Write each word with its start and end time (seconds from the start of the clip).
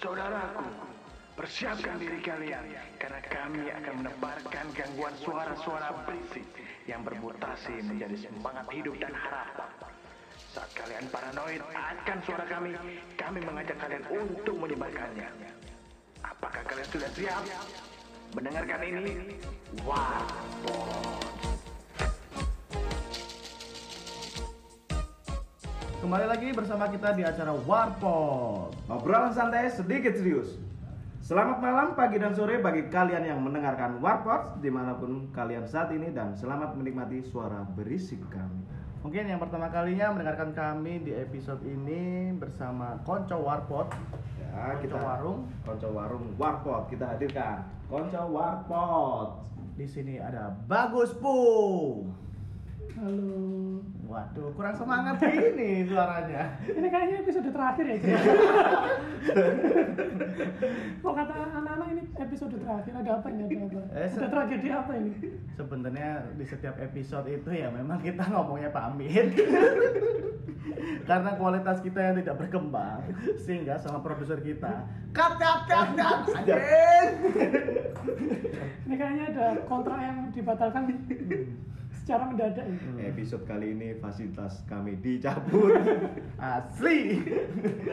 Saudaraku, 0.00 0.64
persiapkan 1.36 2.00
diri 2.00 2.24
kalian 2.24 2.64
karena 2.96 3.20
kami 3.20 3.68
akan 3.68 3.94
menebarkan 4.00 4.66
gangguan 4.72 5.12
suara-suara 5.20 5.92
berisik 6.08 6.48
yang 6.88 7.04
bermutasi 7.04 7.84
menjadi 7.84 8.16
semangat 8.24 8.64
hidup 8.72 8.96
dan 8.96 9.12
harapan. 9.12 9.68
Saat 10.56 10.72
kalian 10.72 11.04
paranoid 11.12 11.60
akan 11.76 12.18
suara 12.24 12.48
kami, 12.48 12.72
kami 13.20 13.44
mengajak 13.44 13.76
kalian 13.76 14.04
untuk 14.08 14.56
menyebarkannya. 14.56 15.28
Apakah 16.24 16.64
kalian 16.64 16.88
sudah 16.88 17.10
siap? 17.12 17.44
Mendengarkan 18.32 18.80
ini? 18.80 19.36
Warpod. 19.84 21.29
Kembali 26.10 26.26
lagi 26.26 26.50
bersama 26.50 26.90
kita 26.90 27.14
di 27.14 27.22
acara 27.22 27.54
Warpod 27.54 28.74
Obrolan 28.90 29.30
santai 29.30 29.70
sedikit 29.70 30.18
serius. 30.18 30.58
Selamat 31.22 31.62
malam, 31.62 31.94
pagi 31.94 32.18
dan 32.18 32.34
sore 32.34 32.58
bagi 32.58 32.90
kalian 32.90 33.30
yang 33.30 33.38
mendengarkan 33.38 34.02
Warpod 34.02 34.58
Di 34.58 34.74
mana 34.74 34.98
pun 34.98 35.30
kalian 35.30 35.70
saat 35.70 35.94
ini 35.94 36.10
dan 36.10 36.34
selamat 36.34 36.74
menikmati 36.74 37.22
suara 37.22 37.62
berisik 37.62 38.18
kami. 38.26 38.58
Mungkin 39.06 39.30
yang 39.30 39.38
pertama 39.38 39.70
kalinya 39.70 40.10
mendengarkan 40.10 40.50
kami 40.50 40.98
di 40.98 41.14
episode 41.14 41.62
ini 41.62 42.34
bersama 42.34 42.98
Konco 43.06 43.46
Warpod 43.46 43.94
Ya, 44.34 44.82
Konco 44.82 44.98
warung. 44.98 45.40
Konco 45.62 45.94
Warung 45.94 46.26
Warpot 46.34 46.90
kita 46.90 47.06
hadirkan 47.06 47.62
Konco 47.86 48.34
Warpot 48.34 49.46
Di 49.78 49.86
sini 49.86 50.18
ada 50.18 50.58
Bagus 50.66 51.14
Pu 51.14 51.38
Halo. 53.00 53.80
Waduh, 54.12 54.52
kurang 54.52 54.76
semangat 54.76 55.24
ini 55.24 55.88
suaranya 55.88 56.52
Ini 56.68 56.84
kayaknya 56.84 57.24
episode 57.24 57.48
terakhir 57.48 57.96
ya. 57.96 57.96
Kok 61.00 61.14
kata 61.16 61.32
anak-anak 61.32 61.88
ini 61.96 62.02
episode 62.20 62.60
terakhir 62.60 62.92
ada 62.92 63.10
apa 63.16 63.26
ini? 63.32 63.44
Ada 63.56 63.56
apa? 63.64 63.80
Eh, 63.96 64.08
Ada 64.20 64.28
tragedi 64.28 64.68
apa 64.68 64.92
ini? 65.00 65.12
Sebenarnya 65.56 66.28
di 66.36 66.44
setiap 66.44 66.76
episode 66.76 67.24
itu 67.32 67.48
ya 67.48 67.72
memang 67.72 68.04
kita 68.04 68.20
ngomongnya 68.28 68.68
pamit 68.68 69.32
Karena 71.08 71.40
kualitas 71.40 71.80
kita 71.80 72.04
yang 72.04 72.20
tidak 72.20 72.36
berkembang 72.36 73.00
Sehingga 73.40 73.80
sama 73.80 74.04
produser 74.04 74.44
kita 74.44 74.84
Cut, 75.16 75.40
cut, 75.40 75.64
cut, 75.72 75.88
cut 75.96 76.20
anjing. 76.36 76.62
Ini 78.84 78.94
kayaknya 78.94 79.24
ada 79.32 79.46
kontrak 79.64 79.98
yang 80.04 80.28
dibatalkan 80.36 80.84
secara 82.10 82.26
mendadak. 82.26 82.66
Hmm. 82.66 82.98
Episode 82.98 83.46
kali 83.46 83.70
ini 83.70 83.94
fasilitas 84.02 84.66
kami 84.66 84.98
dicabut 84.98 85.78
Asli 86.42 87.22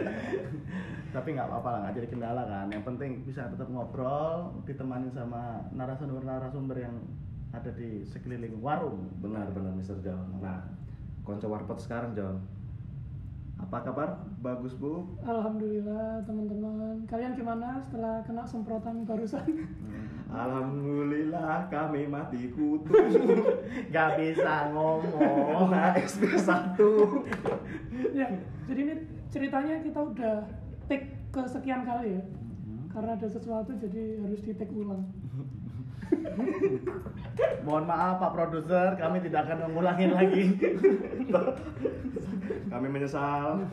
Tapi 1.13 1.27
nggak 1.37 1.45
apa-apa 1.45 1.69
lah, 1.69 1.79
nggak 1.85 1.93
jadi 2.01 2.07
kendala 2.09 2.41
kan 2.49 2.65
Yang 2.73 2.83
penting 2.89 3.11
bisa 3.21 3.45
tetap 3.45 3.69
ngobrol 3.69 4.57
Ditemani 4.65 5.13
sama 5.13 5.69
narasumber-narasumber 5.69 6.81
yang 6.81 6.97
ada 7.53 7.69
di 7.77 8.01
sekeliling 8.09 8.57
warung 8.57 9.05
Benar-benar 9.21 9.77
Mr. 9.77 10.01
John 10.01 10.41
Nah 10.41 10.65
Konco 11.21 11.53
Warpot 11.53 11.77
sekarang 11.77 12.17
John 12.17 12.41
Apa 13.61 13.85
kabar? 13.85 14.17
Bagus 14.41 14.73
Bu? 14.77 15.05
Alhamdulillah 15.25 16.21
teman-teman. 16.25 17.05
Kalian 17.09 17.33
gimana 17.33 17.81
setelah 17.81 18.21
kena 18.21 18.45
semprotan 18.45 19.01
barusan? 19.01 19.45
Alhamdulillah 20.27 21.71
kami 21.71 22.03
mati 22.11 22.51
kutu 22.51 22.91
Gak 23.95 24.19
bisa 24.19 24.75
ngomong 24.75 25.71
Nah 25.71 25.95
SP1 25.95 26.75
ya, 28.13 28.27
jadi 28.67 28.79
ini 28.83 28.93
ceritanya 29.31 29.75
kita 29.81 29.99
udah 29.99 30.35
take 30.91 31.15
kesekian 31.31 31.85
kali 31.85 32.19
ya. 32.19 32.23
Karena 32.91 33.13
ada 33.13 33.27
sesuatu 33.29 33.71
jadi 33.77 34.21
harus 34.25 34.41
di 34.41 34.53
take 34.57 34.73
ulang. 34.73 35.05
Mohon 37.67 37.85
maaf 37.85 38.15
Pak 38.23 38.31
Produser, 38.31 38.95
kami 38.95 39.19
tidak 39.21 39.45
akan 39.47 39.69
mengulangin 39.69 40.11
lagi. 40.15 40.43
Kami 42.47 42.87
menyesal 42.87 43.63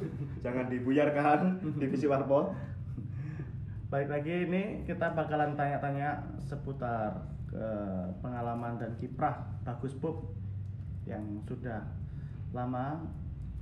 Jangan 0.42 0.66
dibuyarkan 0.66 1.62
Divisi 1.78 2.10
Warpot 2.10 2.50
Baik 3.94 4.10
lagi 4.10 4.50
ini 4.50 4.82
kita 4.82 5.14
bakalan 5.14 5.54
tanya-tanya 5.54 6.18
seputar 6.42 7.14
eh, 7.54 8.10
pengalaman 8.18 8.74
dan 8.74 8.90
kiprah 8.98 9.46
Bagus 9.62 9.94
Pub 9.94 10.34
yang 11.06 11.22
sudah 11.46 11.78
lama 12.50 13.06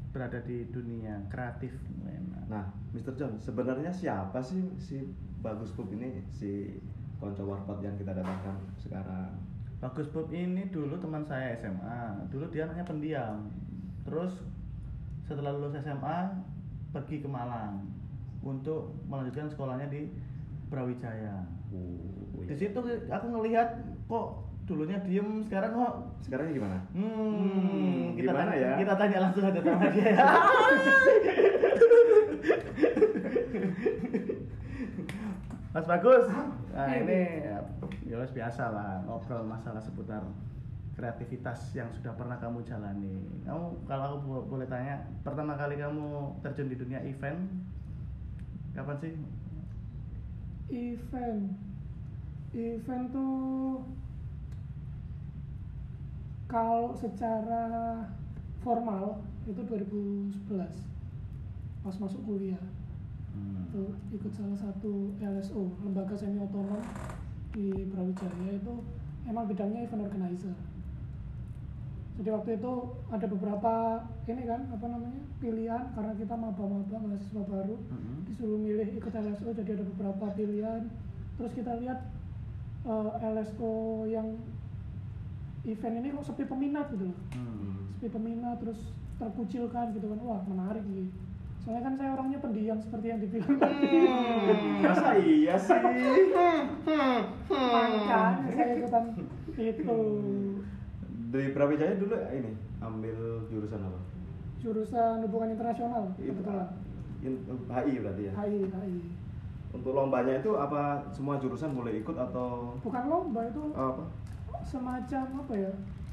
berada 0.09 0.41
di 0.41 0.65
dunia 0.73 1.21
kreatif. 1.29 1.77
Nah, 2.49 2.65
Mr. 2.97 3.13
John, 3.13 3.37
sebenarnya 3.45 3.93
siapa 3.93 4.41
sih 4.41 4.73
si 4.81 5.05
Bagus 5.45 5.69
Pub 5.77 5.93
ini, 5.93 6.25
si 6.33 6.81
konco 7.21 7.45
warpot 7.45 7.85
yang 7.85 8.01
kita 8.01 8.17
datangkan 8.17 8.57
sekarang? 8.81 9.37
Bagus 9.85 10.09
Pub 10.09 10.33
ini 10.33 10.65
dulu 10.73 10.97
teman 10.97 11.29
saya 11.29 11.61
SMA. 11.61 12.25
Dulu 12.33 12.49
dia 12.49 12.65
anaknya 12.65 12.89
pendiam. 12.89 13.53
Terus 14.09 14.41
setelah 15.29 15.53
lulus 15.53 15.77
SMA 15.77 16.41
pergi 16.89 17.21
ke 17.21 17.29
Malang 17.29 17.92
untuk 18.43 18.81
melanjutkan 19.07 19.47
sekolahnya 19.47 19.87
di 19.87 20.11
Brawijaya. 20.67 21.47
Oh, 21.73 22.43
Di 22.43 22.55
situ 22.55 22.79
aku 23.07 23.27
ngelihat 23.31 23.69
kok 24.07 24.27
dulunya 24.63 24.99
diem 25.03 25.43
sekarang 25.43 25.75
kok 25.75 25.95
Sekarang 26.23 26.51
gimana? 26.51 26.79
Hmm, 26.93 28.15
kita 28.15 28.31
gimana 28.31 28.51
tanya, 28.51 28.63
ya? 28.63 28.75
Kita 28.79 28.95
tanya 28.95 29.19
langsung 29.21 29.45
aja 29.45 29.61
sama 29.61 29.87
dia. 29.91 30.07
ya. 30.07 30.27
Mas 35.73 35.87
Bagus. 35.89 36.29
Nah, 36.73 36.89
ini 36.95 37.21
ya 38.05 38.17
wes 38.21 38.29
biasa 38.31 38.69
lah 38.69 39.01
ngobrol 39.09 39.41
masalah 39.43 39.81
seputar 39.81 40.21
kreativitas 40.93 41.73
yang 41.73 41.89
sudah 41.91 42.13
pernah 42.13 42.37
kamu 42.37 42.61
jalani. 42.63 43.17
Kamu 43.43 43.89
kalau 43.89 44.05
aku 44.05 44.17
bo- 44.23 44.47
boleh 44.47 44.69
tanya, 44.69 45.01
pertama 45.25 45.57
kali 45.57 45.81
kamu 45.81 46.07
terjun 46.45 46.69
di 46.69 46.77
dunia 46.77 47.01
event 47.01 47.41
kapan 48.73 48.97
sih? 49.01 49.15
Event, 50.73 51.53
event 52.57 53.05
tuh 53.13 53.85
kalau 56.49 56.93
secara 56.97 57.65
formal 58.61 59.21
itu 59.45 59.61
2011 59.65 60.69
pas 61.83 61.97
masuk 61.99 62.21
kuliah 62.25 62.61
Hmm. 63.33 63.65
itu 63.65 63.83
ikut 64.13 64.29
salah 64.37 64.53
satu 64.61 65.09
LSO 65.17 65.73
lembaga 65.81 66.13
semi 66.13 66.37
otonom 66.37 66.85
di 67.49 67.73
Brawijaya 67.89 68.61
itu 68.61 68.75
emang 69.25 69.49
bidangnya 69.49 69.89
event 69.89 70.05
organizer 70.05 70.53
jadi 72.23 72.31
waktu 72.33 72.51
itu 72.55 72.73
ada 73.09 73.27
beberapa 73.27 73.73
ini 74.25 74.43
kan 74.45 74.63
apa 74.71 74.87
namanya 74.87 75.21
pilihan 75.37 75.91
karena 75.91 76.15
kita 76.15 76.33
maba-maba 76.33 76.97
mahasiswa 76.97 77.43
baru 77.43 77.75
Mhm. 77.83 78.15
disuruh 78.25 78.55
milih 78.57 78.89
ikut 78.95 79.11
LSO 79.11 79.51
jadi 79.53 79.75
ada 79.75 79.85
beberapa 79.89 80.25
pilihan. 80.33 80.87
Terus 81.35 81.53
kita 81.53 81.75
lihat 81.77 81.99
eh, 82.83 83.11
LSO 83.25 83.73
yang 84.07 84.39
event 85.65 85.95
ini 85.97 86.09
kok 86.11 86.25
sepi 86.25 86.45
peminat 86.45 86.87
gitu 86.91 87.07
loh. 87.07 87.19
Hmm. 87.33 87.91
sepi 87.93 88.07
peminat 88.09 88.59
terus 88.59 88.79
terkucilkan 89.17 89.91
gitu 89.93 90.07
kan. 90.07 90.19
Wah 90.23 90.43
menarik 90.45 90.87
nih 90.87 91.11
soalnya 91.59 91.83
kan 91.85 91.95
saya 91.95 92.11
orangnya 92.13 92.39
pendiam 92.39 92.75
seperti 92.77 93.07
yang 93.09 93.19
dibilang 93.19 93.55
tadi. 93.57 93.87
Hmm, 94.03 94.79
masa 94.81 95.11
iya 95.17 95.55
sih? 95.55 95.79
makanya 97.51 98.23
saya 98.49 98.73
ikutan 98.77 99.05
itu 99.55 99.99
Di 101.33 101.49
Brawijaya 101.51 101.97
dulu 101.97 102.13
ini 102.29 102.53
ambil 102.79 103.17
jurusan 103.49 103.81
apa? 103.81 104.01
jurusan 104.63 105.27
hubungan 105.27 105.59
internasional 105.59 106.07
Itu, 106.15 106.31
kebetulan 106.31 106.71
in- 107.19 107.43
HI 107.67 107.95
berarti 107.99 108.23
ya? 108.29 108.33
HI 108.37 108.61
HI 108.69 108.97
Untuk 109.73 109.91
lombanya 109.91 110.39
itu 110.39 110.53
apa 110.55 111.01
semua 111.11 111.41
jurusan 111.41 111.73
boleh 111.73 111.99
ikut 111.99 112.15
atau 112.15 112.77
bukan 112.79 113.05
lomba 113.09 113.49
itu 113.49 113.73
apa? 113.73 114.05
semacam 114.63 115.25
apa 115.43 115.55
ya 115.57 115.73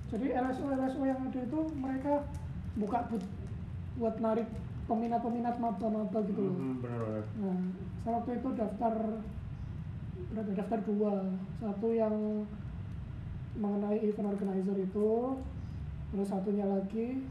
jadi 0.09 0.25
LSO 0.41 0.71
LSO 0.71 1.03
yang 1.05 1.19
ada 1.21 1.37
itu 1.37 1.59
mereka 1.77 2.25
buka 2.73 3.05
but 3.11 3.21
buat 3.99 4.15
narik 4.17 4.47
peminat-peminat 4.87 5.59
maba-maba 5.59 6.19
gitu 6.25 6.41
loh 6.41 6.55
Hmm, 6.55 6.79
benar-benar. 6.81 7.23
Nah, 7.37 7.59
saya 8.01 8.13
waktu 8.17 8.31
itu 8.39 8.49
daftar 8.55 8.93
berapa? 10.31 10.49
Daftar 10.55 10.79
dua, 10.81 11.13
satu 11.53 11.87
yang 11.91 12.15
mengenai 13.59 13.99
event 14.01 14.27
organizer 14.29 14.75
itu, 14.75 15.09
terus 16.09 16.27
satunya 16.27 16.63
lagi 16.63 17.27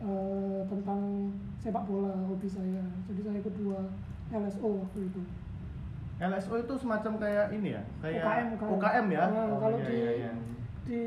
eh, 0.00 0.60
tentang 0.66 1.30
sepak 1.56 1.84
bola 1.84 2.10
hobi 2.26 2.48
saya. 2.48 2.82
Jadi 3.06 3.20
saya 3.20 3.36
ikut 3.38 3.54
dua 3.54 3.80
LSO 4.30 4.68
waktu 4.80 5.06
itu. 5.06 5.22
LSO 6.18 6.54
itu 6.58 6.74
semacam 6.76 7.12
kayak 7.16 7.46
ini 7.50 7.72
ya, 7.72 7.82
kayak 7.98 8.20
UKM, 8.20 8.46
UKM, 8.76 9.06
ya. 9.08 9.24
Nah, 9.26 9.44
Oh, 9.46 9.58
kalau 9.58 9.76
iya, 9.76 9.86
di 9.88 9.96
iya, 9.96 10.10
iya. 10.18 10.32
di 10.80 11.02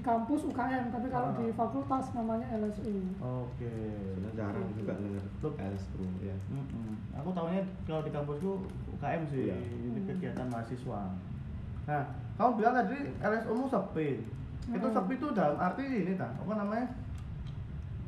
kampus 0.00 0.42
UKM, 0.44 0.84
tapi 0.88 1.06
kalau 1.06 1.28
Ah. 1.28 1.36
di 1.36 1.46
fakultas 1.52 2.04
namanya 2.12 2.46
LSU. 2.52 2.98
Oke. 3.20 3.70
Sudah 4.16 4.32
jarang 4.34 4.66
juga 4.72 4.92
dengar 4.96 5.22
Tuh. 5.38 5.52
LS 5.54 5.84
Pro 5.92 6.06
ya 6.18 6.34
Mm-mm. 6.48 6.94
Aku 7.14 7.30
tahunya 7.30 7.62
kalau 7.84 8.02
di 8.02 8.10
kampusku 8.10 8.50
UKM 8.96 9.22
sih, 9.26 9.50
Iya. 9.50 9.58
ini 9.60 10.00
kegiatan 10.04 10.46
mahasiswa. 10.48 11.02
Nah, 11.86 12.02
kamu 12.36 12.50
bilang 12.56 12.74
tadi 12.76 12.98
LSU 13.16 13.52
mu 13.52 13.66
sepi. 13.66 14.08
Itu 14.68 14.82
Hmm. 14.84 14.96
sepi 14.96 15.12
itu 15.14 15.28
dalam 15.32 15.56
arti 15.56 15.82
ini 15.84 16.12
tak 16.14 16.30
apa 16.36 16.52
namanya? 16.56 16.86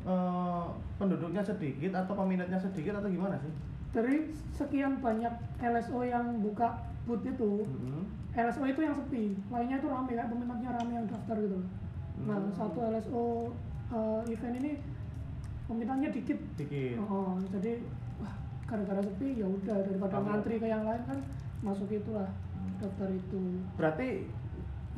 Eh, 0.01 0.65
penduduknya 0.95 1.41
sedikit 1.41 1.91
atau 1.93 2.13
peminatnya 2.13 2.55
sedikit 2.57 2.97
atau 2.97 3.09
gimana 3.09 3.35
sih? 3.37 3.51
dari 3.89 4.21
sekian 4.51 5.01
banyak 5.01 5.33
LSO 5.59 6.05
yang 6.05 6.21
buka 6.39 6.77
booth 7.03 7.25
itu 7.25 7.65
Mm-mm. 7.65 8.05
LSO 8.31 8.61
itu 8.63 8.77
yang 8.79 8.93
sepi 8.93 9.33
lainnya 9.49 9.81
itu 9.81 9.89
rame 9.89 10.13
kayak 10.13 10.29
peminatnya 10.29 10.69
rame 10.71 10.93
yang 10.93 11.07
daftar 11.07 11.33
gitu 11.35 11.57
nah 12.21 12.37
Hmm. 12.37 12.53
satu 12.53 12.85
LSO 12.85 13.49
uh, 13.89 14.21
event 14.23 14.55
ini 14.55 14.77
peminatnya 15.65 16.13
dikit 16.13 16.37
Dikit. 16.53 17.01
Oh, 17.01 17.33
jadi 17.49 17.81
wah 18.19 18.29
gara-gara 18.63 19.01
sepi 19.01 19.27
ya 19.35 19.49
udah 19.49 19.77
daripada 19.81 20.13
Kamu- 20.15 20.27
ngantri 20.29 20.55
ke 20.55 20.67
yang 20.67 20.85
lain 20.85 21.01
kan 21.03 21.17
masuk 21.59 21.89
itulah 21.89 22.29
daftar 22.79 23.09
itu 23.09 23.41
Berarti 23.75 24.09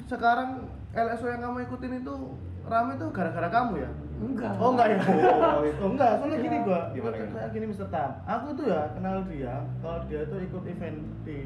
sekarang 0.03 0.49
LSU 0.91 1.27
yang 1.27 1.41
kamu 1.41 1.57
ikutin 1.65 1.93
itu 1.99 2.15
rame 2.63 2.93
tuh 2.95 3.09
gara-gara 3.09 3.49
kamu 3.49 3.73
ya? 3.79 3.91
enggak 4.21 4.53
Oh 4.55 4.69
enggak 4.71 4.87
ya? 4.87 4.97
Oh, 5.57 5.65
Oh 5.81 5.89
enggak, 5.89 6.11
soalnya 6.15 6.37
Iya. 6.37 6.45
gini 6.45 6.57
gua, 6.61 6.79
Gimana, 6.91 7.15
kayak 7.15 7.27
gimana? 7.27 7.47
gini 7.49 7.65
Mr. 7.67 7.87
Tam. 7.89 8.11
Aku 8.23 8.47
tuh 8.53 8.65
ya 8.67 8.81
kenal 8.91 9.17
dia, 9.25 9.53
kalau 9.81 9.99
dia 10.05 10.21
tuh 10.25 10.39
ikut 10.39 10.63
event 10.63 10.97
di 11.23 11.37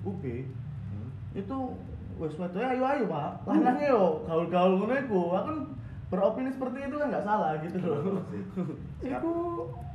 UB, 0.00 0.22
Hmm. 0.88 1.08
itu 1.34 1.56
wes 2.16 2.34
waduh 2.34 2.60
ayo 2.62 2.84
ayo 2.86 3.04
pak, 3.06 3.30
lanangnya 3.44 3.86
yo 3.90 4.04
gaul-gaul 4.24 4.72
ngono 4.76 4.94
iku. 4.98 5.20
Aku 5.30 5.44
kan 5.46 5.58
beropini 6.08 6.48
seperti 6.48 6.78
itu 6.82 6.96
kan 6.96 7.08
nggak 7.08 7.22
salah 7.22 7.50
gitu 7.60 7.76
loh. 7.78 8.24
itu 8.98 9.32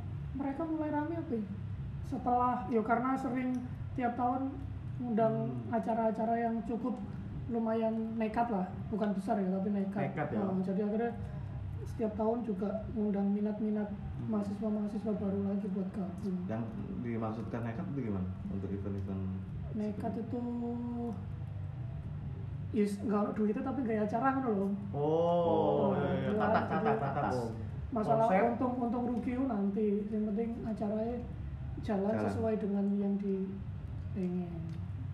mereka 0.38 0.62
mulai 0.62 0.90
rame 0.90 1.14
apa 1.16 1.32
ya? 1.32 1.44
setelah 2.06 2.54
ya 2.68 2.80
karena 2.80 3.10
sering 3.16 3.50
tiap 3.92 4.14
tahun 4.14 4.54
ngundang 4.96 5.34
Hmm. 5.44 5.72
acara-acara 5.72 6.34
yang 6.38 6.56
cukup 6.62 6.96
lumayan 7.46 7.94
nekat 8.16 8.48
lah 8.48 8.64
bukan 8.88 9.12
besar 9.12 9.36
ya 9.36 9.46
tapi 9.48 9.70
nekat, 9.70 10.10
Nekat 10.10 10.28
ya. 10.30 10.40
Nah, 10.40 10.58
jadi 10.60 10.80
akhirnya 10.82 11.12
setiap 11.86 12.12
tahun 12.14 12.42
juga 12.42 12.68
ngundang 12.92 13.30
minat-minat 13.30 13.86
Hmm. 13.86 14.26
mahasiswa-mahasiswa 14.28 15.12
baru 15.14 15.40
lagi 15.46 15.66
buat 15.70 15.88
gabung 15.92 16.38
yang 16.46 16.64
dimaksudkan 17.00 17.60
nekat 17.62 17.84
itu 17.86 18.00
gimana 18.02 18.28
untuk 18.48 18.68
event-event 18.68 19.22
nekat 19.72 20.12
itu 20.16 20.40
is 22.74 22.98
nggak 23.00 23.32
duitnya 23.32 23.62
tapi 23.62 23.80
gaya 23.82 24.02
acara 24.02 24.26
kan 24.32 24.42
loh 24.44 24.68
Oh, 24.90 24.98
Oh, 24.98 25.88
iya, 25.94 26.08
iya. 26.10 26.28
iya. 26.28 26.36
tata 26.36 26.60
tata 26.62 26.76
Jadi 26.82 26.98
tata. 26.98 27.20
atas. 27.22 27.36
masalah 27.88 28.26
Konsep. 28.26 28.44
untung 28.50 28.74
untung 28.82 29.04
rugi 29.06 29.32
nanti 29.38 29.86
yang 30.10 30.24
penting 30.26 30.50
acaranya 30.62 31.16
jalan, 31.80 32.10
Jalan. 32.10 32.24
sesuai 32.26 32.54
dengan 32.58 32.84
yang 32.98 33.14
dipengen 33.16 34.50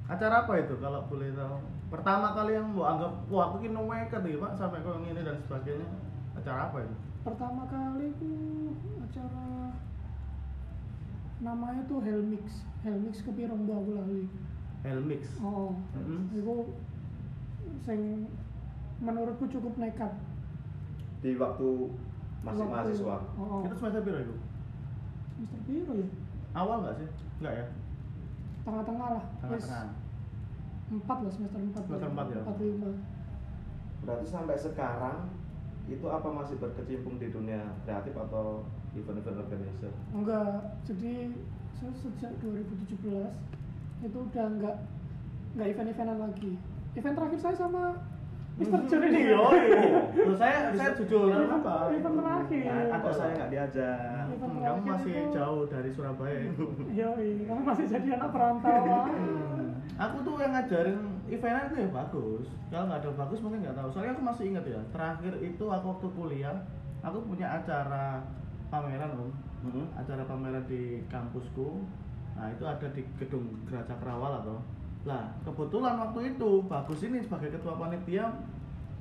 Acara 0.06 0.42
apa 0.42 0.52
itu 0.58 0.74
kalau 0.78 1.06
boleh 1.06 1.30
tahu? 1.32 1.56
Pertama 1.88 2.32
kali 2.32 2.52
yang 2.52 2.72
mau 2.72 2.88
anggap, 2.88 3.12
wah 3.28 3.48
aku 3.48 3.62
ini 3.62 3.70
nekat 3.70 4.22
nih 4.22 4.36
pak 4.36 4.52
sampai 4.54 4.80
kau 4.80 4.98
ini 4.98 5.14
dan 5.16 5.36
sebagainya. 5.40 5.88
Acara 6.34 6.68
apa 6.68 6.78
itu? 6.80 6.96
pertama 7.22 7.62
kali 7.70 8.10
itu 8.10 8.34
acara 8.98 9.70
namanya 11.38 11.86
tuh 11.86 12.02
Helmix 12.02 12.66
Helmix 12.82 13.22
kepirong 13.22 13.62
mbak 13.62 13.78
aku 13.78 13.90
lali 13.94 14.22
Helmix. 14.82 15.22
oh 15.38 15.70
Mm-mm. 15.94 16.26
itu 16.34 16.54
sing 17.78 18.26
menurutku 18.98 19.46
cukup 19.46 19.78
nekat 19.78 20.10
di 21.22 21.38
waktu 21.38 21.94
masih 22.42 22.66
Waktu- 22.66 22.74
mahasiswa 22.74 23.16
oh, 23.38 23.62
Itu 23.66 23.74
semester 23.78 24.02
berapa 24.02 24.18
itu? 24.18 24.34
Mister 25.38 25.60
Piro 25.62 25.92
ya 25.94 26.08
Awal 26.52 26.76
nggak 26.82 26.96
sih? 26.98 27.08
Nggak 27.38 27.54
ya? 27.54 27.66
Tengah-tengah 28.62 29.08
lah. 29.18 29.24
Tengah-tengah. 29.42 29.86
empat 30.92 31.18
lah 31.24 31.32
semester 31.32 31.56
empat 31.56 31.82
Semester 31.88 32.10
empat 32.12 32.26
ya? 32.28 32.40
empat 32.44 32.56
lima. 32.60 32.90
Berarti 34.04 34.26
sampai 34.28 34.56
sekarang 34.60 35.18
itu 35.88 36.06
apa 36.06 36.28
masih 36.28 36.56
berkecimpung 36.60 37.16
di 37.16 37.32
dunia 37.32 37.64
kreatif 37.88 38.12
atau 38.14 38.62
event-event 38.92 39.40
organizer? 39.40 39.92
Enggak. 40.12 40.76
Jadi 40.84 41.32
saya 41.80 41.92
sejak 41.96 42.32
2017 42.44 44.04
itu 44.04 44.18
udah 44.18 44.46
enggak 44.52 44.76
enggak 45.56 45.68
event-eventan 45.72 46.18
lagi. 46.20 46.52
Event 46.92 47.16
terakhir 47.16 47.40
saya 47.40 47.56
sama 47.56 47.96
Mister 48.62 48.80
John 48.86 49.02
ini 49.02 49.18
Iya, 49.22 49.40
iya. 49.58 50.00
Loh, 50.22 50.36
saya 50.36 50.56
saya 50.70 50.90
jujur 50.94 51.26
apa? 51.28 51.74
event 51.90 52.14
terakhir. 52.16 52.64
Nah, 52.64 52.94
ada 52.94 53.10
saya 53.10 53.32
nggak 53.34 53.50
diajak 53.50 54.24
Hmm, 54.32 54.58
kamu 54.58 54.80
masih 54.86 55.14
jauh 55.30 55.62
dari 55.66 55.90
Surabaya. 55.90 56.38
itu. 56.44 56.64
Yoi, 56.90 57.30
kamu 57.44 57.60
masih 57.62 57.84
jadi 57.86 58.08
anak 58.16 58.30
perantauan 58.30 59.10
Hmm. 59.12 59.68
Aku 59.98 60.16
tuh 60.22 60.34
yang 60.38 60.52
ngajarin 60.52 60.98
eventan 61.28 61.68
itu 61.68 61.76
ya 61.78 61.88
bagus. 61.90 62.46
Kalau 62.68 62.84
nggak 62.86 63.00
ada 63.00 63.10
bagus 63.16 63.38
mungkin 63.38 63.58
nggak 63.60 63.76
tahu. 63.76 63.88
Soalnya 63.90 64.12
aku 64.12 64.22
masih 64.24 64.44
ingat 64.48 64.64
ya. 64.64 64.80
Terakhir 64.90 65.32
itu 65.38 65.64
aku 65.66 65.86
waktu 65.90 66.08
kuliah, 66.12 66.56
aku 67.00 67.18
punya 67.24 67.46
acara 67.52 68.22
pameran 68.68 69.10
om. 69.12 69.30
Mhm. 69.62 69.84
Acara 69.94 70.22
pameran 70.24 70.64
di 70.64 71.02
kampusku. 71.06 71.82
Nah 72.32 72.48
itu 72.48 72.64
ada 72.64 72.86
di 72.88 73.02
gedung 73.16 73.44
Geraha 73.66 73.84
Cakrawala 73.84 74.40
atau. 74.40 74.58
Lah 75.02 75.22
kebetulan 75.42 75.94
waktu 75.98 76.20
itu 76.30 76.50
bagus 76.64 77.00
ini 77.02 77.18
sebagai 77.18 77.50
ketua 77.50 77.74
panitia 77.74 78.30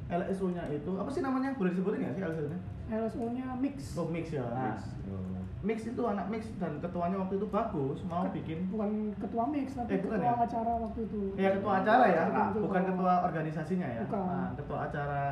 LSU-nya 0.07 0.67
itu 0.69 0.91
apa 0.93 1.07
sih 1.07 1.21
namanya? 1.21 1.53
Boleh 1.53 1.71
disebutin 1.71 1.99
nggak 2.01 2.13
sih 2.13 2.23
LSU-nya? 2.25 2.59
LSO-nya 2.91 3.45
mix 3.55 3.75
Oh 3.95 4.07
mix 4.07 4.25
ya. 4.29 4.43
Nah, 4.43 4.69
Mix. 4.69 4.79
Oh. 5.07 5.39
mix 5.61 5.79
itu 5.85 6.01
anak 6.03 6.25
mix 6.27 6.49
dan 6.57 6.81
ketuanya 6.81 7.15
waktu 7.15 7.37
itu 7.37 7.45
bagus 7.47 8.01
mau 8.03 8.25
Ket- 8.25 8.33
bikin 8.35 8.65
bukan 8.67 8.91
ketua 9.15 9.45
mix 9.47 9.67
tapi 9.73 9.93
Eh, 9.93 10.01
bukan 10.01 10.17
ketua 10.17 10.33
ya? 10.33 10.41
acara 10.41 10.71
waktu 10.75 10.99
itu 11.05 11.19
Ya 11.37 11.49
ketua 11.53 11.73
acara 11.77 12.05
ya, 12.07 12.23
Ketua 12.25 12.45
juga. 12.49 12.61
bukan 12.65 12.83
ketua 12.87 13.13
organisasinya 13.23 13.87
ya. 13.87 14.01
Bukan. 14.03 14.25
Nah, 14.25 14.49
ketua 14.53 14.77
acara 14.83 15.23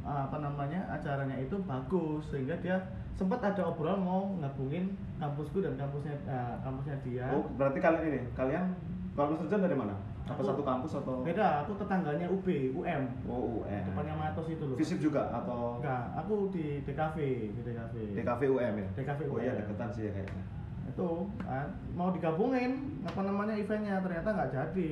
apa 0.00 0.36
namanya 0.40 0.80
acaranya 0.88 1.36
itu 1.36 1.52
bagus 1.62 2.22
sehingga 2.26 2.56
dia 2.56 2.80
sempat 3.12 3.44
ada 3.44 3.60
obrolan 3.62 4.00
mau 4.00 4.24
ngabungin 4.36 4.88
kampusku 5.16 5.60
dan 5.60 5.76
kampusnya 5.76 6.16
uh, 6.24 6.56
kampusnya 6.58 6.96
dia. 7.04 7.28
Oh, 7.28 7.44
berarti 7.52 7.76
kalian 7.76 8.04
ini, 8.08 8.20
kalian 8.32 8.72
kalau. 9.18 9.34
John 9.44 9.60
dari 9.60 9.74
mana? 9.74 9.94
Apa 10.24 10.38
Aku- 10.38 10.48
satu 10.52 10.62
kampus 10.62 10.92
atau? 10.94 11.24
Beda, 11.24 11.64
aku 11.64 11.72
tetangganya 11.74 12.28
UB, 12.28 12.46
UM. 12.70 13.02
Oh, 13.24 13.64
UN. 13.64 13.80
Depannya 13.82 14.14
Matos 14.14 14.46
itu 14.46 14.60
loh. 14.62 14.76
Visip 14.76 14.98
juga 14.98 15.24
atau 15.26 15.80
Enggak, 15.80 16.04
aku 16.14 16.48
di 16.48 16.84
DKV, 16.84 17.16
di 17.50 17.60
DKV. 17.62 17.94
DKV 18.14 18.40
UM 18.46 18.74
ya? 18.76 18.88
DKV 18.94 19.20
Oh 19.26 19.38
iya, 19.38 19.52
UM. 19.52 19.58
deketan 19.58 19.90
sih 19.90 20.04
ya 20.04 20.12
kayaknya. 20.14 20.44
itu 20.88 21.08
kan, 21.38 21.68
mau 21.92 22.08
digabungin 22.08 22.72
apa 23.04 23.20
namanya 23.20 23.52
eventnya 23.52 24.00
ternyata 24.00 24.24
nggak 24.26 24.48
jadi 24.48 24.90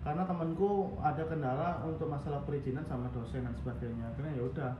karena 0.00 0.22
temanku 0.22 0.70
ada 0.96 1.18
kendala 1.26 1.82
untuk 1.82 2.06
masalah 2.06 2.46
perizinan 2.46 2.86
sama 2.86 3.10
dosen 3.10 3.42
dan 3.42 3.50
sebagainya 3.52 4.06
akhirnya 4.06 4.38
ya 4.38 4.44
udah 4.44 4.70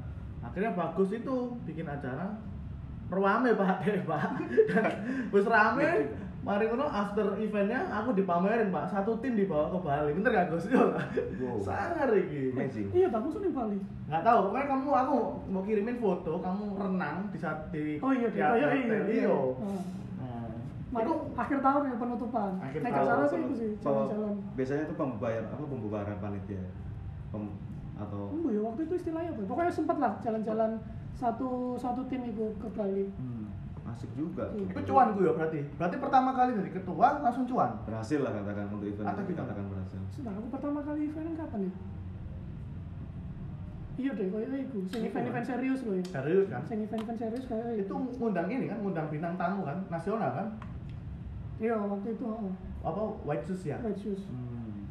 akhirnya 0.41 0.71
bagus 0.73 1.11
itu 1.11 1.35
bikin 1.63 1.83
acara 1.85 2.39
rame 3.11 3.51
pak 3.53 3.75
deh 3.83 4.07
pak 4.09 4.31
dan 4.71 4.85
wis 5.29 5.43
rame 5.45 6.15
mari 6.43 6.67
ngono 6.67 6.91
after 6.91 7.39
eventnya 7.39 7.87
aku 7.87 8.19
dipamerin 8.19 8.75
pak 8.75 8.91
satu 8.91 9.15
tim 9.23 9.39
dibawa 9.39 9.71
ke 9.71 9.79
Bali 9.79 10.11
bener 10.11 10.31
gak 10.35 10.47
Gus 10.51 10.67
Yo 10.67 10.91
Wow. 11.39 11.59
sangar 11.63 12.11
iki 12.15 12.51
Amazing. 12.51 12.91
iya 12.91 13.07
musuh 13.07 13.39
nih 13.39 13.55
Bali 13.55 13.79
nggak 14.11 14.23
tahu 14.27 14.39
pokoknya 14.51 14.67
kamu 14.67 14.89
aku 14.91 15.17
mau 15.47 15.63
kirimin 15.63 15.97
foto 16.03 16.43
kamu 16.43 16.65
renang 16.75 17.31
di 17.31 17.39
saat 17.39 17.71
di 17.71 18.03
oh 18.03 18.11
iya 18.11 18.27
di 18.27 18.39
iya 18.43 18.49
iya 18.59 18.67
atas 18.67 18.75
iya, 18.75 18.99
iya. 19.07 19.23
Iya. 19.23 19.31
Ah. 19.63 19.83
Nah, 20.93 21.01
Mari, 21.01 21.09
itu 21.09 21.15
akhir 21.33 21.59
tahun 21.65 21.83
ya 21.89 21.95
penutupan 21.97 22.51
Akhir 22.61 22.81
naik 22.85 22.93
tahun, 22.93 23.07
acara 23.09 23.25
sih 23.25 23.39
itu 23.41 23.55
sih 23.57 23.71
kalau 23.81 24.03
jalan-jalan 24.13 24.35
Biasanya 24.53 24.83
itu 24.85 24.95
pembayar 24.99 25.43
apa 25.49 25.65
pembubaran 25.65 26.17
panitia 26.21 26.59
ya? 26.61 26.71
Pem, 27.33 27.45
atau 27.97 28.21
Oh 28.29 28.51
ya 28.53 28.61
waktu 28.61 28.81
itu 28.85 28.95
istilahnya 29.01 29.31
apa? 29.33 29.41
Pokoknya 29.49 29.73
sempat 29.73 29.97
lah 29.97 30.13
jalan-jalan 30.21 30.71
satu 31.17 31.81
satu 31.81 32.05
tim 32.13 32.29
itu 32.29 32.45
ke 32.61 32.69
Bali. 32.77 33.09
hmm. 33.09 33.42
Asik 33.93 34.11
juga. 34.13 34.49
Iya. 34.53 34.67
Itu 34.73 34.81
cuan 34.89 35.13
gue 35.13 35.25
ya 35.25 35.33
berarti. 35.33 35.61
Berarti 35.77 35.97
pertama 35.97 36.31
kali 36.33 36.51
dari 36.57 36.71
ketua 36.73 37.09
langsung 37.21 37.45
cuan. 37.45 37.71
Berhasil 37.85 38.19
lah 38.21 38.33
katakan 38.33 38.65
untuk 38.73 38.89
event 38.89 39.07
Atau 39.07 39.23
gimana? 39.23 39.41
katakan 39.45 39.65
berhasil. 39.69 40.01
Sudah 40.11 40.33
aku 40.33 40.49
pertama 40.51 40.79
kali 40.81 41.01
event 41.07 41.37
kapan 41.37 41.61
ya? 41.69 41.73
Iya 43.93 44.11
deh, 44.17 44.27
kayak 44.33 44.49
itu. 44.57 44.79
Sing 44.89 45.01
Iya, 45.05 45.09
event-event 45.13 45.45
serius 45.45 45.81
loh 45.85 45.95
ya. 45.95 46.05
Serius 46.09 46.47
kan? 46.49 46.63
Sing 46.65 46.79
event-event 46.81 47.19
serius 47.21 47.45
kayak 47.45 47.67
Itu 47.77 47.95
ngundang 48.17 48.49
ini 48.49 48.65
kan, 48.67 48.79
ngundang 48.81 49.07
bintang 49.13 49.37
tamu 49.37 49.69
kan, 49.69 49.79
nasional 49.93 50.33
kan? 50.33 50.49
Iya 51.61 51.77
waktu 51.77 52.09
itu. 52.17 52.25
Oh, 52.25 52.51
Apa 52.83 53.03
white 53.23 53.45
shoes 53.45 53.69
ya? 53.69 53.77
Red 53.79 53.95
shoes. 53.95 54.25
Hmm. 54.33 54.89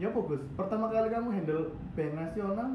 Ya 0.00 0.08
bagus. 0.08 0.40
Pertama 0.56 0.88
kali 0.88 1.12
kamu 1.12 1.28
handle 1.30 1.62
band 1.92 2.14
nasional, 2.16 2.70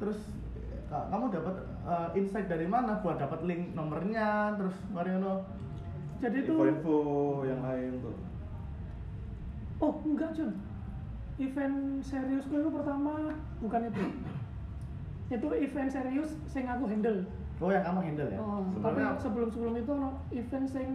terus 0.00 0.18
eh, 0.56 1.04
kamu 1.12 1.28
dapat 1.30 1.54
eh, 1.82 2.08
insight 2.14 2.46
dari 2.46 2.66
mana 2.66 3.00
buat 3.00 3.16
dapat 3.16 3.44
link 3.44 3.72
nomornya, 3.72 4.54
terus 4.56 4.76
Mariono. 4.90 5.44
Jadi 6.20 6.44
itu 6.44 6.52
Info-info 6.52 6.96
yang 7.48 7.60
lain 7.64 7.92
tuh. 8.00 8.16
oh 9.80 9.94
enggak 10.04 10.30
John. 10.36 10.52
Event 11.40 12.04
serius 12.04 12.44
gue 12.44 12.60
itu 12.60 12.68
pertama 12.68 13.32
bukan 13.58 13.88
itu. 13.88 14.04
itu 15.30 15.46
event 15.62 15.88
serius 15.88 16.36
sing 16.44 16.68
aku 16.68 16.84
handle. 16.84 17.24
Oh 17.60 17.72
yang 17.72 17.84
kamu 17.84 18.00
handle 18.02 18.28
ya? 18.28 18.36
Oh, 18.36 18.60
Sebenarnya 18.76 19.16
sebelum 19.16 19.48
sebelum 19.48 19.74
itu 19.76 19.90
ono 19.92 20.10
event 20.28 20.66
sing 20.68 20.88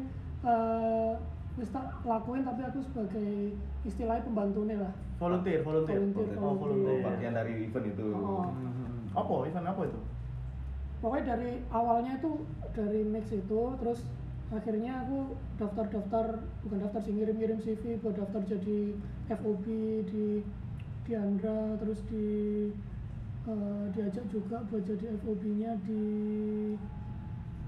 eh 0.46 1.14
wis 1.56 1.72
tak 1.72 1.88
lakuin 2.04 2.44
tapi 2.44 2.62
aku 2.62 2.84
sebagai 2.84 3.56
istilahnya 3.82 4.28
pembantu 4.28 4.68
nih 4.68 4.76
lah 4.76 4.92
volunteer 5.16 5.64
volunteer 5.64 6.04
Volunteer, 6.12 6.36
oh 6.36 6.54
volunteer 6.54 7.00
Oh, 7.00 7.06
bagian 7.08 7.32
dari 7.34 7.54
event 7.64 7.86
itu. 7.88 8.08
Oh. 8.12 8.52
Hmm. 8.52 9.08
apa 9.16 9.34
event 9.48 9.66
apa 9.66 9.82
itu 9.88 10.00
pokoknya 11.06 11.38
dari 11.38 11.62
awalnya 11.70 12.18
itu 12.18 12.42
dari 12.74 13.06
mix 13.06 13.30
itu 13.30 13.62
terus 13.78 14.02
akhirnya 14.50 15.06
aku 15.06 15.38
daftar-daftar 15.62 16.42
bukan 16.66 16.82
daftar 16.82 17.00
sih 17.06 17.14
ngirim-ngirim 17.14 17.62
CV 17.62 18.02
buat 18.02 18.18
daftar 18.18 18.42
jadi 18.42 18.98
FOB 19.30 19.66
di 20.10 20.42
di 21.06 21.12
Andra 21.14 21.78
terus 21.78 22.02
di 22.10 22.26
eh, 23.46 23.86
diajak 23.94 24.26
juga 24.34 24.66
buat 24.66 24.82
jadi 24.82 25.14
FOB-nya 25.22 25.78
di 25.86 26.06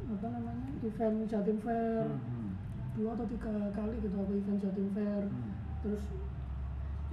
apa 0.09 0.27
namanya 0.33 0.73
event 0.81 1.29
Jatim 1.29 1.61
Fair 1.61 2.09
Hmm. 2.09 2.57
dua 2.97 3.13
atau 3.13 3.29
tiga 3.29 3.53
kali 3.77 4.01
gitu 4.01 4.17
aku 4.17 4.33
event 4.33 4.57
Jatim 4.65 4.89
Fair 4.97 5.23
Hmm. 5.29 5.53
terus 5.85 6.01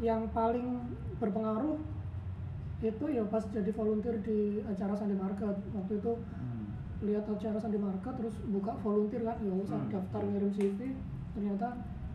yang 0.00 0.24
paling 0.32 0.88
berpengaruh 1.20 1.76
itu 2.80 3.04
ya 3.06 3.22
pas 3.24 3.44
jadi 3.44 3.70
volunteer 3.70 4.16
di 4.20 4.38
acara 4.62 4.92
Sunday 4.92 5.14
Market. 5.14 5.54
Waktu 5.70 5.92
itu 5.94 6.12
Hmm. 6.32 6.66
lihat 7.02 7.24
acara 7.24 7.56
Sunday 7.56 7.78
Market 7.78 8.12
terus 8.14 8.34
buka 8.46 8.72
volunteer 8.76 9.22
kan 9.22 9.36
ya 9.38 9.52
usah 9.52 9.78
Hmm. 9.78 9.90
daftar 9.90 10.22
ngirim 10.22 10.50
CV 10.50 10.80
ternyata 11.32 11.68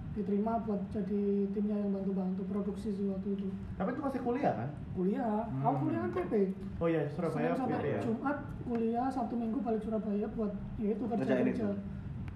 diterima 0.10 0.58
buat 0.60 0.82
jadi 0.90 1.22
timnya 1.50 1.78
yang 1.78 1.94
bantu-bantu 1.94 2.42
produksi 2.44 2.90
sih 2.90 3.06
waktu 3.06 3.30
itu. 3.32 3.48
Tapi 3.78 3.94
itu 3.94 4.02
masih 4.02 4.20
kuliah 4.20 4.54
kan? 4.54 4.70
Kuliah. 4.92 5.46
Aku 5.60 5.70
Hmm. 5.70 5.82
kuliah 5.86 6.02
kan 6.02 6.12
PP 6.14 6.34
oh 6.76 6.88
iya 6.88 7.04
Surabaya 7.08 7.52
Senin 7.52 7.60
sampai 7.60 7.90
ya 7.90 8.00
Jumat 8.02 8.38
kuliah 8.64 9.08
Sabtu 9.08 9.36
Minggu 9.36 9.60
balik 9.60 9.80
Surabaya 9.80 10.26
buat 10.30 10.52
ya 10.78 10.90
itu 10.90 11.04
kerja 11.06 11.20
Ngerjain 11.20 11.46
kerja. 11.46 11.66
itu. 11.66 11.70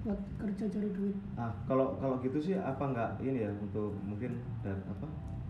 buat 0.04 0.20
kerja 0.36 0.68
cari 0.68 0.90
duit. 0.92 1.16
Nah, 1.34 1.48
kalau 1.64 1.96
kalau 1.96 2.20
gitu 2.20 2.36
sih 2.38 2.54
apa 2.54 2.84
nggak 2.84 3.24
ini 3.24 3.40
ya 3.40 3.52
untuk 3.56 3.96
mungkin 4.04 4.36
dan 4.60 4.76
apa 4.86 5.08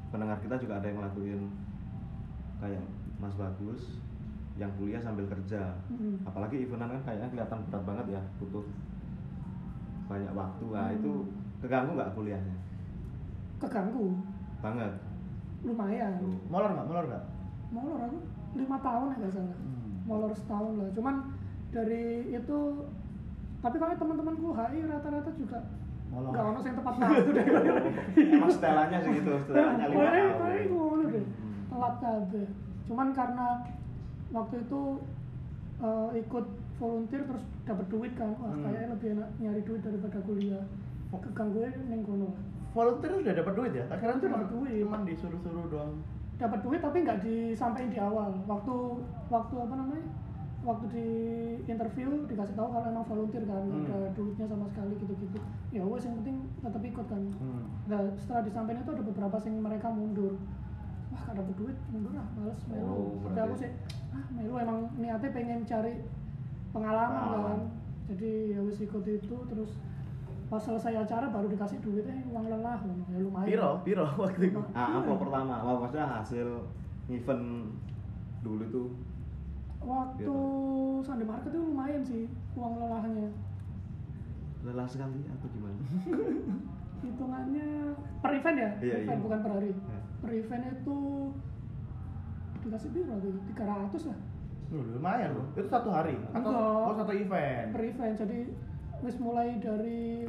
pendengar 0.08 0.38
kita 0.38 0.54
juga 0.56 0.78
ada 0.78 0.86
yang 0.86 1.02
ngelakuin 1.02 1.42
kayak 2.64 2.84
Mas 3.20 3.36
Bagus 3.36 4.00
yang 4.56 4.72
kuliah 4.74 4.98
sambil 4.98 5.26
kerja. 5.26 5.76
Mm. 5.90 6.24
Apalagi 6.24 6.64
eventan 6.64 6.88
kan 6.88 7.02
kayaknya 7.04 7.28
kelihatan 7.30 7.60
berat 7.68 7.84
banget 7.84 8.06
ya, 8.16 8.22
butuh 8.38 8.64
banyak 10.06 10.32
waktu. 10.32 10.66
Nah, 10.70 10.90
itu 10.90 11.12
keganggu 11.60 11.92
nggak 11.94 12.14
kuliahnya? 12.14 12.56
keganggu 13.56 14.12
Banget. 14.60 14.92
lumayan 15.64 16.20
Tuh. 16.20 16.36
molor 16.52 16.68
nggak 16.70 16.84
molor 16.84 17.06
nggak 17.08 17.24
molor 17.72 18.00
aku 18.02 18.18
lima 18.54 18.76
tahun 18.78 19.06
ya 19.08 19.16
nggak 19.18 19.32
salah 19.32 19.56
Hmm. 19.56 19.96
molor 20.04 20.32
setahun 20.36 20.74
lah 20.76 20.90
cuman 20.92 21.16
dari 21.72 22.04
itu 22.30 22.60
tapi 23.58 23.76
kalau 23.80 23.96
teman-temanku 23.96 24.52
HI 24.52 24.84
rata-rata 24.84 25.32
juga 25.32 25.64
Molor. 26.12 26.36
nggak 26.36 26.44
ono 26.44 26.60
yang 26.60 26.76
tepat 26.76 26.94
waktu 27.00 27.32
deh 27.32 27.46
Emang 28.36 28.52
setelannya 28.52 28.98
sih 29.00 29.12
gitu, 29.18 29.32
setelannya 29.40 29.86
lima 29.88 30.04
tahun. 30.04 31.24
Telat 31.74 31.96
kabeh 31.98 32.48
cuman 32.84 33.08
karena 33.12 33.48
waktu 34.30 34.56
itu 34.60 34.82
eh, 35.80 36.10
ikut 36.20 36.46
volunteer 36.76 37.22
terus 37.24 37.44
dapat 37.64 37.86
duit 37.88 38.14
kan 38.14 38.30
wah 38.38 38.50
Hmm. 38.50 38.62
kayaknya 38.62 38.88
lebih 38.92 39.08
enak 39.14 39.30
nyari 39.38 39.62
duit 39.62 39.82
daripada 39.82 40.20
kuliah. 40.22 40.64
Keganggu 41.14 41.62
ning 41.88 42.02
kono. 42.02 42.26
Lah 42.26 42.34
volunteer 42.74 43.14
udah 43.14 43.34
dapat 43.38 43.54
duit 43.54 43.72
ya? 43.72 43.86
Akhirnya 43.88 44.18
cuma 44.18 44.42
dapat 44.42 44.50
duit. 44.50 44.82
cuman 44.82 45.02
disuruh-suruh 45.06 45.66
doang. 45.70 45.94
Dapat 46.36 46.60
duit 46.66 46.82
tapi 46.82 46.98
nggak 47.06 47.20
disampaikan 47.22 47.94
di 47.94 48.00
awal. 48.02 48.32
Waktu 48.50 48.74
waktu 49.30 49.56
apa 49.62 49.74
namanya? 49.78 50.06
Waktu 50.64 50.86
di 50.90 51.08
interview 51.68 52.26
dikasih 52.26 52.56
tahu 52.58 52.68
kalau 52.74 52.88
emang 52.90 53.06
volunteer 53.06 53.46
kan 53.46 53.62
Hmm. 53.62 53.86
ada 53.86 54.10
duitnya 54.12 54.46
sama 54.50 54.66
sekali 54.66 54.94
gitu-gitu. 54.98 55.38
Ya 55.70 55.86
wes 55.86 56.02
yang 56.02 56.18
penting 56.26 56.38
tetap 56.60 56.82
ikut 56.82 57.06
kan. 57.06 57.24
Hmm. 57.38 57.64
nah 57.86 58.02
setelah 58.18 58.42
disampaikan 58.42 58.82
itu 58.82 58.92
ada 58.92 59.04
beberapa 59.06 59.38
yang 59.40 59.58
mereka 59.62 59.88
mundur 59.88 60.34
wah 61.14 61.22
gak 61.30 61.36
dapet 61.38 61.56
duit 61.56 61.78
mundur 61.94 62.12
ah 62.18 62.28
males 62.34 62.60
melu. 62.68 62.90
Oh, 62.90 63.30
tapi 63.30 63.40
aku 63.46 63.56
sih 63.62 63.70
ah 64.10 64.26
melu 64.34 64.54
emang 64.58 64.80
niatnya 64.98 65.30
pengen 65.30 65.62
cari 65.64 65.94
pengalaman 66.74 67.38
kan. 67.46 67.60
Jadi 68.10 68.58
ya 68.58 68.60
wes 68.66 68.82
ikut 68.82 69.06
itu 69.06 69.38
terus 69.48 69.78
pas 70.52 70.62
selesai 70.62 71.02
acara 71.02 71.30
baru 71.30 71.48
dikasih 71.50 71.80
duit 71.82 72.06
eh 72.06 72.20
uang 72.30 72.46
lelah. 72.50 72.82
Ya 73.14 73.18
lumayan. 73.22 73.48
Piro? 73.48 73.70
Piro 73.86 74.06
waktu 74.22 74.50
itu? 74.50 74.62
Ah, 74.74 75.00
apa 75.02 75.14
pertama? 75.16 75.56
Wah, 75.62 75.76
maksudnya 75.86 76.08
hasil 76.20 76.48
event 77.10 77.46
dulu 78.42 78.62
itu? 78.66 78.84
Waktu 79.84 80.24
Gitu. 80.24 80.38
Sunday 81.04 81.28
Market 81.28 81.52
itu 81.52 81.60
lumayan 81.60 82.02
sih 82.02 82.24
uang 82.56 82.74
lelahnya. 82.80 83.28
Lelah 84.64 84.88
sekali 84.88 85.20
apa 85.24 85.46
gimana? 85.50 85.76
Hitungannya 87.04 87.68
per 88.20 88.32
event 88.34 88.58
ya, 88.58 88.72
Iya, 88.80 88.94
event 89.02 89.20
iya. 89.20 89.24
bukan 89.24 89.40
per 89.40 89.52
hari. 89.54 89.72
Ya. 89.72 90.00
Per 90.20 90.32
event 90.32 90.64
itu 90.72 90.98
dikasih 92.64 92.90
biru 92.90 93.14
tuh, 93.20 93.36
300 93.52 94.08
lah 94.08 94.20
Loh, 94.72 94.84
lumayan 94.90 95.36
loh 95.36 95.46
itu 95.54 95.68
satu 95.68 95.92
hari 95.92 96.16
atau 96.32 96.50
Enggak. 96.50 96.88
oh 96.88 96.96
satu 96.96 97.12
event 97.14 97.68
per 97.70 97.84
event. 97.84 98.14
Jadi 98.16 98.40
wis 99.04 99.20
mulai 99.20 99.60
dari 99.60 100.24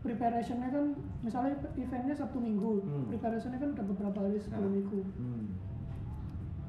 preparationnya 0.00 0.70
kan 0.70 0.94
misalnya 1.20 1.52
eventnya 1.74 2.14
Sabtu 2.14 2.38
Minggu, 2.38 2.80
Hmm. 2.80 3.10
preparationnya 3.10 3.58
kan 3.58 3.74
udah 3.74 3.84
beberapa 3.84 4.18
hari 4.22 4.38
sebelum 4.38 4.72
Ya. 4.72 4.80
itu. 4.80 4.98
hmm. 5.12 5.44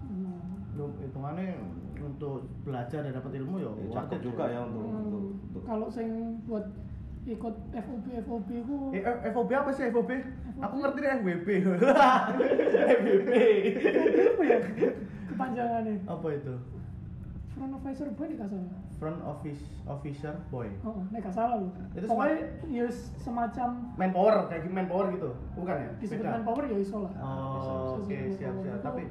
Hmm. 0.09 0.93
Hitungannya 0.99 1.57
untuk 1.99 2.45
belajar 2.61 3.01
dan 3.01 3.13
dapat 3.13 3.31
ilmu 3.35 3.55
ya 3.57 3.69
Ya, 3.71 3.89
cakep 3.95 4.19
juga 4.23 4.43
ya 4.47 4.59
untuk 4.63 4.81
Hmm. 4.83 4.97
untuk, 4.99 5.21
untuk 5.47 5.61
Kalau 5.63 5.87
sing 5.87 6.09
buat 6.43 6.65
ikut 7.27 7.55
FOB 7.75 8.05
FOB 8.23 8.49
ku 8.63 8.75
Eh, 8.89 9.03
FOB 9.29 9.49
apa 9.51 9.69
sih 9.69 9.91
FOB? 9.91 10.09
Aku 10.57 10.75
ngerti 10.79 10.99
deh 10.99 11.11
FWB. 11.13 11.47
FWB. 12.97 13.29
apa 14.27 14.43
ya 14.43 14.57
kepanjangannya? 15.27 15.95
apa 16.07 16.27
itu? 16.31 16.55
Front 17.51 17.73
Officer 17.73 18.07
Boy 18.13 18.25
nih 18.29 18.37
salah. 18.37 18.79
Front 18.97 19.21
office 19.21 19.61
officer 19.85 20.33
boy. 20.49 20.65
Oh, 20.81 21.05
nek 21.13 21.21
gak 21.21 21.29
salah 21.29 21.61
loh. 21.61 21.69
Itu 21.93 22.09
Pokoknya 22.09 22.49
ya 22.65 22.89
semacam 23.21 23.93
Manpower 23.93 24.49
kayak 24.49 24.65
gitu 24.65 24.73
manpower 24.73 25.05
gitu. 25.13 25.29
Bukan 25.53 25.75
ya? 25.77 25.89
disebut 26.01 26.25
Beda. 26.25 26.33
manpower 26.33 26.63
ya 26.65 26.77
iso 26.81 26.97
lah. 27.05 27.13
Oh, 27.21 28.01
oke, 28.01 28.09
Disebut 28.09 28.33
siap, 28.41 28.55
siap. 28.57 28.79
Tapi 28.81 29.01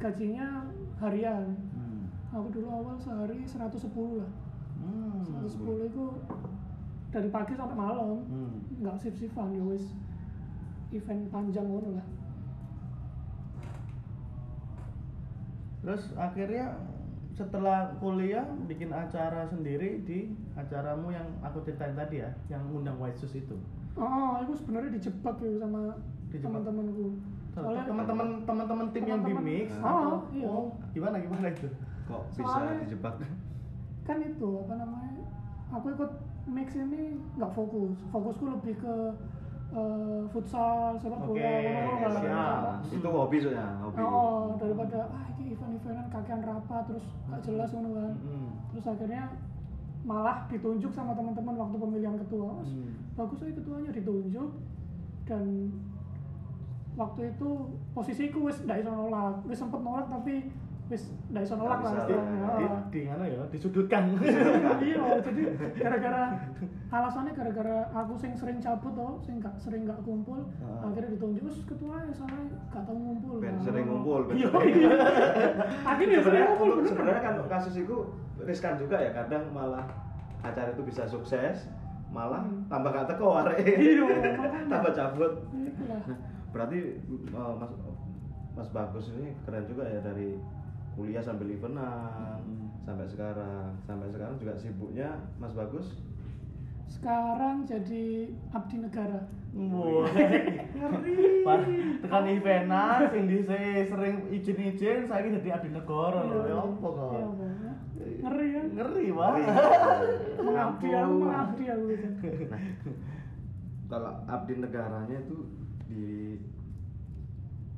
gajinya 0.00 0.64
harian. 0.96 1.52
hmm. 1.52 2.08
Aku 2.32 2.48
dulu 2.48 2.68
awal 2.70 2.96
sehari 2.96 3.44
110 3.44 3.76
lah. 4.16 4.30
Hmm. 4.80 5.20
110 5.44 5.92
itu 5.92 6.04
dari 7.16 7.32
pagi 7.32 7.56
sampai 7.56 7.72
malam. 7.74 8.20
Hmm. 8.28 8.60
Nggak 8.76 8.96
sip-sipan 9.00 9.56
ya 9.56 9.64
wis 9.64 9.84
event 10.92 11.32
panjang 11.32 11.64
ngono 11.64 11.96
lah. 11.96 12.06
Terus 15.80 16.12
akhirnya 16.14 16.76
setelah 17.32 17.92
kuliah 18.00 18.44
bikin 18.66 18.90
acara 18.90 19.44
sendiri 19.46 20.02
di 20.02 20.32
acaramu 20.56 21.08
yang 21.08 21.24
aku 21.40 21.60
ceritain 21.62 21.92
tadi 21.94 22.20
ya, 22.20 22.30
yang 22.48 22.64
undang 22.68 22.96
White 22.96 23.16
Shoes 23.16 23.36
itu. 23.38 23.56
Oh, 23.96 24.36
aku 24.36 24.52
sebenarnya 24.52 24.92
dijebak 24.92 25.36
ya 25.40 25.56
sama 25.56 25.96
teman-temanku. 26.28 27.16
teman-teman 27.56 28.44
teman-teman 28.44 28.86
tim 28.92 29.04
yang 29.08 29.24
di 29.24 29.32
teman-teman- 29.32 29.48
mix 29.48 29.68
Oh, 29.80 29.88
atau 29.88 30.16
iya. 30.28 30.44
oh, 30.44 30.64
gimana 30.92 31.16
gimana 31.16 31.48
itu? 31.48 31.68
kok 32.04 32.22
bisa 32.36 32.44
Soalnya- 32.44 32.84
dijebak? 32.84 33.14
kan 34.04 34.16
itu 34.20 34.48
apa 34.60 34.74
namanya 34.76 35.24
aku 35.72 35.86
ikut 35.90 36.10
mix 36.46 36.68
ini 36.74 37.02
nggak 37.34 37.52
fokus 37.52 37.98
fokusku 38.08 38.44
lebih 38.48 38.74
ke 38.76 38.94
eh, 39.68 40.20
futsal 40.30 40.94
sepak 40.96 41.20
bola 41.20 41.42
ngono-ngono 41.42 41.98
kan. 41.98 42.12
siap. 42.16 42.94
itu 42.94 43.08
hobi 43.08 43.36
soalnya, 43.36 43.66
hobi. 43.80 43.98
oh 43.98 44.54
daripada 44.56 44.98
ah 45.08 45.26
ini 45.32 45.52
event-eventan 45.52 46.06
kakean 46.08 46.40
rapat 46.40 46.82
terus 46.86 47.06
gak 47.26 47.40
jelas 47.42 47.68
ngono 47.70 47.90
kan 47.92 48.12
Hmm. 48.16 48.50
terus 48.70 48.86
akhirnya 48.86 49.24
malah 50.02 50.46
ditunjuk 50.46 50.92
sama 50.92 51.12
teman-teman 51.12 51.54
waktu 51.56 51.76
pemilihan 51.76 52.16
ketua 52.16 52.62
Hmm. 52.62 52.94
bagus 53.12 53.42
aja 53.42 53.52
ketuanya 53.52 53.90
ditunjuk 53.90 54.50
dan 55.24 55.46
waktu 56.94 57.20
itu 57.28 57.50
posisiku 57.90 58.38
wis 58.46 58.62
nggak 58.62 58.80
iso 58.80 58.88
nolak 58.88 59.42
wis 59.44 59.58
sempet 59.58 59.82
nolak 59.82 60.06
tapi 60.06 60.48
wis 60.86 61.02
nggak 61.26 61.42
iso 61.42 61.54
nolak 61.54 61.82
lah 61.82 62.06
di, 62.06 62.14
Ah. 62.14 62.78
di 62.86 63.00
mana 63.04 63.26
ya 63.26 63.42
disudutkan. 63.48 64.14
Iya 64.86 65.18
jadi 65.18 65.42
gara-gara 65.74 66.22
alasannya 66.88 67.32
gara-gara 67.32 67.90
aku 67.90 68.14
sing 68.14 68.32
sering 68.32 68.58
cabut 68.58 68.94
toh 68.94 69.18
sing 69.18 69.36
gak 69.36 69.50
sering 69.56 69.82
gak 69.82 69.98
kumpul 70.00 70.46
Ah. 70.58 70.86
akhirnya 70.86 71.10
ditunjuk 71.12 71.42
terus 71.42 71.66
ketua 71.66 71.98
ya 72.00 72.12
salah 72.12 72.38
gak 72.70 72.82
tau 72.82 72.94
ngumpul. 72.94 73.42
Ben 73.42 73.50
Nah, 73.52 73.60
sering 73.60 73.84
ngumpul, 73.84 74.20
ben 74.24 74.34
iya 74.36 74.46
sering- 74.48 74.76
iya. 74.76 74.90
Akhirnya 75.82 76.18
sering 76.18 76.22
sebenarnya 76.22 76.46
ngumpul 76.52 76.70
sebenarnya 76.84 77.20
kan 77.20 77.34
kasus 77.50 77.74
itu 77.76 77.96
riskan 78.38 78.74
juga 78.76 78.96
ya 78.96 79.10
kadang 79.12 79.42
malah 79.50 79.84
acara 80.40 80.70
itu 80.70 80.82
bisa 80.82 81.02
sukses 81.02 81.66
malah 82.06 82.38
Hmm. 82.40 82.62
tambah 82.70 82.94
gak 82.94 83.10
teko 83.10 83.42
arek. 83.42 83.58
Iya, 83.66 84.06
tambah 84.70 84.92
cabut. 84.92 85.32
Itulah. 85.50 85.98
nah 86.06 86.18
berarti 86.46 86.78
eh, 86.96 87.52
mas 87.58 87.72
mas 88.54 88.68
bagus 88.70 89.10
ini 89.10 89.34
keren 89.42 89.66
juga 89.66 89.84
ya 89.84 90.00
dari 90.00 90.38
kuliah 90.96 91.20
sambil 91.20 91.46
eventan 91.48 92.40
Hmm. 92.40 92.68
sampai 92.82 93.06
sekarang 93.06 93.74
sampai 93.82 94.08
sekarang 94.08 94.38
juga 94.38 94.54
sibuknya 94.54 95.08
Mas 95.36 95.52
Bagus 95.52 95.92
sekarang 96.86 97.66
jadi 97.66 98.30
abdi 98.50 98.76
negara 98.78 99.20
Wah, 99.56 100.04
ngeri. 100.12 101.96
Tekan 102.04 102.24
eventan 102.28 103.08
sing 103.08 103.24
dhisik 103.24 103.88
sering 103.88 104.28
izin-izin 104.28 105.08
saiki 105.08 105.32
dadi 105.32 105.48
abdi 105.48 105.72
negara 105.72 106.20
lho. 106.22 106.44
Ya 106.44 106.56
apa 106.60 106.86
kok? 106.86 107.08
Iya, 107.10 107.26
Pak. 107.26 107.76
ngeri 108.20 108.46
ya 108.46 108.62
Ngeri, 108.68 109.04
Pak. 109.10 109.32
mengabdi 110.44 110.88
aku 110.92 111.14
mengabdi 111.16 111.64
aku 111.72 111.84
gitu. 111.88 112.08
kalau 113.88 114.12
abdi 114.26 114.52
negaranya 114.58 115.16
itu 115.16 115.36
di 115.88 116.36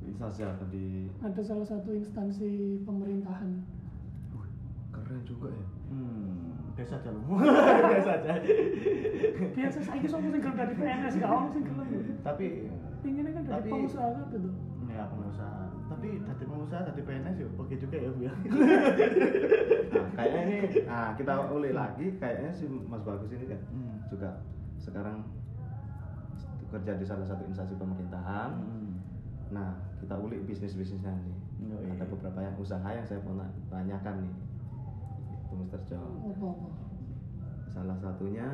instansi 0.09 0.41
apa 0.41 0.65
di 0.67 1.07
ada 1.19 1.41
salah 1.41 1.63
satu 1.63 1.89
instansi 1.91 2.49
pemerintahan 2.83 3.61
keren 4.91 5.21
juga 5.23 5.49
ya 5.49 5.65
Hmm, 5.89 6.53
biasa 6.77 7.01
aja 7.01 7.09
lu. 7.09 7.33
biasa 7.89 8.11
aja. 8.15 8.29
biasa 9.49 9.77
saya 9.81 10.05
sopo 10.05 10.29
sing 10.29 10.37
gelem 10.37 10.53
dari 10.53 10.73
PNS 10.75 11.13
gak 11.17 11.25
ono 11.27 11.49
sing 11.49 11.65
gelem 11.65 11.87
Tapi 12.21 12.45
pinginnya 13.01 13.31
kan 13.33 13.43
dari 13.49 13.69
pengusaha 13.69 14.05
kabeh 14.05 14.37
tuh 14.37 14.53
ya 14.85 15.09
pengusaha. 15.09 15.61
Tapi 15.89 16.09
dari 16.21 16.45
pengusaha 16.45 16.81
dari 16.85 17.01
PNS 17.01 17.35
ya 17.35 17.47
pergi 17.51 17.75
juga 17.79 17.95
ya, 17.97 18.09
Bu 18.11 18.21
ya. 18.21 18.33
nah 19.89 20.07
kayaknya 20.13 20.41
ini 20.45 20.57
nah 20.85 21.09
kita 21.17 21.33
ulik 21.49 21.73
lagi 21.73 22.05
kayaknya 22.15 22.51
si 22.51 22.65
Mas 22.85 23.01
Bagus 23.01 23.29
ini 23.31 23.45
kan 23.47 23.59
Hmm. 23.67 23.97
juga 24.07 24.29
sekarang 24.77 25.25
kerja 26.69 26.91
di 26.93 27.03
salah 27.03 27.25
satu 27.25 27.43
instansi 27.43 27.73
pemerintahan 27.73 28.51
Hmm. 28.53 28.88
Nah 29.49 29.69
kita 29.97 30.15
ulik 30.15 30.45
bisnis 30.45 30.73
bisnisnya 30.73 31.11
nih 31.15 31.37
Oh, 31.59 31.75
iya. 31.75 31.91
ada 31.91 32.07
beberapa 32.07 32.39
yang 32.39 32.55
usaha 32.55 32.87
yang 32.87 33.03
saya 33.03 33.19
mau 33.21 33.35
tanyakan 33.67 34.15
nih 34.21 34.33
itu 35.43 35.53
Mr. 35.55 35.81
John 35.83 36.11
apa 36.23 36.47
apa 36.47 36.67
salah 37.67 37.97
satunya 37.97 38.47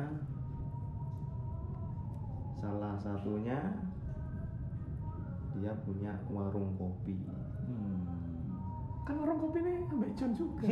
salah 2.56 2.94
satunya 2.96 3.58
dia 5.54 5.72
punya 5.82 6.12
warung 6.26 6.74
kopi 6.74 7.14
Hmm. 7.66 7.98
kan 9.02 9.18
orang 9.18 9.38
kopi 9.38 9.58
nih 9.60 9.82
ambek 9.84 10.10
John 10.14 10.32
juga 10.32 10.66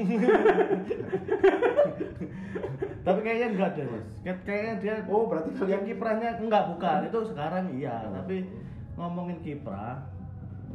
Tapi 3.05 3.21
kayaknya 3.21 3.49
enggak 3.53 3.71
deh, 3.75 3.85
Mas. 3.85 4.07
Kayak- 4.23 4.41
Kayaknya 4.43 4.75
dia 4.81 4.95
Oh, 5.07 5.29
berarti 5.29 5.51
yang 5.53 5.61
kalian- 5.61 5.85
kiprahnya 5.87 6.31
enggak 6.39 6.65
bukan. 6.71 6.99
Itu 7.05 7.21
sekarang 7.27 7.65
iya, 7.71 8.01
Oh. 8.01 8.17
tapi 8.17 8.49
ngomongin 8.95 9.39
kiprah 9.41 10.01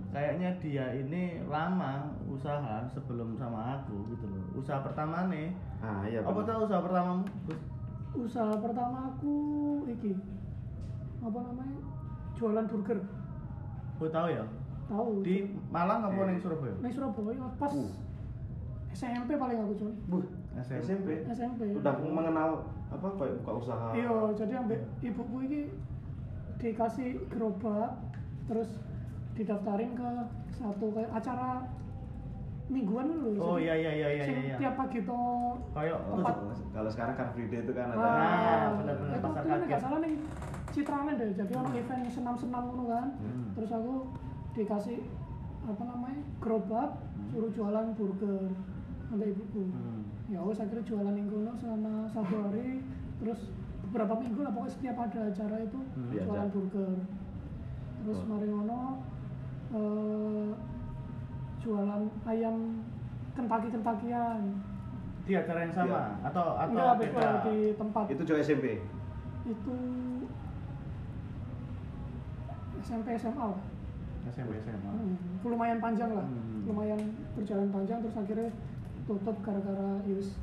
kayaknya 0.10 0.50
dia 0.58 0.86
ini 0.92 1.24
lama 1.46 2.02
usaha 2.26 2.82
sebelum 2.86 3.34
sama 3.34 3.78
aku 3.78 4.10
gitu 4.10 4.26
loh. 4.26 4.44
Usaha 4.56 4.82
pertama 4.82 5.28
nih. 5.28 5.54
ah 5.80 6.02
iya 6.04 6.20
Apa 6.22 6.42
tuh 6.42 6.66
usaha 6.66 6.82
pertama? 6.82 7.24
usaha 8.12 8.54
pertama 8.58 8.98
aku 9.08 9.36
iki 9.88 10.18
apa 11.20 11.40
namanya 11.40 11.78
jualan 12.34 12.66
burger 12.66 13.00
Gue 13.96 14.10
tahu 14.10 14.28
ya. 14.30 14.44
tahu 14.88 15.22
Di 15.22 15.46
Malang 15.70 16.02
apa 16.04 16.18
ning 16.26 16.40
Surabaya? 16.40 16.74
Ning 16.80 16.90
Surabaya 16.90 17.46
pas 17.56 17.70
Uh. 17.70 17.86
SMP 18.90 19.38
paling 19.38 19.62
aku 19.62 19.74
cuy 19.78 19.94
Buh, 20.10 20.26
SMP. 20.58 20.82
SMP. 20.82 21.08
SMP 21.30 21.62
Udah 21.72 21.94
mengenal 22.02 22.66
apa 22.90 23.08
kayak 23.14 23.38
buka 23.38 23.52
usaha. 23.62 23.88
iya 23.94 24.10
jadi 24.34 24.54
ambek 24.58 24.82
ibuku 25.00 25.38
ini 25.46 25.62
dikasih 26.58 27.22
gerobak 27.30 27.94
terus 28.44 28.74
didaftarin 29.40 29.92
ke 29.94 30.10
satu 30.52 30.86
kayak 30.92 31.12
acara 31.14 31.64
mingguan 32.70 33.08
dulu 33.10 33.40
Oh 33.40 33.58
iya 33.58 33.74
iya 33.74 33.92
iya 33.92 34.08
iya 34.14 34.26
iya. 34.28 34.56
tiap 34.56 34.76
pagi 34.76 35.02
tuh 35.02 35.58
Kayak 35.72 35.98
tempat 36.06 36.36
Kalau 36.70 36.90
sekarang 36.92 37.14
Car 37.16 37.30
Free 37.32 37.48
Day 37.48 37.60
itu 37.60 37.72
kan 37.72 37.90
ada. 37.90 37.98
Nah, 37.98 38.70
bener-bener 38.78 39.16
itu 39.16 39.24
pasar 39.26 39.42
kaget. 39.42 39.66
nggak 39.66 39.82
salah 39.82 40.00
nih 40.00 40.14
Citraland 40.70 41.18
deh 41.18 41.30
jadi 41.34 41.54
orang 41.56 41.74
event 41.74 42.04
senam-senam 42.10 42.64
gitu 42.68 42.84
kan 42.86 43.08
Hmm. 43.18 43.46
terus 43.56 43.72
aku 43.72 43.94
dikasih 44.52 45.00
apa 45.62 45.84
namanya 45.84 46.22
gerobak 46.38 46.90
suruh 47.26 47.50
jualan 47.50 47.88
burger 47.94 48.54
sama 49.02 49.24
ibuku 49.24 49.64
Hmm. 49.66 50.02
ya 50.28 50.40
wes 50.40 50.60
akhirnya 50.60 50.84
jualan 50.84 51.10
yang 51.12 51.26
kono 51.28 51.52
selama 51.56 51.94
satu 52.08 52.36
hari 52.44 52.86
terus 53.18 53.50
beberapa 53.82 54.14
minggu 54.16 54.40
lah 54.40 54.52
pokoknya 54.52 54.72
setiap 54.72 54.98
ada 55.00 55.20
acara 55.26 55.58
itu 55.58 55.80
Hmm. 55.90 56.10
jualan 56.14 56.30
Diajak. 56.38 56.54
burger 56.54 56.92
terus 58.00 58.20
Oh. 58.20 58.26
mari 58.30 58.48
eh, 59.72 60.50
jualan 61.60 62.02
ayam 62.26 62.56
kentaki 63.32 63.68
kentakian 63.70 64.42
Di 65.24 65.34
acara 65.36 65.60
yang 65.62 65.72
sama 65.72 65.88
Iya. 65.88 66.04
atau 66.26 66.46
atau 66.58 66.74
enggak 66.74 66.96
beda 67.00 67.28
di 67.46 67.58
tempat 67.76 68.04
Itu 68.08 68.24
juga 68.24 68.40
SMP. 68.42 68.66
itu 69.46 69.76
SMP 72.80 73.08
SMA 73.16 73.46
lah 73.46 73.62
SMP 74.28 74.52
SMA. 74.60 74.90
Hmm, 74.90 75.16
lumayan 75.44 75.80
panjang 75.80 76.12
lah 76.12 76.24
Hmm. 76.24 76.66
lumayan 76.66 77.00
berjalan 77.34 77.70
panjang 77.70 77.98
terus 78.00 78.16
akhirnya 78.16 78.50
tutup 79.04 79.36
gara-gara 79.42 79.90
yus 80.06 80.38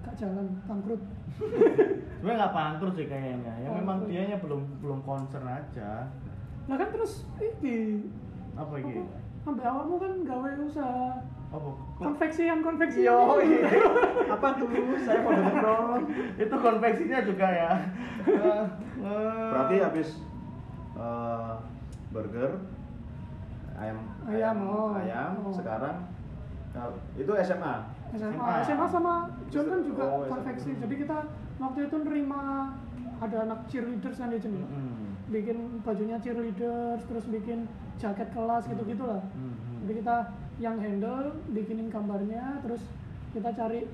gak 0.00 0.14
jalan 0.16 0.46
bangkrut 0.64 1.02
Sebenarnya 2.18 2.34
nggak 2.40 2.52
bangkrut 2.52 2.94
sih 2.94 3.06
kayaknya. 3.06 3.54
Ya 3.56 3.68
memang 3.70 3.86
Bangkrut. 3.96 4.10
dianya 4.10 4.36
belum 4.36 4.62
belum 4.80 4.98
concern 5.02 5.46
aja. 5.46 6.10
nah 6.66 6.74
kan 6.74 6.88
terus 6.90 7.22
ini 7.38 8.04
Apa 8.58 8.74
iki? 8.76 8.98
apa 8.98 9.16
sampai 9.38 9.64
awakmu 9.64 9.96
kan 9.96 10.12
gawe 10.26 10.50
usaha 10.60 11.08
Apa? 11.48 11.70
konveksian 11.96 12.58
konveksian 12.60 13.06
Yo, 13.06 13.40
iya. 13.40 13.70
Apa 14.34 14.48
tuh? 14.54 14.68
Saya 15.00 15.22
mau 15.22 15.32
denger 15.32 15.56
dong. 15.58 16.00
itu 16.36 16.54
konveksinya 16.58 17.18
juga 17.22 17.46
ya. 17.48 17.70
Eh. 18.98 19.48
Berarti 19.48 19.76
habis 19.78 20.08
eh, 20.92 21.52
burger 22.10 22.50
ayam 23.72 23.98
Ayam, 24.26 24.56
oh. 24.66 24.90
ayam 24.92 25.38
Oh. 25.40 25.54
sekarang 25.54 26.02
itu 27.14 27.30
SMA. 27.40 27.74
SMA 28.10 28.34
SMA. 28.34 28.66
SMA 28.66 28.86
sama 28.88 29.14
John 29.48 29.66
kan 29.66 29.80
juga 29.80 30.02
Oh, 30.04 30.20
SMA. 30.20 30.30
konveksi 30.34 30.70
jadi 30.76 30.94
kita 30.98 31.16
waktu 31.56 31.80
itu 31.86 31.96
nerima 31.98 32.74
ada 33.16 33.36
anak 33.40 33.60
cheerleaders 33.66 34.18
kan 34.18 34.28
di 34.28 34.38
sini 34.38 34.60
Hmm. 34.60 35.14
bikin 35.28 35.56
bajunya 35.80 36.18
cheerleaders 36.18 37.02
terus 37.04 37.24
bikin 37.28 37.70
jaket 37.98 38.28
kelas 38.30 38.62
gitu 38.64 38.82
gitulah 38.84 39.22
Hmm, 39.30 39.52
hmm. 39.52 39.78
jadi 39.82 39.92
kita 39.96 40.16
yang 40.58 40.76
handle 40.76 41.26
bikinin 41.48 41.86
gambarnya 41.86 42.58
terus 42.60 42.82
kita 43.30 43.50
cari 43.52 43.86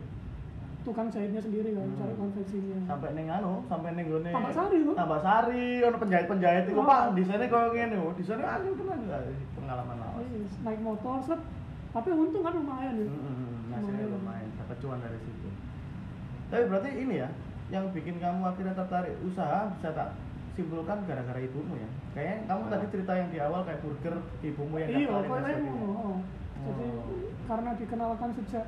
tukang 0.83 1.09
jahitnya 1.09 1.41
sendiri 1.41 1.73
kan 1.73 1.85
Hmm. 1.87 1.97
cari 1.97 2.13
konveksinya. 2.15 2.79
Sampai 2.85 3.09
neng 3.13 3.29
anu 3.31 3.65
sampai 3.65 3.91
neng 3.93 4.05
gone 4.07 4.29
Tambak 4.29 4.53
Sari, 4.53 4.79
Bu. 4.79 4.93
tambah 4.93 5.19
sari 5.19 5.65
ono 5.81 5.97
penjahit 5.97 6.27
penjahit 6.27 6.65
itu 6.67 6.77
Oh. 6.77 6.85
pak 6.85 7.03
di 7.13 7.25
sana 7.25 7.45
kau 7.47 7.73
ngene 7.73 7.97
oh, 7.97 8.13
di 8.13 8.21
sana 8.21 8.43
aku 8.55 8.69
nggak 8.77 9.23
pengalaman 9.55 9.97
lawas. 9.99 10.25
Yes, 10.27 10.53
naik 10.61 10.81
motor 10.81 11.17
set. 11.19 11.41
Tapi 11.91 12.09
untung 12.11 12.43
kan 12.43 12.53
lumayan 12.53 12.95
ya. 12.95 13.07
Hmm, 13.07 13.71
hasilnya 13.71 14.05
Lumayan. 14.05 14.13
lumayan. 14.15 14.49
Dapat 14.59 14.77
cuan 14.79 14.99
dari 14.99 15.19
situ. 15.19 15.49
Tapi 16.47 16.63
berarti 16.69 16.91
ini 16.93 17.15
ya 17.17 17.29
yang 17.73 17.89
bikin 17.91 18.21
kamu 18.21 18.45
akhirnya 18.45 18.75
tertarik 18.75 19.17
usaha 19.23 19.73
bisa 19.73 19.89
tak 19.91 20.13
simpulkan 20.55 20.99
gara-gara 21.05 21.41
ibumu 21.41 21.75
ya 21.75 21.89
kayaknya 22.13 22.37
kamu 22.47 22.61
Ah. 22.61 22.71
tadi 22.71 22.87
cerita 22.89 23.13
yang 23.13 23.29
di 23.29 23.39
awal 23.39 23.61
kayak 23.63 23.81
burger 23.81 24.15
ibumu 24.41 24.75
yang 24.77 24.89
iya 24.89 25.09
pokoknya 25.11 25.55
oh. 25.75 26.19
jadi 26.63 26.87
Oh. 26.87 27.07
karena 27.45 27.71
dikenalkan 27.75 28.31
sejak 28.33 28.65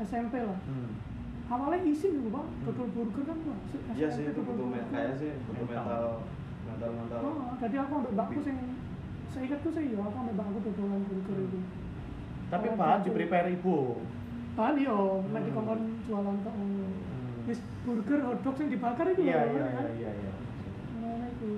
SMP 0.00 0.34
lah 0.38 0.58
Hmm. 0.64 0.90
awalnya 1.46 1.78
isin 1.84 2.10
dulu 2.16 2.28
pak 2.32 2.44
dodol 2.64 2.88
burger 2.90 3.22
kan 3.24 3.36
Pak. 3.38 3.58
Iya 3.92 4.08
sih 4.08 4.24
itu 4.24 4.40
burger. 4.40 4.82
kayaknya 4.88 5.14
sih 5.14 5.30
butuh 5.44 5.66
Mental. 5.66 6.04
mental 6.64 6.90
mental 6.90 7.20
oh, 7.20 7.52
jadi 7.58 7.76
aku 7.78 7.92
ambil 7.94 8.12
mbakku 8.12 8.38
sing 8.40 8.56
saya 9.28 9.42
ingatku 9.44 9.68
sih 9.68 9.84
ya 9.90 10.00
aku 10.00 10.16
ambil 10.16 10.34
mbakku 10.34 10.58
dodolan 10.62 11.00
burger 11.04 11.36
itu 11.44 11.58
tapi 12.46 12.66
Oh, 12.66 12.76
bahan 12.76 12.98
gitu. 12.98 13.04
di 13.04 13.10
prepare 13.12 13.48
ibu 13.50 13.76
bahan 14.54 14.74
yo 14.78 14.96
nek 15.26 15.36
Hmm. 15.36 15.48
dikongkon 15.50 15.80
jualan 16.04 16.36
tok 16.40 16.54
ngono 16.54 16.86
Hmm. 16.86 17.42
wis 17.44 17.58
burger 17.84 18.20
hotdog 18.22 18.54
sing 18.54 18.68
dibakar 18.68 19.06
itu 19.08 19.20
iya 19.22 19.42
iya 19.44 19.64
kan? 19.68 19.84
iya 19.92 20.10
iya 20.14 20.32
itu 21.34 21.50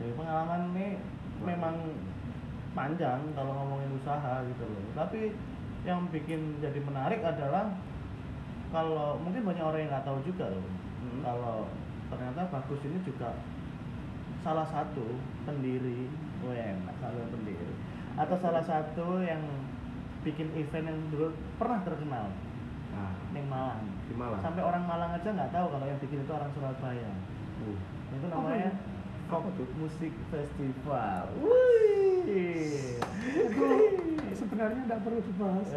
Ya, 0.00 0.08
pengalaman 0.16 0.72
ini 0.72 0.96
memang 1.44 1.76
panjang 2.72 3.20
kalau 3.36 3.52
ngomongin 3.52 4.00
usaha 4.00 4.40
gitu 4.48 4.64
loh. 4.64 4.80
Tapi 4.96 5.36
yang 5.84 6.08
bikin 6.08 6.56
jadi 6.64 6.80
menarik 6.80 7.20
adalah 7.20 7.68
kalau 8.72 9.20
mungkin 9.20 9.44
banyak 9.44 9.60
orang 9.60 9.80
yang 9.84 9.92
nggak 9.92 10.08
tahu 10.08 10.24
juga 10.24 10.48
loh. 10.48 10.64
Hmm. 11.04 11.20
Kalau 11.20 11.68
ternyata 12.08 12.48
Bagus 12.48 12.80
ini 12.88 12.96
juga 13.04 13.36
salah 14.40 14.64
satu 14.64 15.04
pendiri, 15.44 16.08
oh 16.48 16.52
ya 16.56 16.72
enak 16.72 16.96
salah 16.96 17.20
satu 17.20 17.36
pendiri 17.36 17.74
atau 18.16 18.36
salah 18.40 18.64
satu 18.64 19.06
yang 19.22 19.42
bikin 20.26 20.48
event 20.56 20.88
yang 20.90 21.00
dulu 21.12 21.28
pernah 21.60 21.80
terkenal 21.84 22.28
Nah, 22.90 23.14
di 23.30 23.42
Malang. 23.46 23.86
di 24.10 24.14
Malang. 24.18 24.40
Sampai 24.42 24.66
orang 24.66 24.82
Malang 24.82 25.14
aja 25.14 25.28
nggak 25.30 25.52
tahu 25.54 25.66
kalau 25.70 25.86
yang 25.86 26.00
bikin 26.02 26.24
itu 26.26 26.32
orang 26.32 26.50
Surabaya 26.56 27.12
Uh, 27.60 27.76
itu 28.14 28.26
namanya? 28.28 28.70
Folk? 29.30 29.46
Music 29.78 30.10
Festival. 30.34 31.24
Wih, 31.38 32.98
itu 33.30 33.66
sebenarnya 34.34 34.80
tidak 34.86 35.00
perlu 35.06 35.20
dibahas 35.22 35.66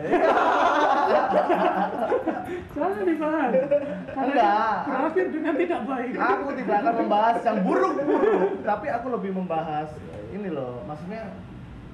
jangan 2.74 3.04
dibahas 3.06 3.52
karena 3.54 4.24
Enggak. 4.24 4.76
berakhir 4.88 5.26
dengan 5.34 5.54
tidak 5.58 5.82
baik 5.88 6.12
Aku 6.18 6.48
tidak 6.58 6.78
akan 6.84 6.94
membahas 7.06 7.38
yang 7.44 7.58
buruk-buruk, 7.66 8.52
tapi 8.64 8.88
aku 8.90 9.08
lebih 9.14 9.32
membahas 9.36 9.90
ini 10.34 10.50
loh. 10.50 10.82
Maksudnya 10.90 11.30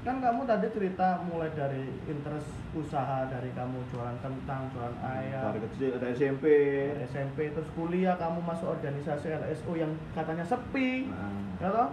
kan 0.09 0.17
kamu 0.25 0.41
tadi 0.49 0.67
cerita 0.73 1.21
mulai 1.29 1.53
dari 1.53 1.85
interest 2.09 2.49
usaha 2.73 3.29
dari 3.29 3.53
kamu 3.53 3.77
jualan 3.93 4.17
kentang, 4.25 4.65
jualan 4.73 4.97
ayam, 5.05 5.53
dari 5.53 5.61
kecil 5.69 6.01
ada 6.01 6.09
SMP 6.17 6.45
dari 6.89 7.05
SMP 7.05 7.53
terus 7.53 7.69
kuliah 7.77 8.17
kamu 8.17 8.41
masuk 8.41 8.73
organisasi 8.73 9.29
LSO 9.37 9.77
yang 9.77 9.93
katanya 10.17 10.41
sepi, 10.41 11.05
Nah. 11.13 11.61
ya 11.61 11.69
toh? 11.69 11.89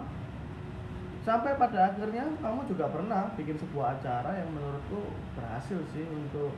Sampai 1.28 1.60
pada 1.60 1.92
akhirnya 1.92 2.24
kamu 2.40 2.64
juga 2.64 2.88
pernah 2.88 3.28
bikin 3.36 3.60
sebuah 3.60 4.00
acara 4.00 4.32
yang 4.32 4.48
menurutku 4.48 5.12
berhasil 5.36 5.76
sih 5.92 6.06
untuk 6.08 6.56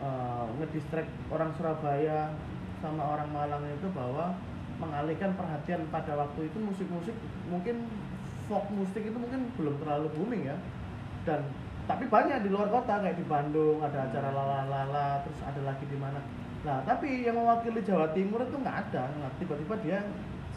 uh, 0.00 0.48
ngedistract 0.56 1.10
orang 1.28 1.52
Surabaya 1.52 2.32
sama 2.80 3.12
orang 3.12 3.28
Malang 3.28 3.60
itu 3.68 3.92
bahwa 3.92 4.32
mengalihkan 4.80 5.36
perhatian 5.36 5.84
pada 5.92 6.16
waktu 6.16 6.48
itu 6.48 6.58
musik-musik 6.64 7.14
mungkin 7.52 7.84
folk 8.52 8.68
musik 8.76 9.00
itu 9.00 9.16
mungkin 9.16 9.48
belum 9.56 9.80
terlalu 9.80 10.12
booming 10.12 10.44
ya 10.44 10.56
dan 11.24 11.40
tapi 11.88 12.04
banyak 12.04 12.44
di 12.44 12.52
luar 12.52 12.68
kota 12.68 13.00
kayak 13.00 13.16
di 13.16 13.24
Bandung 13.24 13.80
ada 13.80 14.04
acara 14.04 14.28
lala-lala 14.28 15.24
terus 15.24 15.40
ada 15.40 15.60
lagi 15.64 15.88
di 15.88 15.96
mana 15.96 16.20
nah 16.62 16.84
tapi 16.84 17.24
yang 17.24 17.40
mewakili 17.40 17.80
Jawa 17.80 18.12
Timur 18.12 18.44
itu 18.44 18.60
nggak 18.60 18.76
ada 18.92 19.08
nah, 19.16 19.32
tiba-tiba 19.40 19.74
dia 19.80 19.98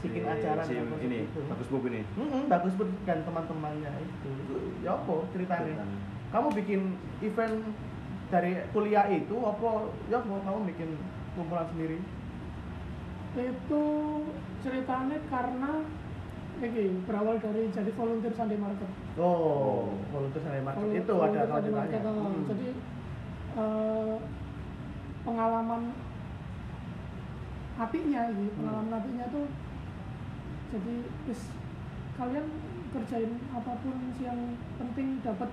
bikin 0.04 0.22
Si- 0.22 0.34
acara 0.38 0.62
si 0.68 0.76
konsep 0.76 1.02
ini 1.02 1.18
itu. 1.26 1.40
bagus 1.50 1.68
bub 1.72 1.84
ini 1.88 2.02
Mm-mm, 2.20 2.44
bagus 2.46 2.74
banget 2.78 2.98
dan 3.10 3.20
teman-temannya 3.26 3.92
itu. 4.06 4.30
Itu 4.46 4.56
ya 4.86 4.94
apa 5.02 5.16
ceritanya? 5.34 5.66
Ceritanya. 5.82 5.98
Kamu 6.30 6.48
bikin 6.54 6.82
event 7.26 7.56
dari 8.30 8.52
kuliah 8.70 9.08
itu 9.10 9.34
apa 9.42 9.90
ya 10.06 10.22
apa 10.22 10.36
kamu 10.46 10.60
bikin 10.70 10.90
kumpulan 11.34 11.66
sendiri? 11.74 11.98
itu 13.36 13.84
ceritanya 14.64 15.20
karena 15.28 15.84
ini 16.58 16.84
berawal 17.04 17.36
dari 17.38 17.68
jadi 17.70 17.92
volunteer 17.92 18.32
Sunday 18.32 18.56
Market 18.56 18.90
Oh, 19.16 19.92
volunteer 20.10 20.42
Sunday 20.42 20.62
Market 20.62 20.82
Volu- 20.82 20.96
itu 20.96 21.14
ada 21.18 21.42
volunteer. 21.46 21.74
Market, 21.74 22.02
oh. 22.02 22.14
Hmm. 22.16 22.44
jadi 22.48 22.68
eh, 23.56 24.16
pengalaman 25.22 25.82
apinya 27.76 28.22
gitu 28.30 28.48
Hmm. 28.48 28.58
pengalaman 28.58 28.94
apinya 28.94 29.26
tuh 29.28 29.46
jadi 30.68 30.96
wis 31.26 31.42
kalian 32.16 32.46
kerjain 32.90 33.32
apa 33.52 33.72
pun 33.84 33.96
yang 34.18 34.40
penting 34.76 35.20
dapat 35.20 35.50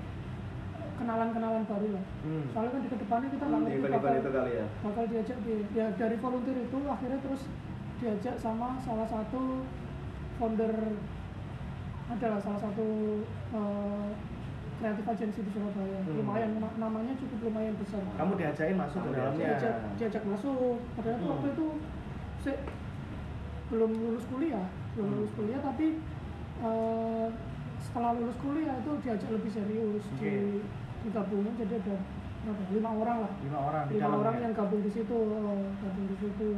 kenalan-kenalan 0.94 1.66
baru 1.66 1.88
lah 1.90 2.04
Hmm. 2.22 2.46
soalnya 2.48 2.70
kan 2.70 2.80
di 2.80 2.88
ke 2.88 2.96
depannya 2.96 3.28
kita 3.28 3.44
nggak 3.44 3.60
ngerti 3.60 3.78
bakal 3.88 4.12
itu 4.14 4.30
kali 4.30 4.52
ya 4.54 4.66
bakal 4.80 5.04
diajak 5.04 5.38
di 5.42 5.54
ya 5.72 5.86
dari 5.92 6.16
volunteer 6.16 6.58
itu 6.60 6.78
akhirnya 6.86 7.18
terus 7.18 7.42
diajak 7.98 8.34
sama 8.36 8.78
salah 8.78 9.06
satu 9.06 9.66
founder 10.35 10.75
adalah 12.09 12.38
salah 12.38 12.61
satu 12.61 12.87
eh, 13.51 14.09
kreatif 14.77 15.07
agensi 15.07 15.40
di 15.40 15.51
Surabaya 15.51 15.99
Hmm. 16.03 16.16
lumayan 16.18 16.51
ma- 16.59 16.77
namanya 16.77 17.14
cukup 17.14 17.38
lumayan 17.45 17.75
besar 17.77 18.03
Kamu 18.12 18.35
diajakin 18.35 18.77
masuk 18.77 19.01
ke 19.01 19.11
dalamnya. 19.12 19.47
diajak 19.49 19.75
diajak 19.97 20.23
masuk 20.25 20.77
padahal 20.92 21.18
Hmm. 21.18 21.31
waktu 21.31 21.47
itu 21.51 21.66
sih 22.42 22.57
belum 23.68 23.90
lulus 23.95 24.25
kuliah 24.27 24.66
belum 24.92 25.07
Hmm. 25.07 25.16
lulus 25.16 25.33
kuliah 25.33 25.61
tapi 25.61 25.87
eh, 26.61 27.27
setelah 27.81 28.12
lulus 28.14 28.38
kuliah 28.38 28.75
itu 28.77 28.92
diajak 29.01 29.31
lebih 29.31 29.51
serius 29.51 30.05
Oke. 30.09 30.21
di 30.21 30.33
digabungin 31.03 31.55
jadi 31.57 31.75
ada 31.79 31.97
berapa 32.42 32.62
lima 32.71 32.90
orang 32.92 33.18
lah 33.21 33.33
Lima 33.40 33.59
orang 33.61 33.83
di 33.87 33.95
lima 33.97 34.14
orang 34.16 34.35
yang 34.40 34.53
gabung 34.53 34.83
di 34.83 34.90
situ 34.90 35.14
eh, 35.14 35.62
gabung 35.79 36.07
di 36.07 36.16
situ 36.16 36.49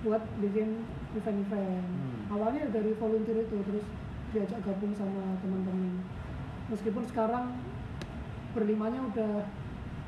buat 0.00 0.22
bikin 0.38 0.68
event-event 1.12 1.86
Hmm. 1.86 2.17
Awalnya 2.28 2.68
dari 2.68 2.92
volunteer 2.94 3.38
itu 3.40 3.56
terus 3.62 3.86
diajak 4.28 4.60
gabung 4.60 4.92
sama 4.92 5.36
teman-teman 5.40 6.04
meskipun 6.68 7.04
sekarang 7.04 7.56
berlimanya 8.52 9.00
udah 9.04 9.32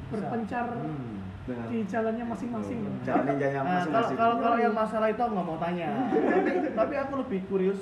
berpencar 0.09 0.67
Hmm. 0.77 1.19
di 1.67 1.83
jalannya 1.83 2.23
masing-masing 2.23 2.79
jalan 3.03 3.25
ninjanya 3.27 3.59
Nah, 3.59 3.65
kalau 3.65 3.75
masing-masing 3.75 4.17
kalau 4.17 4.35
kalau 4.39 4.59
yang 4.61 4.75
masalah 4.77 5.09
itu 5.09 5.19
nggak 5.19 5.47
mau 5.47 5.59
tanya. 5.59 5.89
tapi 6.31 6.51
tapi 6.71 6.95
aku 6.97 7.13
lebih 7.19 7.41
kurius 7.49 7.81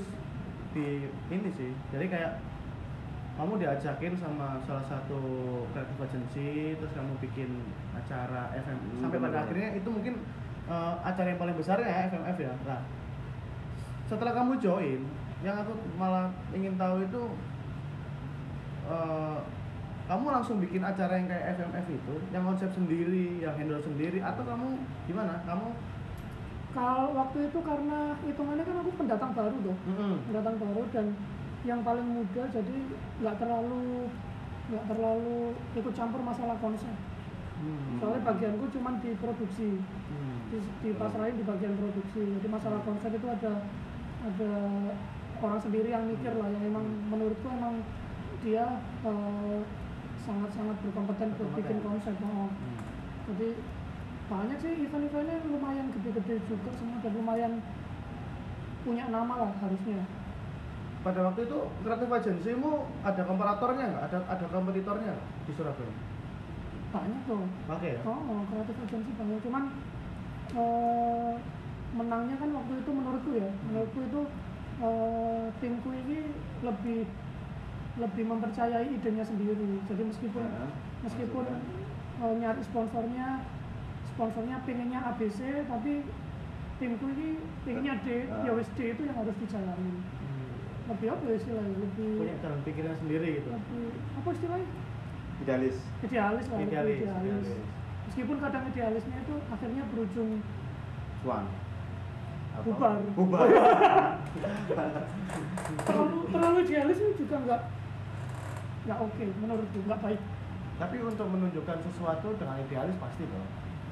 di 0.71 0.87
ini 1.29 1.51
sih. 1.51 1.71
Jadi 1.91 2.07
kayak 2.07 2.39
kamu 3.35 3.61
diajakin 3.61 4.15
sama 4.17 4.57
salah 4.63 4.83
satu 4.83 5.21
creative 5.71 6.01
agency, 6.01 6.49
terus 6.75 6.91
kamu 6.91 7.13
bikin 7.21 7.51
acara 7.93 8.49
FM 8.57 8.79
Hmm, 8.79 9.01
sampai 9.05 9.19
pada 9.21 9.37
akhirnya 9.43 9.69
itu 9.75 9.89
mungkin 9.91 10.15
eh, 10.65 10.95
acara 11.03 11.27
yang 11.29 11.41
paling 11.41 11.57
besar 11.57 11.77
ya 11.79 12.09
FMF 12.09 12.39
ya. 12.39 12.53
Nah, 12.65 12.81
setelah 14.09 14.33
kamu 14.33 14.57
join, 14.59 15.01
yang 15.41 15.55
aku 15.55 15.71
malah 15.95 16.27
ingin 16.51 16.75
tahu 16.75 17.05
itu 17.05 17.23
eh, 18.89 19.39
kamu 20.09 20.25
langsung 20.33 20.57
bikin 20.59 20.81
acara 20.81 21.21
yang 21.21 21.29
kayak 21.29 21.55
FMF 21.55 21.87
itu, 21.87 22.15
yang 22.33 22.43
konsep 22.43 22.73
sendiri, 22.73 23.39
yang 23.39 23.53
handle 23.55 23.77
sendiri, 23.79 24.19
atau 24.19 24.41
kamu 24.41 24.67
gimana? 25.05 25.45
Kamu 25.45 25.69
kalau 26.69 27.17
waktu 27.17 27.49
itu 27.49 27.59
karena 27.65 28.13
hitungannya 28.23 28.61
kan 28.61 28.77
aku 28.81 28.91
pendatang 28.95 29.33
baru 29.33 29.57
tuh 29.65 29.77
Mm-mm. 29.89 30.15
pendatang 30.29 30.57
baru 30.61 30.85
dan 30.93 31.07
yang 31.65 31.81
paling 31.81 32.05
muda 32.05 32.45
jadi 32.45 32.77
nggak 33.19 33.37
terlalu 33.41 34.05
nggak 34.69 34.85
terlalu 34.85 35.39
ikut 35.75 35.93
campur 35.97 36.21
masalah 36.21 36.57
konsep 36.61 36.93
Hmm. 37.59 37.99
soalnya 37.99 38.23
bagianku 38.23 38.71
cuma 38.71 38.95
di 39.03 39.19
produksi 39.19 39.83
Hmm. 39.83 40.39
di, 40.47 40.63
di 40.79 40.91
pasrahin 40.95 41.35
di 41.35 41.43
bagian 41.43 41.75
produksi 41.75 42.39
jadi 42.39 42.47
masalah 42.47 42.79
konsep 42.87 43.11
itu 43.11 43.27
ada 43.27 43.67
ada 44.29 44.53
orang 45.39 45.61
sendiri 45.63 45.89
yang 45.89 46.05
mikir 46.05 46.33
lah 46.37 46.49
yang 46.51 46.65
emang 46.69 46.85
menurutku 47.09 47.49
emang 47.49 47.81
dia 48.45 48.83
eh, 49.07 49.61
sangat-sangat 50.23 50.77
berkompeten 50.85 51.29
buat 51.41 51.51
bikin 51.57 51.79
konsep 51.81 52.15
oh. 52.21 52.53
Hmm. 52.53 52.79
jadi 53.33 53.49
banyak 54.29 54.59
sih 54.61 54.73
event-eventnya 54.85 55.41
lumayan 55.49 55.89
gede-gede 55.97 56.37
juga 56.45 56.71
semua 56.77 57.01
dan 57.01 57.13
lumayan 57.17 57.53
punya 58.85 59.09
nama 59.09 59.35
lah 59.49 59.53
harusnya 59.65 60.05
Pada 60.99 61.23
waktu 61.31 61.47
itu 61.47 61.59
kreatif 61.87 62.11
agensimu 62.11 62.83
ada 63.07 63.23
komparatornya 63.23 63.87
nggak? 63.87 64.05
Ada 64.11 64.19
ada 64.35 64.47
kompetitornya 64.51 65.15
di 65.47 65.53
Surabaya? 65.55 65.95
banyak 66.89 67.21
tuh 67.29 67.45
Oke 67.69 67.89
ya. 67.97 68.01
oh, 68.09 68.43
kreatif 68.49 68.77
agency 68.89 69.13
banyak 69.13 69.41
cuman 69.45 69.65
eh, 70.57 71.33
menangnya 71.91 72.37
kan 72.37 72.51
waktu 72.53 72.73
itu 72.77 72.91
menurutku 72.91 73.31
ya 73.33 73.49
menurutku 73.65 74.01
itu 74.03 74.21
eh, 74.79 75.45
timku 75.59 75.91
ini 75.91 76.19
lebih 76.61 77.01
lebih 77.99 78.25
mempercayai 78.25 78.87
idenya 78.89 79.25
sendiri 79.25 79.57
jadi 79.85 80.03
meskipun 80.05 80.45
Nah, 80.45 80.71
meskipun 81.03 81.45
eh, 82.19 82.35
nyari 82.37 82.61
sponsornya 82.63 83.27
sponsornya 84.09 84.57
pengennya 84.63 85.01
ABC 85.07 85.39
tapi 85.65 86.03
timku 86.77 87.07
ini 87.09 87.29
pengennya 87.63 87.95
D 88.03 88.09
ya 88.43 88.53
wis 88.53 88.69
D 88.75 88.93
itu 88.93 89.03
yang 89.03 89.17
harus 89.17 89.35
dijalani 89.37 89.95
Hmm. 90.19 90.91
lebih 90.91 91.09
apa 91.11 91.23
ya 91.25 91.35
istilahnya 91.37 91.77
lebih 91.79 92.11
Punya 92.17 92.35
jalan 92.39 92.61
pikiran 92.63 92.95
sendiri 92.97 93.29
gitu. 93.39 93.49
lebih 93.49 93.85
apa 94.15 94.29
istilahnya 94.31 94.69
idealis 95.39 95.77
idealis 96.01 96.47
lah 96.47 96.59
Idealis, 96.59 96.99
idealis. 96.99 97.23
idealis. 97.23 97.49
meskipun 98.09 98.37
kadang 98.39 98.65
idealisnya 98.67 99.17
itu 99.21 99.35
akhirnya 99.49 99.83
berujung 99.89 100.31
Swan 101.19 101.45
Apa? 101.45 101.68
Bubar 102.61 102.99
bubar 103.13 103.47
terlalu 105.85 106.17
terlalu 106.29 106.59
idealis 106.63 106.99
itu 106.99 107.13
juga 107.21 107.37
nggak 107.41 107.63
nggak 108.85 108.99
oke 108.99 109.25
menurutku 109.39 109.79
nggak 109.85 110.01
baik 110.01 110.23
Tapi 110.79 110.97
untuk 111.03 111.27
menunjukkan 111.27 111.79
sesuatu 111.83 112.39
dengan 112.39 112.55
idealis 112.57 112.95
pasti 112.97 113.27
dong. 113.27 113.47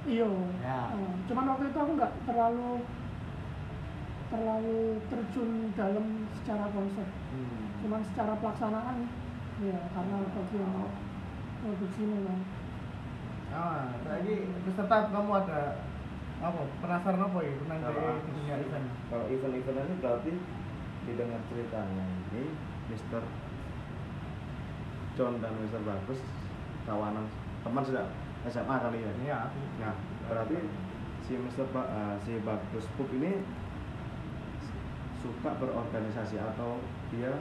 iya 0.06 0.30
Ya. 0.62 0.94
Eh, 0.94 1.12
cuman 1.26 1.50
waktu 1.50 1.66
itu 1.66 1.74
aku 1.76 1.92
nggak 1.94 2.12
terlalu 2.22 2.70
terlalu 4.26 4.78
terjun 5.06 5.50
dalam 5.72 6.06
secara 6.32 6.66
konsep 6.70 7.08
Hmm. 7.26 7.68
cuman 7.78 8.00
secara 8.02 8.32
pelaksanaan 8.36 8.98
ya 9.60 9.76
karena 9.88 10.16
bagian 10.26 10.70
produksi 11.60 12.02
memang 12.02 12.40
Ah, 13.48 13.88
lagi 14.02 14.36
peserta 14.62 15.08
kamu 15.08 15.30
ada 15.36 15.60
apa? 16.36 16.60
Penasaran 16.84 17.20
apa 17.22 17.38
ya 17.40 17.52
tentang 17.56 17.78
dunia 18.28 18.54
event? 18.60 18.86
kalau 19.08 19.24
event-event 19.32 19.78
ini 19.88 19.96
berarti 20.04 20.32
didengar 21.06 21.40
ceritanya 21.48 22.04
ini 22.28 22.44
Mister 22.90 23.22
John 25.16 25.40
dan 25.40 25.52
Mister 25.62 25.80
Bagus 25.80 26.20
kawanan 26.84 27.24
teman 27.64 27.82
sudah 27.82 28.06
SMA 28.46 28.76
kali 28.78 29.02
ya 29.02 29.10
Iya. 29.24 29.40
nah 29.80 29.94
berarti 30.28 30.58
si 31.26 31.34
Mister 31.40 31.66
ba 31.72 31.82
eh, 31.88 32.14
si 32.22 32.38
Bagus 32.44 32.86
Pup 32.94 33.10
ini 33.10 33.42
suka 35.24 35.50
berorganisasi 35.58 36.38
atau 36.38 36.78
dia 37.10 37.32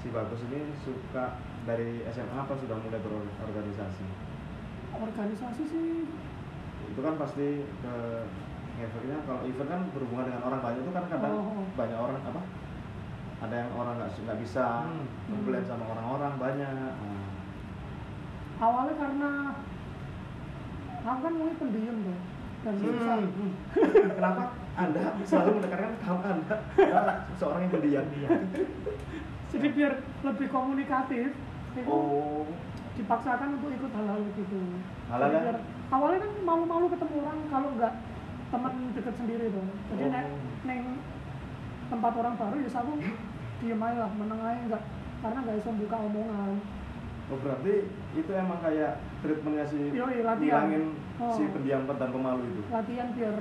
si 0.00 0.08
Bagus 0.10 0.40
ini 0.50 0.74
suka 0.82 1.38
dari 1.68 2.02
SMA 2.08 2.34
apa 2.34 2.56
sudah 2.56 2.78
mulai 2.80 2.98
berorganisasi 3.04 4.06
organisasi 4.96 5.62
sih 5.66 6.29
itu 6.90 7.00
kan 7.00 7.14
pasti 7.16 7.46
ke 7.62 7.94
efeknya 8.80 9.16
kalau 9.22 9.40
event 9.44 9.68
kan 9.68 9.82
berhubungan 9.92 10.24
dengan 10.26 10.42
orang 10.42 10.60
banyak 10.60 10.80
itu 10.80 10.90
kan 10.90 11.04
kadang 11.06 11.32
Oh. 11.32 11.64
banyak 11.76 11.94
orang 11.94 12.16
apa 12.18 12.42
ada 13.40 13.54
yang 13.56 13.70
orang 13.72 13.94
nggak 13.96 14.10
nggak 14.20 14.38
bisa 14.38 14.64
Hmm. 14.84 15.64
sama 15.64 15.84
orang-orang 15.86 16.32
banyak 16.36 16.70
Nah, 16.70 17.28
awalnya 18.60 18.94
karena 18.94 19.30
aku 21.00 21.18
kan 21.18 21.32
mulai 21.32 21.54
pendiam 21.56 21.96
tuh 22.02 22.18
dan 22.60 22.74
susah 22.76 23.16
Hmm. 23.16 23.52
Kenapa 24.20 24.42
Anda 24.76 25.00
selalu 25.24 25.50
menekankan 25.60 25.92
kalau 25.98 26.20
Anda 26.22 26.56
adalah 26.76 27.16
seorang 27.36 27.60
yang 27.64 27.72
pendiam? 27.72 28.04
jadi 29.50 29.66
biar 29.68 29.92
lebih 30.22 30.48
komunikatif 30.48 31.32
itu 31.70 31.88
Oh, 31.88 32.44
dipaksakan 32.94 33.56
untuk 33.56 33.70
ikut 33.70 33.90
hal-hal 33.90 34.20
begitu 34.26 34.58
Hal-hal 35.08 35.30
yang- 35.32 35.64
awalnya 35.90 36.18
kan 36.20 36.32
malu-malu 36.40 36.86
ketemu 36.88 37.14
orang 37.20 37.38
kalau 37.48 37.68
nggak 37.74 37.92
teman 38.50 38.72
deket 38.92 39.14
sendiri 39.14 39.44
tuh 39.48 39.64
jadi 39.90 40.02
Oh. 40.02 40.10
nek 40.10 40.26
neng 40.64 40.80
tempat 41.86 42.12
orang 42.14 42.34
baru 42.36 42.56
ya 42.56 42.70
aku 42.72 42.92
diem 43.60 43.80
aja 43.80 43.98
lah 44.00 44.10
meneng 44.14 44.40
aja 44.40 44.60
nggak 44.66 44.82
karena 45.20 45.38
nggak 45.40 45.56
bisa 45.58 45.70
buka 45.76 45.96
omongan 46.00 46.50
oh 47.26 47.38
berarti 47.38 47.74
itu 48.12 48.30
emang 48.32 48.58
kayak 48.58 48.92
treatmentnya 49.20 49.64
si 49.64 49.78
Yoi, 49.92 50.22
latihan. 50.22 50.66
ngilangin 50.66 50.84
Oh. 51.20 51.36
si 51.36 51.44
pendiam 51.46 51.84
dan 51.84 52.10
pemalu 52.10 52.42
itu. 52.48 52.62
latihan 52.72 53.08
biar 53.12 53.36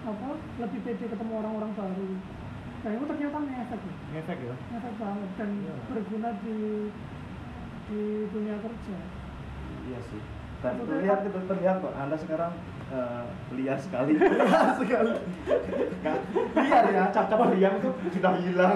apa 0.00 0.26
lebih 0.56 0.80
pede 0.80 1.04
ketemu 1.06 1.32
orang-orang 1.36 1.72
baru 1.74 2.08
dan 2.78 2.90
itu 2.94 3.04
ternyata 3.04 3.38
ngefek 3.38 3.80
ya 3.82 3.94
ngefek 4.14 4.38
ya 4.40 4.54
ngefek 4.72 4.94
banget 4.96 5.30
dan 5.36 5.50
Iya. 5.58 5.74
berguna 5.90 6.30
di 6.40 6.56
di 7.84 8.00
dunia 8.30 8.56
kerja 8.58 8.98
Iya 9.84 10.00
sih. 10.04 10.22
Dan 10.58 10.74
Maksudnya 10.74 10.90
terlihat 10.90 11.18
itu 11.22 11.38
terlihat 11.46 11.76
kok. 11.78 11.94
Anda 11.94 12.16
sekarang 12.18 12.52
eh, 12.90 13.22
liar 13.54 13.78
sekali. 13.78 14.12
sekali. 14.82 15.12
Nggak, 16.02 16.16
liar 16.58 16.84
ya, 16.90 17.04
cap-cap 17.14 17.40
diam 17.54 17.74
itu 17.78 17.90
sudah 18.18 18.32
hilang. 18.42 18.74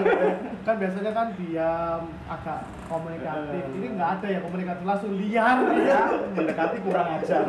kan 0.63 0.75
biasanya 0.79 1.11
kan 1.11 1.27
diam 1.35 2.01
agak 2.31 2.59
komunikatif. 2.87 3.63
Ini 3.75 3.87
nggak 3.99 4.09
ada 4.19 4.27
ya 4.31 4.39
komunikatif 4.39 4.83
langsung 4.87 5.11
liar. 5.19 5.57
Ya, 5.83 6.01
mendekati 6.31 6.77
kurang 6.87 7.07
ajar. 7.19 7.43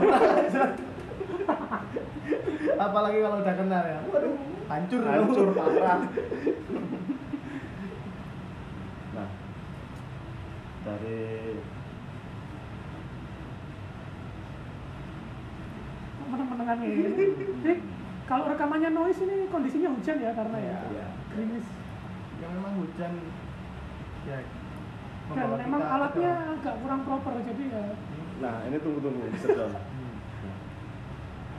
apalagi 2.75 3.19
kalau 3.23 3.39
udah 3.39 3.55
kenal 3.55 3.85
ya. 3.87 4.01
Waduh 4.11 4.55
hancur. 4.69 5.01
Hancur 5.05 5.49
parah. 5.55 6.01
Nah, 9.15 9.29
dari 10.85 11.23
meneng-menengan 16.35 16.79
ini 16.83 17.25
jadi 17.63 17.73
kalau 18.25 18.45
rekamannya 18.51 18.91
noise 18.91 19.21
ini 19.23 19.47
kondisinya 19.49 19.91
hujan 19.95 20.17
ya 20.19 20.31
karena 20.35 20.59
ya 20.59 20.79
Iya. 20.91 21.07
gerimis 21.31 21.67
ya 22.43 22.47
memang 22.51 22.73
hujan 22.83 23.13
ya 24.27 24.39
dan 25.25 25.49
memang 25.57 25.83
alatnya 25.83 26.33
dalam. 26.37 26.55
agak 26.61 26.75
kurang 26.83 27.01
proper 27.07 27.33
jadi 27.47 27.65
ya 27.71 27.85
Nah, 28.35 28.67
ini 28.67 28.83
tunggu-tunggu. 28.83 29.31
Hmm. 29.31 29.71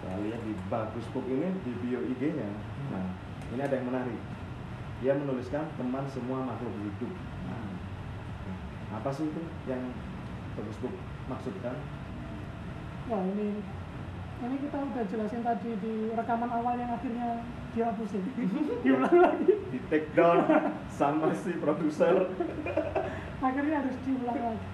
Nah, 0.05 0.21
lihat 0.21 0.38
di 0.45 0.53
Bagus 0.69 1.07
Book 1.09 1.25
ini 1.25 1.49
di 1.65 1.71
bio 1.81 1.97
IG-nya. 1.97 2.45
Nah, 2.93 3.15
ini 3.49 3.57
ada 3.57 3.73
yang 3.73 3.89
menarik. 3.89 4.19
Dia 5.01 5.17
menuliskan 5.17 5.65
teman 5.81 6.05
semua 6.05 6.45
makhluk 6.45 6.69
hidup. 6.77 7.09
Nah, 7.49 7.73
apa 8.93 9.09
sih 9.09 9.25
itu 9.25 9.41
yang 9.65 9.81
Bagus 10.53 10.77
Book 10.77 10.93
maksudkan? 11.25 11.73
wah 13.05 13.21
ini 13.21 13.61
ini 14.45 14.58
kita 14.62 14.77
udah 14.77 15.03
jelasin 15.05 15.41
tadi 15.41 15.69
di 15.77 15.93
rekaman 16.12 16.49
awal 16.49 16.75
yang 16.75 16.91
akhirnya 16.91 17.41
dihapusin 17.73 18.23
diulang 18.86 19.17
lagi 19.17 19.53
Di 19.73 19.79
take 19.89 20.10
down 20.13 20.45
sama 20.88 21.34
si 21.34 21.58
produser. 21.58 22.29
akhirnya 23.47 23.75
harus 23.84 23.95
diulang 24.05 24.39
lagi 24.39 24.67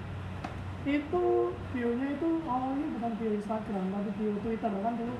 itu 0.81 1.23
bionya 1.71 2.07
itu 2.10 2.29
awalnya 2.43 2.88
bukan 2.97 3.12
bio 3.15 3.31
Instagram 3.31 3.86
tapi 3.93 4.10
bio 4.17 4.34
Twitter 4.41 4.71
kan 4.73 4.93
dulu 4.97 5.13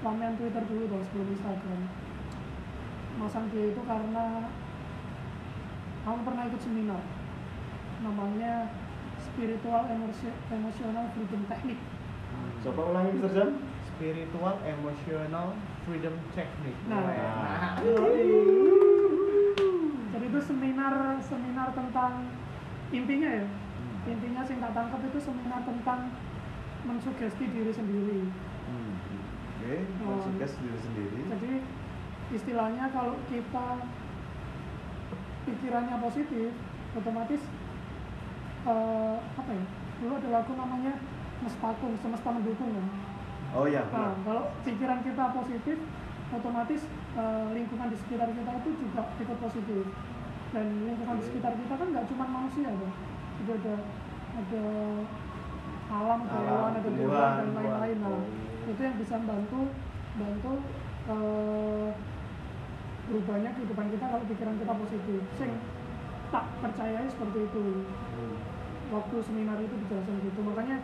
ramean 0.00 0.34
Twitter 0.40 0.62
dulu 0.64 0.82
dong 0.88 1.02
sebelum 1.04 1.28
Instagram 1.30 1.80
masang 3.16 3.44
bio 3.52 3.64
itu 3.68 3.82
karena 3.84 4.48
aku 6.00 6.18
pernah 6.24 6.42
ikut 6.48 6.60
seminar 6.60 7.02
namanya 8.00 8.72
Spiritual 9.20 9.84
Emosio- 9.88 10.40
Emotional 10.48 11.04
Freedom 11.12 11.42
Technique 11.44 11.84
Coba 12.64 12.82
ulangi 12.88 13.16
Mr. 13.16 13.30
John. 13.32 13.50
Spiritual 13.96 14.60
emotional 14.62 15.56
freedom 15.88 16.14
technique 16.36 16.76
Nah. 16.84 17.00
Nah. 17.00 17.80
jadi 20.12 20.24
itu 20.26 20.40
seminar 20.44 20.94
seminar 21.20 21.72
tentang 21.72 22.28
intinya 22.92 23.30
ya 23.32 23.46
intinya 24.06 24.42
sing 24.44 24.60
tak 24.60 24.70
tangkap 24.70 25.00
itu 25.02 25.18
seminar 25.18 25.64
tentang 25.64 26.12
mensugesti 26.84 27.44
diri 27.48 27.72
sendiri 27.72 28.20
Hmm. 28.66 28.98
Oke, 29.62 29.74
Oh. 30.02 30.18
mensuggest 30.18 30.58
diri 30.58 30.74
sendiri. 30.76 31.18
jadi 31.30 31.52
istilahnya 32.28 32.90
kalau 32.90 33.14
kita 33.26 33.66
pikirannya 35.44 35.96
positif 36.02 36.50
otomatis 36.92 37.42
eh, 38.66 39.16
apa 39.22 39.50
ya 39.50 39.64
dulu 39.96 40.12
ada 40.18 40.28
lagu 40.34 40.52
namanya 40.52 40.94
Mespakung 41.36 41.92
semesta 42.00 42.32
mendukung 42.32 42.72
kan 42.72 42.86
Oh 43.56 43.64
iya, 43.64 43.88
nah 43.88 44.12
kalau 44.20 44.52
pikiran 44.68 45.00
kita 45.00 45.24
positif 45.32 45.80
otomatis 46.28 46.80
eh, 47.16 47.46
lingkungan 47.56 47.88
di 47.88 47.96
sekitar 47.96 48.28
kita 48.28 48.50
itu 48.60 48.70
juga 48.84 49.02
ikut 49.16 49.38
positif. 49.40 49.84
Dan 50.52 50.66
lingkungan 50.84 51.16
di 51.16 51.24
sekitar 51.24 51.52
kita 51.56 51.74
kan 51.80 51.88
nggak 51.88 52.06
cuma 52.12 52.24
manusia 52.28 52.68
kan 52.68 52.92
juga 53.40 53.52
ada 53.56 53.74
ada 54.36 54.64
alam, 55.86 56.20
hewan, 56.28 56.70
ada 56.76 56.80
tumbuhan, 56.84 57.32
dan 57.40 57.48
lain-lain. 57.56 57.96
Nah 58.04 58.12
Oh. 58.12 58.24
itu 58.68 58.80
yang 58.82 58.96
bisa 59.00 59.16
bantu 59.24 59.60
bantu 60.20 60.52
eh, 61.08 61.88
berubahnya 63.06 63.50
kehidupan 63.56 63.86
kita 63.88 64.04
kalau 64.04 64.24
pikiran 64.28 64.56
kita 64.60 64.74
positif. 64.76 65.20
Sing 65.40 65.52
tak 66.28 66.44
percayai 66.60 67.08
seperti 67.08 67.38
itu. 67.48 67.64
Hmm. 68.20 68.36
waktu 68.86 69.18
seminar 69.18 69.58
itu 69.58 69.74
dijelaskan 69.82 70.22
gitu. 70.22 70.40
Makanya 70.46 70.78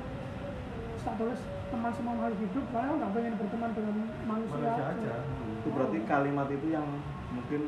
tak 1.07 1.15
tulis 1.23 1.39
teman 1.73 1.93
semua 1.97 2.13
makhluk 2.15 2.39
hidup 2.39 2.65
aku 2.69 2.93
nggak 3.01 3.13
pengen 3.17 3.35
berteman 3.41 3.71
dengan 3.73 3.97
manusia, 4.29 4.57
manusia 4.61 4.85
aja. 4.87 5.15
Itu 5.57 5.69
berarti 5.73 5.99
kalimat 6.05 6.49
itu 6.49 6.67
yang 6.69 6.87
mungkin 7.33 7.63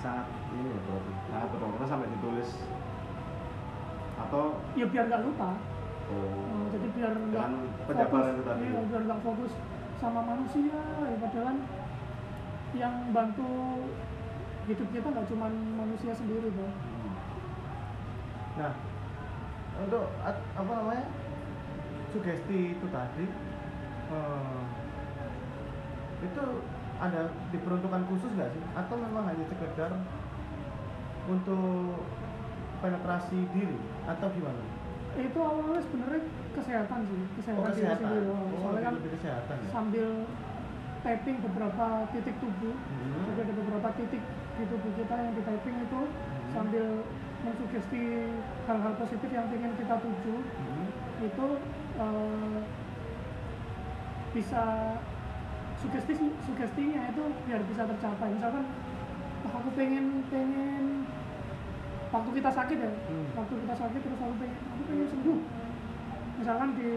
sangat 0.00 0.26
ini 0.52 0.68
ya 0.68 0.80
berarti. 0.82 1.12
Sangat 1.28 1.48
benar 1.52 1.86
sampai 1.86 2.08
ditulis 2.08 2.50
atau 4.14 4.42
ya 4.74 4.86
biar 4.88 5.04
nggak 5.06 5.22
lupa. 5.22 5.50
Oh, 6.04 6.20
Eh, 6.44 6.64
jadi 6.76 6.88
biar 6.92 7.12
nggak 7.16 7.46
fokus. 7.48 7.84
penjabaran 7.88 8.32
itu 8.32 8.42
tadi. 8.44 8.64
iya, 8.64 8.80
biar 8.84 9.02
nggak 9.04 9.20
fokus 9.20 9.52
sama 9.96 10.20
manusia. 10.24 10.80
Ya 11.04 11.16
padahal 11.20 11.56
yang 12.74 12.94
bantu 13.12 13.48
hidup 14.64 14.88
kita 14.88 15.06
nggak 15.06 15.28
cuma 15.28 15.46
manusia 15.52 16.12
sendiri 16.12 16.48
bro. 16.48 16.68
Nah, 18.54 18.72
untuk 19.74 20.04
apa 20.22 20.72
namanya 20.72 21.04
sugesti 22.14 22.58
itu 22.72 22.86
tadi 22.88 23.26
eh, 24.08 24.62
itu 26.22 26.42
ada 26.96 27.20
diperuntukkan 27.50 28.02
khusus 28.06 28.30
nggak 28.32 28.48
sih? 28.48 28.62
Atau 28.72 28.94
memang 28.96 29.26
hanya 29.26 29.44
sekedar 29.44 29.90
untuk 31.26 31.98
penetrasi 32.78 33.38
diri 33.50 33.78
atau 34.06 34.28
gimana? 34.30 34.62
itu 35.14 35.38
awalnya 35.38 35.78
sebenarnya 35.78 36.26
kesehatan 36.50 37.06
sih 37.06 37.22
kesehatan, 37.38 37.54
Oh 37.56 37.70
diri 37.70 37.78
kesehatan. 37.78 38.02
sendiri. 38.02 38.26
Oh, 38.26 38.46
soalnya 38.58 38.82
kan 38.82 38.94
kesehatan 38.98 39.56
ya. 39.56 39.68
sambil 39.70 40.08
tapping 41.00 41.36
beberapa 41.38 41.86
titik 42.10 42.34
tubuh 42.42 42.74
Hmm. 42.74 43.22
jadi 43.30 43.40
ada 43.40 43.54
beberapa 43.54 43.88
titik 43.94 44.22
di 44.58 44.64
tubuh 44.66 44.90
kita 44.90 45.14
yang 45.14 45.32
di 45.32 45.42
tapping 45.46 45.76
itu 45.78 46.00
Hmm. 46.02 46.50
sambil 46.50 46.86
mensugesti 47.46 48.02
hal-hal 48.66 48.92
positif 48.98 49.28
yang 49.30 49.46
ingin 49.54 49.72
kita 49.78 49.94
tuju 50.02 50.34
Hmm. 50.34 50.86
itu 51.22 51.46
eh, 51.94 52.58
bisa 54.34 54.62
sugesti 55.78 56.12
sugestinya 56.42 57.02
itu 57.12 57.24
biar 57.46 57.60
bisa 57.70 57.82
tercapai. 57.86 58.28
Misalkan 58.34 58.64
"Wah, 59.44 59.52
aku 59.60 59.68
pengen 59.76 60.24
pengen 60.32 61.04
waktu 62.10 62.30
kita 62.40 62.50
sakit 62.50 62.78
ya 62.78 62.90
Hmm. 63.10 63.26
waktu 63.34 63.54
kita 63.58 63.74
sakit 63.74 64.00
terus 64.00 64.20
aku 64.22 64.34
pengen 64.38 64.58
aku 64.58 64.82
pengen 64.88 65.06
sembuh. 65.10 65.38
Misalkan 66.34 66.68
di 66.74 66.90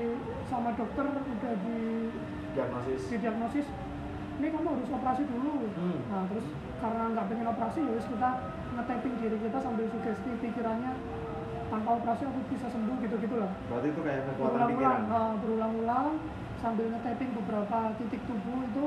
sama 0.50 0.70
dokter 0.74 1.06
udah 1.06 1.54
di 1.62 1.80
diagnosis. 2.58 3.02
didiagnosis 3.12 3.68
ini 4.38 4.48
kamu 4.50 4.68
harus 4.70 4.90
operasi 4.90 5.24
dulu. 5.30 5.54
Hmm. 5.78 6.00
nah 6.10 6.24
terus 6.30 6.46
karena 6.78 7.04
nggak 7.14 7.26
pengen 7.30 7.48
operasi 7.50 7.80
ya 7.86 8.02
kita 8.02 8.30
nge-tapping 8.78 9.16
diri 9.18 9.38
kita 9.42 9.58
sambil 9.62 9.86
sugesti 9.90 10.30
pikirannya 10.42 10.94
tanpa 11.68 11.90
operasi 12.00 12.24
aku 12.28 12.40
bisa 12.52 12.68
sembuh 12.72 12.96
gitu 13.04 13.16
gitulah 13.22 13.52
berarti 13.68 13.88
itu 13.92 14.02
kayak 14.04 14.22
kekuatan 14.32 14.60
pikiran. 14.72 15.02
uh, 15.12 15.34
berulang-ulang 15.44 16.08
sambil 16.58 16.86
nge-tapping 16.90 17.32
beberapa 17.38 17.78
titik 18.02 18.22
tubuh 18.26 18.60
itu 18.66 18.86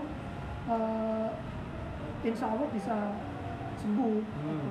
uh, 0.66 1.29
insya 2.27 2.47
Allah 2.51 2.69
bisa 2.75 2.97
sembuh 3.81 4.16
gitu. 4.21 4.71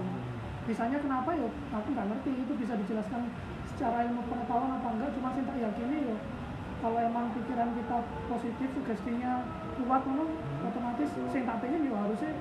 bisanya 0.69 0.97
kenapa 1.01 1.33
ya 1.33 1.49
aku 1.73 1.87
nggak 1.95 2.07
ngerti 2.13 2.31
itu 2.45 2.53
bisa 2.59 2.73
dijelaskan 2.77 3.21
secara 3.73 4.05
ilmu 4.11 4.21
pengetahuan 4.27 4.75
apa 4.75 4.87
enggak. 4.91 5.09
Cuma 5.15 5.31
sih 5.33 5.41
tak 5.47 5.57
yakini 5.57 6.13
ya 6.13 6.17
kalau 6.79 6.99
emang 6.99 7.25
pikiran 7.35 7.69
kita 7.75 7.97
positif 8.31 8.67
sugestinya 8.71 9.43
kuat 9.79 10.03
ngono 10.03 10.31
otomatis 10.63 11.09
sing 11.31 11.43
tak 11.47 11.59
pengen 11.63 11.87
ya 11.87 11.95
harusnya 11.95 12.31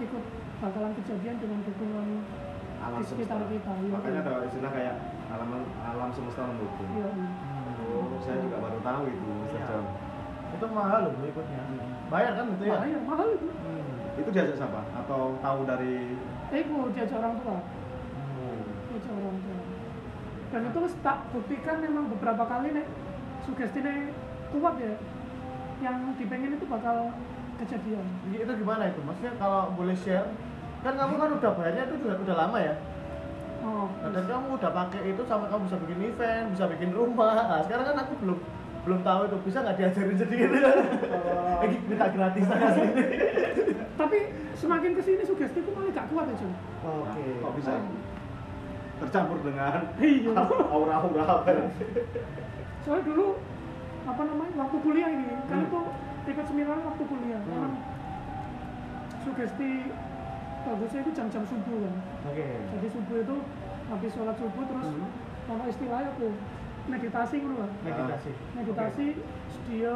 ikut 0.00 0.24
bakalan 0.60 0.92
kejadian 1.04 1.36
dengan 1.40 1.60
dukungan 1.64 2.08
alam 2.88 3.00
di 3.00 3.04
sekitar 3.04 3.38
semesta. 3.44 3.52
kita 3.52 3.72
iya. 3.84 3.92
makanya 3.92 4.20
ada 4.24 4.32
istilah 4.48 4.70
kayak 4.72 4.96
alam 5.28 5.48
alam 5.84 6.10
semesta 6.16 6.40
mendukung. 6.48 6.88
Iya, 6.96 7.08
iya. 7.12 7.28
oh 7.84 8.16
saya 8.24 8.36
juga 8.40 8.56
baru 8.64 8.78
tahu 8.80 9.02
itu 9.12 9.28
Mr. 9.28 9.52
Iya. 9.52 9.64
John 9.68 9.86
itu 10.48 10.66
mahal 10.72 11.00
loh 11.12 11.28
ikutnya 11.28 11.60
bayar 12.08 12.32
kan 12.40 12.44
itu 12.48 12.64
ya? 12.64 12.76
Bahaya, 12.80 12.98
mahal 13.04 13.28
itu. 13.36 13.48
Hmm. 13.52 14.20
itu 14.20 14.28
diajak 14.32 14.56
siapa? 14.56 14.80
Atau 14.96 15.36
tahu 15.44 15.58
dari 15.68 16.16
Eh, 16.48 16.64
gue 16.64 16.88
diajak 16.96 17.20
orang 17.20 17.36
tua? 17.44 17.60
Hmm. 17.60 18.60
diajak 18.88 19.12
orang 19.12 19.36
tua. 19.44 19.58
Dan 20.48 20.60
itu 20.72 20.80
tak 21.04 21.18
buktikan 21.36 21.76
memang 21.84 22.08
beberapa 22.08 22.44
kali 22.48 22.72
nih 22.72 22.86
sugestinya 23.44 23.92
kuat 24.56 24.74
ya. 24.80 24.96
Yang 25.84 25.96
dipengen 26.16 26.56
itu 26.56 26.64
bakal 26.64 27.12
kejadian. 27.60 28.06
Jadi 28.32 28.36
itu 28.48 28.52
gimana 28.64 28.82
itu? 28.88 29.00
Maksudnya 29.04 29.34
kalau 29.36 29.68
boleh 29.76 29.94
share 29.94 30.32
kan 30.88 30.94
kamu 30.96 31.14
kan 31.20 31.30
udah 31.36 31.50
bayarnya 31.52 31.84
itu 31.84 31.94
udah, 32.00 32.14
udah 32.16 32.36
lama 32.40 32.58
ya? 32.58 32.74
Oh 33.60 33.86
Nah, 34.00 34.08
dan 34.08 34.24
kamu 34.24 34.46
udah 34.56 34.70
pakai 34.72 35.00
itu 35.04 35.22
sampai 35.22 35.46
kamu 35.46 35.62
bisa 35.68 35.76
bikin 35.76 35.98
event 36.08 36.46
bisa 36.56 36.64
bikin 36.64 36.90
rumah. 36.96 37.36
Nah, 37.36 37.60
sekarang 37.60 37.84
kan 37.84 37.96
aku 38.00 38.12
belum 38.24 38.38
belum 38.88 39.00
tahu 39.04 39.20
itu 39.28 39.36
bisa 39.44 39.58
nggak 39.60 39.76
diajarin 39.76 40.16
sedikit 40.16 40.48
Oh. 40.48 41.60
eh 41.66 41.70
minta 41.84 42.06
gratis 42.08 42.48
aja 42.48 42.68
sih. 42.72 42.88
Tapi 43.98 44.18
semakin 44.56 44.90
ke 44.96 45.02
sini 45.02 45.22
sugesti 45.22 45.58
itu 45.60 45.70
malah 45.70 45.90
gak 45.92 46.08
kuat 46.08 46.24
ya 46.24 46.34
Jun 46.34 46.52
oke 46.82 47.22
kok 47.42 47.52
bisa? 47.58 47.72
Tercampur 48.98 49.38
dengan 49.44 49.78
iya. 50.00 50.32
aura-aura 50.72 51.24
apa 51.28 51.50
ya? 51.52 51.64
soalnya 52.82 53.02
dulu 53.04 53.26
apa 54.02 54.22
namanya 54.24 54.52
waktu 54.56 54.76
kuliah 54.80 55.08
ini 55.12 55.26
kan 55.46 55.58
Hmm. 55.58 55.66
itu 55.68 55.80
ikut 56.28 56.44
seminar 56.46 56.78
waktu 56.80 57.04
kuliah. 57.04 57.40
Hmm. 57.42 57.52
Emang 57.52 57.74
sugesti 59.20 59.70
bagusnya 60.58 61.00
itu 61.00 61.12
jam-jam 61.12 61.42
subuh 61.44 61.76
kan 61.80 61.94
oke 62.26 62.46
jadi 62.70 62.86
subuh 62.88 63.16
itu 63.18 63.36
habis 63.88 64.10
sholat 64.12 64.36
subuh 64.36 64.64
terus 64.64 64.88
Hmm. 64.88 65.10
kalau 65.46 65.64
istilahnya 65.64 66.08
aku 66.12 66.28
meditasi 66.86 67.36
gitu 67.38 67.54
lah 67.54 67.70
meditasi 67.80 68.30
meditasi 68.52 69.06
dia 69.64 69.94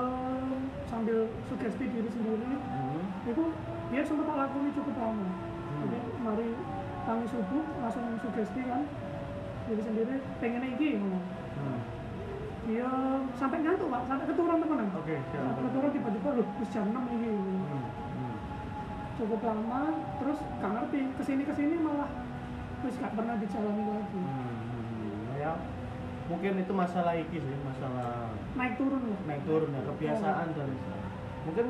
sambil 0.85 1.19
sugesti 1.47 1.85
diri 1.87 2.09
sendiri 2.09 2.47
Hmm. 2.53 3.03
itu 3.25 3.43
dia 3.89 4.03
sempat 4.03 4.27
lakoni 4.29 4.71
cukup 4.73 4.95
lama 4.97 5.27
Hmm. 5.27 5.81
jadi 5.83 5.99
mari 6.21 6.49
kami 7.03 7.25
subuh 7.27 7.63
langsung 7.79 8.05
sugesti 8.19 8.61
kan 8.63 8.83
diri 9.63 9.83
sendiri 9.83 10.15
pengen 10.39 10.63
iki 10.69 10.89
ngono 10.97 11.19
Hmm. 11.53 11.81
dia 12.63 12.89
sampai 13.35 13.59
ngantuk 13.61 13.89
pak 13.89 14.03
sampai 14.07 14.25
keturun 14.25 14.57
temenan 14.57 14.89
oke 14.95 15.15
siap. 15.29 15.43
Sampai 15.43 15.63
keturun 15.67 15.91
tiba-tiba 15.91 16.29
loh 16.33 16.47
jam 16.69 16.87
6 16.89 17.05
ini 17.13 17.31
Hmm. 17.33 17.85
Hmm. 19.23 19.31
cukup 19.31 19.41
lama 19.45 19.83
terus 20.19 20.39
gak 20.59 20.71
ngerti 20.73 20.99
ke 21.09 21.23
sini 21.23 21.43
ke 21.45 21.55
sini 21.55 21.75
malah 21.79 22.11
terus 22.77 22.95
gak 22.97 23.15
pernah 23.15 23.39
dijalani 23.39 23.85
lagi 23.89 24.19
Hmm. 24.19 25.39
ya 25.39 25.53
mungkin 26.25 26.53
itu 26.57 26.73
masalah 26.73 27.15
iki 27.15 27.39
sih 27.39 27.57
masalah 27.63 28.31
naik 28.53 28.75
turun 28.77 29.03
loh 29.05 29.19
naik 29.25 29.43
turun 29.45 29.71
ya 29.71 29.83
kebiasaan 29.85 30.47
dan 30.53 30.71
mungkin 31.43 31.67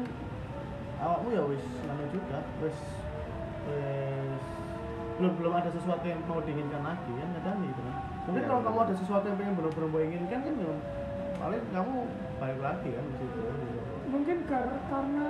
awakmu 0.99 1.29
ya 1.31 1.43
wis 1.47 1.65
anu 1.85 2.05
juga 2.09 2.39
wis 2.59 2.79
wis 3.65 4.45
belum 5.13 5.33
belum 5.37 5.53
ada 5.53 5.69
sesuatu 5.69 6.05
yang 6.05 6.21
mau 6.25 6.41
diinginkan 6.41 6.81
lagi 6.81 7.11
kan 7.11 7.29
ada 7.35 7.51
nih 7.55 7.69
gitu 7.69 7.81
kan 7.83 7.97
mungkin 8.23 8.41
Iya, 8.41 8.49
kalau 8.49 8.61
iya. 8.61 8.67
kamu 8.67 8.79
ada 8.81 8.95
sesuatu 8.95 9.25
yang 9.25 9.37
pengen 9.37 9.55
benar-benar 9.55 9.89
mau 9.89 10.01
inginkan 10.01 10.41
kan 10.41 10.55
ya 10.55 10.73
paling 11.37 11.65
kamu 11.69 11.95
balik 12.39 12.61
lagi 12.61 12.89
kan 12.91 13.05
di 13.05 13.17
situ 13.19 13.39
gitu. 13.39 13.79
mungkin 14.09 14.37
kar- 14.47 14.83
karena 14.87 15.27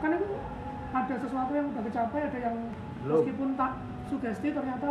kan 0.00 0.10
itu 0.12 0.28
ada 0.90 1.14
sesuatu 1.16 1.52
yang 1.52 1.66
udah 1.68 1.82
kecapai 1.84 2.20
ada 2.24 2.38
yang 2.40 2.56
Belum. 3.00 3.14
meskipun 3.18 3.48
tak 3.54 3.72
sugesti 4.06 4.48
ternyata 4.50 4.88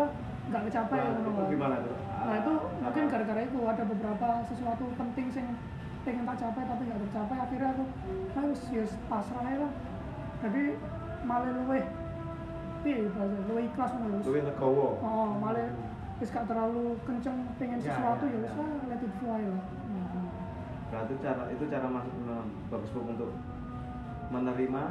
nggak 0.49 0.63
kecapai 0.65 0.97
Nah, 0.97 1.13
itu 1.13 1.31
gimana 1.49 1.75
tuh? 1.79 1.95
nah 2.19 2.35
itu 2.35 2.53
mungkin 2.79 3.03
gara-gara 3.07 3.41
itu 3.41 3.59
ada 3.63 3.83
beberapa 3.85 4.27
sesuatu 4.45 4.83
penting 4.95 5.27
sing 5.29 5.45
pengen 6.01 6.23
tak 6.23 6.37
capai 6.37 6.63
tapi 6.65 6.81
nggak 6.85 7.01
tercapai 7.05 7.37
akhirnya 7.37 7.69
aku 7.71 7.83
harus 8.33 8.59
ya 8.69 8.83
pasrah 9.05 9.43
aja 9.43 9.57
lah 9.59 9.71
jadi 10.39 10.63
malah 11.21 11.51
luweh 11.53 11.83
iya 12.81 13.11
bahasa 13.11 13.37
luweh 13.45 13.63
ikhlas 13.65 13.91
legowo. 14.25 14.87
oh 14.97 15.29
malah 15.37 15.67
wis 16.17 16.29
gak 16.29 16.47
terlalu 16.47 16.95
kenceng 17.03 17.37
pengen 17.55 17.79
Ya, 17.79 17.91
sesuatu 17.93 18.23
ya, 18.25 18.31
ya 18.33 18.39
ya. 18.41 18.51
lah 18.55 18.69
let 18.87 19.01
it 19.01 19.13
fly 19.19 19.41
lah 19.43 19.63
Nah, 19.89 20.07
Berarti 20.89 21.13
cara 21.21 21.43
itu 21.53 21.63
cara 21.69 21.87
masuk 21.87 22.13
bagus 22.67 22.91
untuk 22.95 23.29
menerima 24.27 24.83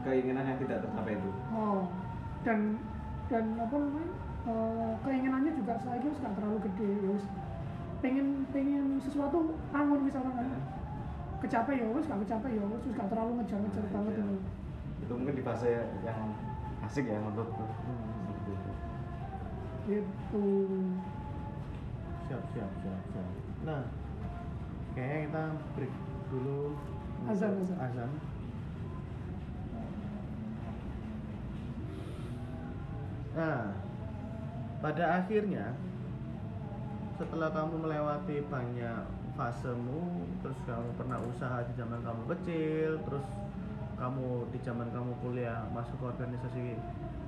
keinginan 0.00 0.44
yang 0.44 0.58
tidak 0.58 0.78
tercapai 0.80 1.14
itu. 1.14 1.30
Oh, 1.50 1.84
dan 2.42 2.58
dan 3.28 3.44
apa 3.56 3.74
namanya 3.76 4.10
eh, 4.44 4.92
keinginannya 5.00 5.52
juga 5.54 5.74
saya 5.76 5.98
kira 5.98 6.14
nggak 6.14 6.34
terlalu 6.34 6.58
gede 6.66 6.88
ya 6.98 7.10
wis. 7.12 7.26
pengen 8.00 8.48
pengen 8.48 8.96
sesuatu 8.98 9.52
angon 9.70 10.00
misalkan 10.02 10.32
kan 10.32 10.48
kecapai 11.38 11.76
ya 11.76 11.86
wis 11.92 12.08
nggak 12.08 12.20
kecapai 12.24 12.56
ya 12.56 12.64
wis 12.64 12.82
nggak 12.88 13.08
terlalu 13.08 13.30
ngejar-ngejar 13.38 13.84
Nah, 13.84 13.92
banget 13.92 14.12
iya. 14.16 14.24
ini 14.24 14.36
Itu 15.00 15.12
mungkin 15.16 15.34
di 15.36 15.44
fase 15.44 15.70
yang 16.00 16.20
asik 16.80 17.04
ya 17.04 17.20
menurutku. 17.20 17.60
Seperti 17.60 18.52
itu. 18.56 18.72
siap 22.24 22.42
siap 22.54 22.70
siap 22.78 23.00
siap 23.10 23.26
nah 23.66 23.82
kayaknya 24.94 25.18
kita 25.26 25.42
break 25.74 25.94
dulu 26.30 26.78
Azan, 27.26 27.52
azan. 27.58 27.76
azan 27.76 28.10
nah 33.36 33.70
pada 34.80 35.22
akhirnya 35.22 35.76
setelah 37.20 37.52
kamu 37.52 37.74
melewati 37.84 38.40
banyak 38.48 39.04
fasemu 39.36 40.24
terus 40.40 40.58
kamu 40.64 40.88
pernah 40.96 41.18
usaha 41.28 41.60
di 41.68 41.72
zaman 41.76 42.00
kamu 42.00 42.22
kecil 42.36 42.90
terus 43.04 43.26
kamu 44.00 44.48
di 44.48 44.58
zaman 44.64 44.88
kamu 44.88 45.12
kuliah 45.20 45.60
masuk 45.76 45.96
ke 46.00 46.04
organisasi 46.08 46.64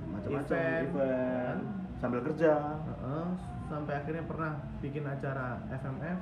Macam-macam 0.09 0.45
event, 0.45 0.85
event, 0.89 1.57
kan? 1.57 1.57
sambil 1.97 2.19
kerja. 2.21 2.53
Heeh, 2.85 3.27
sampai 3.65 3.93
akhirnya 3.97 4.23
pernah 4.29 4.51
bikin 4.77 5.05
acara 5.09 5.57
FMF. 5.73 6.19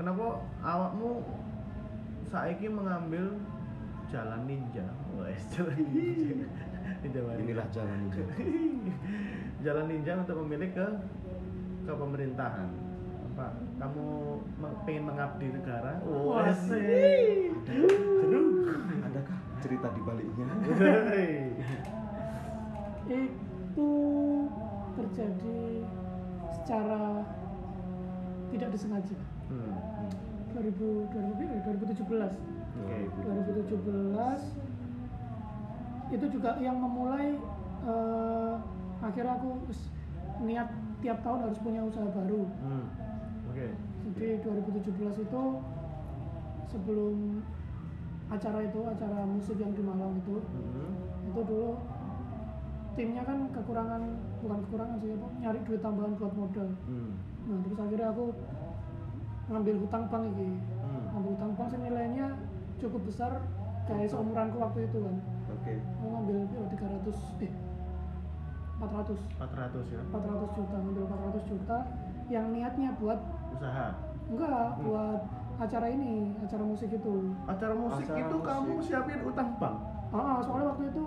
Kenapa 0.00 0.26
awakmu 0.64 1.22
saiki 2.26 2.66
mengambil 2.66 3.38
jalan 4.10 4.40
ninja? 4.48 4.86
Wes, 5.18 5.42
jalan 5.54 5.78
ninja. 5.90 6.46
Inilah 7.00 7.66
jalan 7.72 7.96
ninja. 7.98 8.22
jalan 9.64 9.84
ninja 9.88 10.12
untuk 10.20 10.36
memilih 10.44 10.68
ke 10.72 10.86
ke 11.84 11.92
pemerintahan. 11.92 12.68
Apa? 13.32 13.46
Kamu 13.80 14.04
pengen 14.84 15.04
mengabdi 15.08 15.46
negara? 15.48 15.96
Wah, 16.04 16.44
Wes. 16.44 16.60
sih. 16.68 17.56
Adakah 19.00 19.38
cerita 19.60 19.88
di 19.90 20.00
baliknya? 20.04 20.46
Itu 23.08 23.90
terjadi 24.94 25.60
secara 26.52 27.24
tidak 28.50 28.68
disengaja 28.74 29.16
Hmm. 29.50 29.74
2000 30.54 31.10
2000 31.10 31.42
2017 31.66 32.30
Oke. 32.86 32.98
2017 33.18 34.69
itu 36.10 36.26
juga 36.28 36.58
yang 36.58 36.76
memulai 36.76 37.38
eh, 37.82 38.54
akhirnya 39.00 39.34
aku 39.34 39.50
niat 40.40 40.68
tiap 41.00 41.18
tahun 41.20 41.48
harus 41.48 41.58
punya 41.58 41.80
usaha 41.80 42.06
baru 42.06 42.44
Hmm. 42.60 42.84
Oke. 43.48 43.66
jadi 44.12 44.38
2017 44.40 44.90
itu 45.18 45.42
sebelum 46.66 47.40
acara 48.28 48.62
itu 48.62 48.80
acara 48.84 49.18
musik 49.24 49.56
yang 49.56 49.72
di 49.72 49.82
Malang 49.82 50.14
itu 50.16 50.38
Hmm. 50.38 50.92
itu 51.26 51.40
dulu 51.40 51.70
timnya 52.92 53.22
kan 53.22 53.48
kekurangan 53.50 54.02
bukan 54.40 54.58
kekurangan 54.66 54.96
sih 54.98 55.10
apa 55.10 55.28
nyari 55.40 55.58
duit 55.64 55.80
tambahan 55.80 56.12
buat 56.14 56.34
modal 56.34 56.68
Hmm. 56.84 57.10
nah 57.46 57.58
terus 57.60 57.78
akhirnya 57.80 58.08
aku 58.10 58.24
ngambil 59.48 59.74
hutang 59.78 60.04
bank 60.06 60.24
ini 60.32 60.48
Hmm. 60.78 61.04
ngambil 61.10 61.30
hutang 61.34 61.52
bank 61.54 61.68
sih 61.68 61.80
nilainya 61.80 62.26
cukup 62.78 63.02
besar 63.04 63.32
kayak 63.84 64.06
seumuranku 64.06 64.56
waktu 64.58 64.86
itu 64.86 64.98
kan 65.00 65.16
Oke. 65.60 65.74
aku 65.76 66.06
ngambil 66.08 66.36
oh, 66.56 66.66
300 66.72 67.44
eh 67.44 67.52
400 68.80 69.12
400 69.36 69.92
ya 69.92 70.00
400 70.08 70.56
juta 70.56 70.76
ngambil 70.80 71.04
400 71.04 71.52
juta 71.52 71.78
yang 72.32 72.46
niatnya 72.48 72.90
buat 72.96 73.20
usaha 73.52 73.92
enggak 74.30 74.68
buat 74.80 75.20
acara 75.60 75.86
ini 75.92 76.32
acara 76.40 76.64
musik 76.64 76.88
itu 76.88 77.14
acara 77.44 77.74
musik 77.76 78.06
Acara 78.08 78.20
itu 78.24 78.36
musik. 78.40 78.48
kamu 78.48 78.74
siapin 78.80 79.20
utang 79.20 79.48
bank 79.60 79.76
ah 80.10 80.40
soalnya 80.40 80.72
waktu 80.72 80.84
itu 80.88 81.06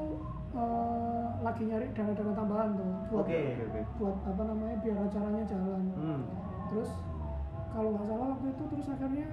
eh, 0.53 1.25
lagi 1.41 1.63
nyari 1.65 1.85
dana-dana 1.97 2.31
tambahan 2.37 2.69
tuh 2.77 2.91
buat 3.09 3.25
Oke. 3.25 3.41
Oke, 3.41 3.63
oke. 3.65 3.81
buat 3.97 4.15
apa 4.29 4.41
namanya 4.45 4.75
biar 4.85 4.97
acaranya 5.01 5.43
jalan 5.49 5.81
hmm. 5.97 6.21
terus 6.69 6.91
kalau 7.73 7.89
nggak 7.89 8.05
salah 8.05 8.27
waktu 8.37 8.47
itu 8.53 8.63
terus 8.69 8.87
akhirnya 8.93 9.27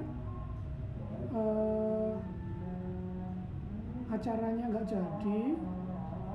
eh, 1.36 2.12
acaranya 4.11 4.64
nggak 4.66 4.86
jadi 4.86 5.40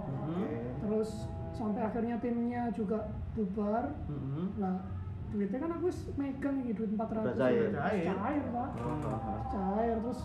Mhm. 0.06 0.46
terus 0.80 1.12
sampai 1.52 1.82
akhirnya 1.82 2.18
timnya 2.18 2.68
juga 2.72 3.06
bubar 3.32 3.92
Mhm. 4.06 4.58
nah 4.58 4.76
duitnya 5.28 5.60
kan 5.60 5.72
aku 5.74 5.86
wis 5.86 6.00
megang 6.14 6.56
ini 6.58 6.72
duit 6.72 6.90
400 6.90 7.36
Udah 7.36 7.36
cair. 7.42 7.68
Cair. 7.70 8.06
cair 8.08 8.44
pak 8.46 8.70
Oh, 8.78 8.96
cair 9.50 9.96
terus 10.00 10.20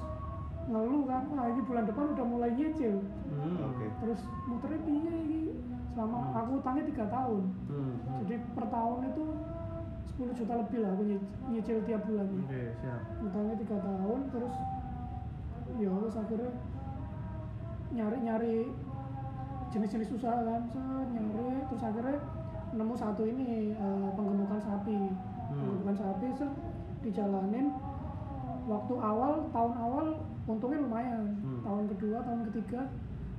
ngeluh 0.63 1.03
kan 1.05 1.23
wah 1.29 1.47
ini 1.49 1.61
bulan 1.61 1.85
depan 1.85 2.05
udah 2.11 2.25
mulai 2.25 2.51
nyicil 2.53 3.03
Hmm. 3.27 3.57
Oke. 3.65 3.87
terus 3.97 4.21
muternya 4.45 4.81
piye 4.81 5.11
ini 5.21 5.43
selama 5.89 6.19
aku 6.37 6.51
utangnya 6.57 6.85
tiga 6.87 7.05
tahun 7.09 7.43
Hmm. 7.67 7.95
jadi 8.21 8.35
per 8.49 8.67
tahun 8.69 8.99
itu 9.05 9.25
10 10.07 10.35
juta 10.37 10.53
lebih 10.57 10.79
lah 10.79 10.91
aku 10.93 11.03
nyic- 11.05 11.31
nyicil 11.49 11.79
tiap 11.83 12.03
bulan 12.05 12.27
Oke, 12.29 12.63
siap. 12.77 13.01
utangnya 13.21 13.55
tiga 13.57 13.77
tahun 13.81 14.21
terus 14.29 14.55
ya 15.73 15.89
wes 15.89 16.15
akhirnya 16.15 16.51
nyari-nyari 17.91 18.71
jenis-jenis 19.71 20.11
usaha 20.19 20.35
kan 20.35 20.63
set, 20.71 21.07
nyari 21.15 21.63
terus 21.71 21.83
akhirnya 21.87 22.19
nemu 22.71 22.95
satu 22.95 23.23
ini 23.27 23.75
eh, 23.75 24.09
penggemukan 24.15 24.61
sapi. 24.63 24.99
Penggemukan 25.51 25.97
sapi 25.99 26.27
set, 26.35 26.53
dijalanin. 27.03 27.75
Waktu 28.71 28.95
awal 28.99 29.51
tahun 29.51 29.73
awal 29.75 30.07
untungnya 30.47 30.83
lumayan. 30.83 31.25
Hmm. 31.43 31.61
tahun 31.67 31.85
kedua 31.95 32.19
tahun 32.23 32.41
ketiga 32.51 32.81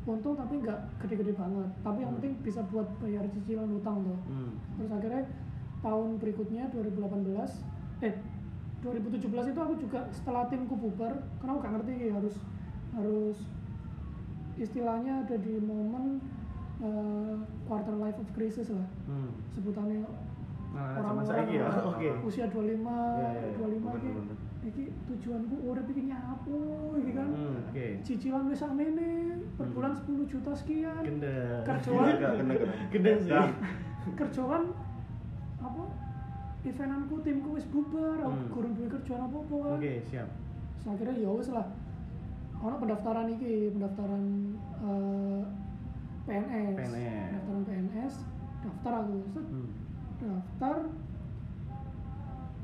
untung 0.02 0.34
tapi 0.34 0.54
nggak 0.60 0.80
gede-gede 1.04 1.34
banget. 1.36 1.70
Tapi 1.84 2.00
yang 2.04 2.12
penting 2.20 2.34
bisa 2.42 2.62
buat 2.72 2.88
bayar 3.00 3.24
cicilan 3.32 3.70
utang 3.72 4.04
tuh. 4.04 4.20
Hmm. 4.28 4.52
terus 4.80 4.92
akhirnya 4.92 5.24
tahun 5.82 6.22
berikutnya 6.22 6.70
2018 6.70 8.06
eh 8.06 8.14
2017 8.82 9.54
itu 9.54 9.60
aku 9.62 9.76
juga 9.78 10.10
setelah 10.10 10.50
timku 10.50 10.74
bubar 10.74 11.14
karena 11.38 11.52
aku 11.54 11.60
gak 11.62 11.74
ngerti 11.78 11.94
ya, 12.10 12.18
harus 12.18 12.36
harus 12.98 13.38
istilahnya 14.56 15.22
ada 15.22 15.36
di 15.38 15.56
momen 15.58 16.20
eh, 16.80 17.36
quarter 17.64 17.94
life 17.96 18.18
of 18.18 18.28
crisis 18.32 18.70
lah 18.70 18.88
Hmm. 19.04 19.30
sebutannya 19.50 20.02
Nah, 20.72 20.96
orang-orang 20.96 21.52
ya. 21.52 21.68
Oke. 21.84 22.08
usia 22.24 22.48
25 22.48 22.80
Ya, 23.14 23.28
ya, 23.28 23.44
ya. 23.44 23.60
25 23.60 23.92
iki 23.92 24.08
Bener-bener. 24.08 24.38
iki 24.64 24.84
tujuanku 25.06 25.56
urip 25.62 25.84
iki 25.86 26.04
nyapu 26.06 26.60
iki 26.96 27.12
kan 27.12 27.28
Hmm, 27.28 27.60
oke. 27.62 27.86
cicilan 28.02 28.48
wis 28.48 28.56
sakmene 28.58 29.12
per 29.54 29.68
bulan 29.68 29.92
10 29.92 30.24
juta 30.26 30.52
sekian 30.54 31.04
Gendeng. 31.04 31.60
kerjaan. 31.62 32.16
Gendeng 32.88 33.20
sih. 33.20 33.30
Nah, 33.30 33.52
kerjaan 34.16 34.64
apa 35.60 35.84
eventanku 36.64 37.16
timku 37.20 37.50
wis 37.52 37.68
bubar 37.68 38.18
aku 38.18 38.32
Hmm. 38.32 38.50
kurang 38.50 38.72
duwe 38.72 38.88
kerjaan 38.90 39.22
apa-apa 39.24 39.56
kan 39.62 39.72
Oke, 39.76 39.94
siap. 40.02 40.30
Terus 40.74 40.88
akhirnya 40.88 41.16
ya 41.20 41.30
wis 41.32 41.50
lah 41.50 41.68
ono 42.62 42.76
pendaftaran 42.78 43.28
iki 43.32 43.52
pendaftaran 43.72 44.24
eh, 44.80 45.42
PNS 46.24 46.76
PNS. 46.78 47.30
pendaftaran 47.42 47.64
PNS 47.66 48.14
daftar 48.62 48.94
aku 49.00 49.16
set, 49.28 49.46
Hmm. 49.48 49.70
daftar 50.20 50.76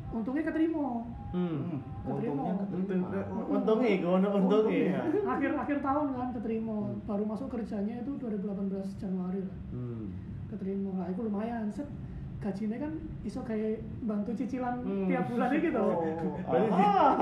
untungnya 0.09 0.43
keterima 0.43 1.03
Hmm. 1.27 1.83
untungnya 1.99 2.31
Untung, 2.31 2.79
keterima. 2.79 3.07
untungnya, 3.51 3.91
ono 4.07 4.27
untungnya. 4.39 4.99
akhir 5.27 5.51
akhir 5.57 5.77
tahun 5.81 6.07
kan 6.13 6.29
keterima 6.31 6.75
Hmm. 6.85 7.01
baru 7.03 7.23
masuk 7.25 7.47
kerjanya 7.49 7.95
itu 7.99 8.11
2018 8.15 8.95
Januari 8.95 9.41
lah 9.41 9.57
Hmm. 9.69 10.05
keterima 10.47 10.91
lah 10.95 11.07
itu 11.09 11.21
lumayan 11.21 11.67
set 11.67 11.89
gajinya 12.37 12.77
kan 12.79 12.93
iso 13.21 13.41
kayak 13.41 13.77
bantu 14.01 14.29
cicilan 14.31 14.77
Hmm. 14.79 15.05
tiap 15.05 15.25
bulan 15.27 15.49
gitu 15.53 15.79
Oh, 15.79 16.05
Berarti 16.47 16.71
ah. 16.71 17.13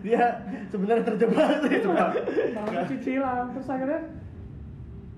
dia, 0.00 0.22
dia 0.46 0.60
sebenarnya 0.66 1.02
terjebak 1.04 1.36
sih 1.58 1.72
itu. 1.74 1.90
bantu 2.52 2.82
cicilan 2.88 3.44
terus 3.50 3.68
akhirnya 3.68 4.00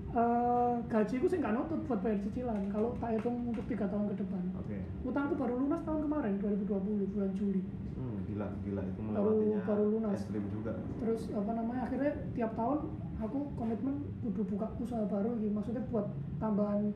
eh 0.09 0.73
gajiku 0.87 1.25
sih 1.25 1.37
nggak 1.37 1.53
nutut 1.53 1.85
buat 1.85 2.01
bayar 2.01 2.17
cicilan 2.19 2.65
kalau 2.67 2.97
tak 2.97 3.13
hitung 3.13 3.45
untuk 3.45 3.61
tiga 3.63 3.85
tahun 3.85 4.09
ke 4.09 4.15
depan 4.17 4.41
Oke. 4.57 4.77
utangku 5.05 5.37
baru 5.37 5.53
lunas 5.55 5.81
tahun 5.81 6.01
kemarin 6.03 6.33
2020 6.39 6.65
bulan 7.07 7.31
Juli 7.33 7.61
Hmm, 7.93 8.15
gila, 8.25 8.47
gila 8.59 8.81
itu 8.81 8.95
Baru- 8.97 9.11
melewatinya 9.11 9.59
baru 9.67 9.83
lunas. 9.91 10.15
ekstrim 10.17 10.43
juga. 10.49 10.71
terus 10.97 11.21
apa 11.29 11.51
namanya 11.51 11.81
akhirnya 11.83 12.11
tiap 12.31 12.51
tahun 12.55 12.79
aku 13.19 13.37
komitmen 13.53 13.95
kudu 14.23 14.41
buka 14.47 14.65
usaha 14.77 15.03
baru 15.05 15.35
gitu 15.35 15.51
maksudnya 15.51 15.83
buat 15.85 16.07
tambahan 16.39 16.89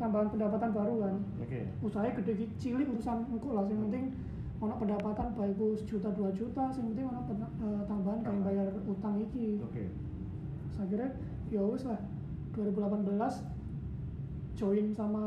tambahan 0.00 0.28
pendapatan 0.28 0.70
baru 0.72 0.94
kan 0.98 1.14
Oke. 1.38 1.60
usahanya 1.80 2.16
gede 2.16 2.32
cilik 2.56 2.88
urusan 2.88 3.28
engko 3.28 3.48
lah 3.52 3.64
yang 3.66 3.84
penting 3.84 4.04
ono 4.56 4.74
pendapatan 4.74 5.26
baik 5.34 5.54
ku 5.54 5.72
sejuta 5.74 6.08
dua 6.10 6.32
juta 6.32 6.68
yang 6.70 6.86
penting 6.90 7.06
ono 7.06 7.20
eh, 7.22 7.82
tambahan 7.84 8.20
kayak 8.20 8.40
bayar 8.42 8.66
utang 8.84 9.20
iki 9.20 9.60
Oke. 9.60 9.84
Terus 10.64 10.76
akhirnya 10.80 11.10
ya 11.48 11.60
wes 11.62 11.84
lah 11.84 12.00
2018 12.50 13.04
join 14.54 14.86
sama 14.90 15.24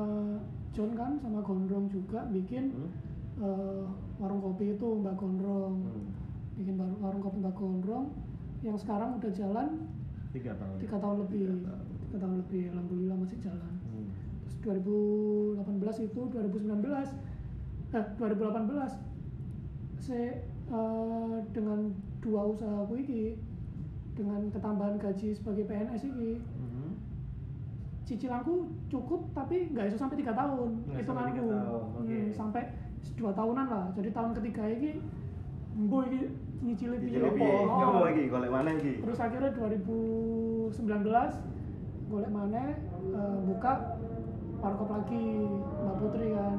John 0.72 0.92
kan 0.94 1.18
sama 1.18 1.40
Gondrong 1.40 1.86
juga 1.88 2.26
bikin 2.28 2.74
Hmm. 2.74 2.90
eh, 3.40 3.84
warung 4.18 4.42
kopi 4.42 4.74
itu 4.74 4.88
Mbak 4.96 5.16
Gondrong 5.16 5.76
Hmm. 5.82 6.06
bikin 6.54 6.76
baru 6.76 6.94
warung 7.00 7.22
kopi 7.22 7.38
Mbak 7.40 7.54
Gondrong 7.54 8.06
yang 8.62 8.74
sekarang 8.76 9.18
udah 9.18 9.32
jalan 9.32 9.70
Tiga 10.32 10.54
tahun. 10.54 10.78
tiga 10.80 10.98
tahun 10.98 11.18
lebih 11.20 11.42
tiga 12.04 12.18
tahun 12.20 12.36
lebih 12.40 12.64
alhamdulillah 12.72 13.18
masih 13.20 13.38
jalan 13.40 13.74
2018 14.64 16.08
itu 16.08 16.22
2019 16.32 16.88
eh 17.94 18.06
2018 18.18 18.98
saya 20.00 20.30
eh, 20.72 21.38
dengan 21.54 21.80
dua 22.20 22.42
usaha 22.50 22.74
aku 22.82 22.98
ini 22.98 23.36
dengan 24.16 24.48
ketambahan 24.50 24.96
gaji 24.98 25.36
sebagai 25.36 25.68
PNS 25.68 26.04
ini 26.08 26.40
Hmm. 26.74 26.96
cicilanku 28.04 28.68
cukup 28.88 29.24
tapi 29.32 29.72
nggak 29.72 29.88
bisa 29.88 29.98
sampai 30.00 30.20
tiga 30.20 30.34
tahun 30.36 30.70
itu 30.92 31.08
sampai 31.08 31.32
tiga 31.32 31.44
tahun, 31.48 31.82
oke. 32.04 32.18
sampai 32.36 32.64
dua 33.16 33.32
tahunan 33.32 33.68
lah 33.68 33.86
jadi 33.96 34.10
tahun 34.12 34.32
ketiga 34.36 34.64
ini 34.68 34.92
mbo 35.74 36.04
ini 36.08 36.20
piye 36.64 36.96
piye? 37.00 37.20
Oh. 37.20 37.80
Nyoba 37.80 38.00
lagi, 38.12 38.24
golek 38.28 38.52
mana 38.52 38.72
lagi? 38.76 38.92
terus 39.04 39.20
akhirnya 39.20 39.52
2019 39.56 40.80
golek 42.12 42.32
mana 42.32 42.64
eh, 43.12 43.38
buka 43.48 43.74
warkop 44.64 44.90
lagi 44.90 45.24
Mbak 45.84 45.96
Putri 46.00 46.28
kan. 46.32 46.56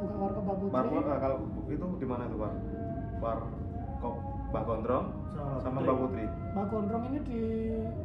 Buka 0.00 0.16
warkop 0.16 0.42
Mbak 0.48 0.56
Putri. 0.64 0.72
Bar, 0.72 0.86
bar- 0.88 1.20
kalau 1.20 1.38
itu 1.68 1.86
di 2.00 2.06
mana 2.08 2.24
tuh, 2.32 2.38
Bar? 2.40 2.52
Bar 3.20 3.38
kop 4.00 4.14
Mbak 4.50 4.62
Gondrong 4.64 5.06
Sama 5.36 5.60
sama 5.60 5.78
Putri. 5.78 5.84
Mbak 5.84 5.98
Putri. 6.00 6.24
Mbak 6.56 6.66
Gondrong 6.72 7.04
ini 7.12 7.18
di 7.28 7.40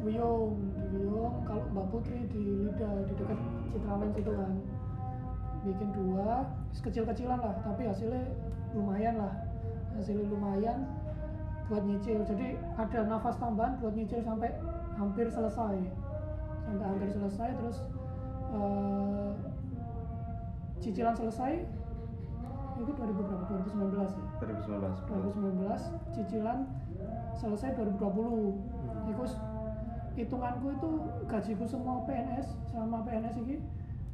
Wiyung 0.03 0.51
di 0.91 0.97
Wiyung 0.99 1.35
kalau 1.47 1.63
Mbak 1.71 1.87
Putri 1.89 2.19
di 2.27 2.43
Lida 2.67 2.91
di 3.07 3.13
dekat 3.15 3.39
Citraland 3.71 4.13
itu 4.19 4.31
kan. 4.35 4.51
Bikin 5.65 5.89
dua 5.97 6.45
kecil-kecilan 6.77 7.39
lah 7.41 7.55
tapi 7.63 7.87
hasilnya 7.89 8.21
lumayan 8.75 9.15
lah. 9.17 9.33
Hasilnya 9.95 10.27
lumayan 10.27 10.83
buat 11.71 11.81
nyicil. 11.81 12.21
Jadi 12.27 12.59
ada 12.75 12.99
nafas 13.07 13.39
tambahan 13.39 13.79
buat 13.79 13.95
nyicil 13.95 14.21
sampai 14.21 14.51
hampir 14.99 15.25
selesai. 15.31 15.79
Sampai 16.67 16.85
hampir 16.85 17.09
selesai 17.09 17.49
terus 17.57 17.81
cicilan 20.85 21.17
selesai 21.17 21.65
itu 22.75 22.91
2000 22.91 23.17
berapa? 23.17 23.43
2019 23.47 24.05
ya? 24.13 24.25
2019. 24.37 25.09
2019 25.09 25.81
cicilan 26.13 26.59
selesai 27.33 27.69
2020 27.73 28.53
Iku 29.07 29.23
s- 29.23 29.41
hitunganku 30.13 30.67
itu 30.71 30.89
gajiku 31.25 31.65
semua 31.65 32.05
PNS 32.05 32.47
selama 32.65 33.01
PNS 33.01 33.35
ini 33.39 33.57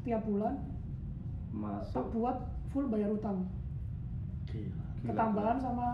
tiap 0.01 0.23
bulan 0.23 0.55
tak 0.55 0.71
Masuk 1.51 2.05
buat 2.11 2.37
full 2.71 2.87
bayar 2.87 3.11
utang. 3.11 3.43
Gila. 4.47 4.71
Gila, 4.95 5.07
ketambahan 5.07 5.57
gila. 5.57 5.65
sama 5.65 5.87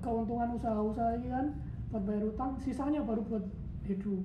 keuntungan 0.00 0.48
usaha-usaha 0.52 1.10
ini 1.14 1.28
kan 1.28 1.46
buat 1.90 2.02
bayar 2.02 2.24
utang 2.24 2.50
sisanya 2.56 3.02
baru 3.02 3.20
buat 3.22 3.44
hidup 3.84 4.22